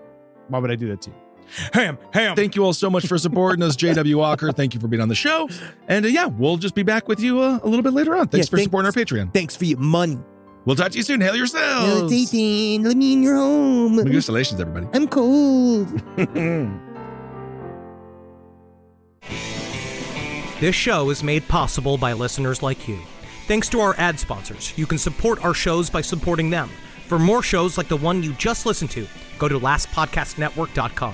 Why 0.50 0.60
would 0.60 0.72
I 0.72 0.76
do 0.76 0.88
that 0.90 1.02
to 1.04 1.12
you? 1.12 1.16
Ham, 1.74 1.98
ham. 2.12 2.36
Thank 2.36 2.56
you 2.56 2.66
all 2.66 2.74
so 2.74 2.90
much 2.90 3.06
for 3.06 3.18
supporting 3.20 3.64
us, 3.64 3.76
JW 3.78 4.16
Ocker. 4.18 4.54
Thank 4.56 4.74
you 4.74 4.80
for 4.80 4.88
being 4.88 5.02
on 5.02 5.10
the 5.10 5.16
show. 5.16 5.48
And 5.88 6.04
uh, 6.04 6.10
yeah, 6.10 6.26
we'll 6.26 6.58
just 6.58 6.74
be 6.76 6.84
back 6.84 7.08
with 7.08 7.20
you 7.20 7.40
uh, 7.40 7.60
a 7.64 7.68
little 7.68 7.84
bit 7.84 7.94
later 7.94 8.16
on. 8.16 8.28
Thanks 8.28 8.48
Yeah, 8.48 8.50
for 8.50 8.58
thanks. 8.58 8.66
supporting 8.66 8.88
our 8.88 8.92
Patreon. 8.92 9.32
Thanks 9.34 9.56
for 9.56 9.66
your 9.66 9.78
money. 9.78 10.18
We'll 10.66 10.76
talk 10.76 10.92
to 10.92 10.98
you 10.98 11.04
soon. 11.04 11.22
Hail 11.22 11.36
yourselves. 11.36 12.12
Ethan. 12.12 12.84
Let 12.84 12.98
me 12.98 13.14
in 13.14 13.24
your 13.24 13.36
home. 13.36 13.98
Congratulations, 13.98 14.60
everybody. 14.60 14.88
I'm 14.94 15.08
cold. 15.08 16.02
This 20.62 20.74
show 20.74 21.10
is 21.10 21.22
made 21.22 21.46
possible 21.50 21.98
by 21.98 22.14
listeners 22.14 22.64
like 22.64 22.88
you. 22.88 22.98
Thanks 23.46 23.68
to 23.70 23.82
our 23.82 23.94
ad 23.98 24.18
sponsors, 24.18 24.76
you 24.78 24.88
can 24.88 24.98
support 24.98 25.44
our 25.44 25.54
shows 25.54 25.90
by 25.90 26.00
supporting 26.00 26.50
them. 26.50 26.70
For 27.08 27.20
more 27.20 27.44
shows 27.44 27.78
like 27.78 27.90
the 27.90 27.98
one 27.98 28.24
you 28.24 28.32
just 28.34 28.66
listened 28.66 28.90
to, 28.92 29.06
go 29.38 29.50
to 29.50 29.60
lastpodcastnetwork.com. 29.60 31.14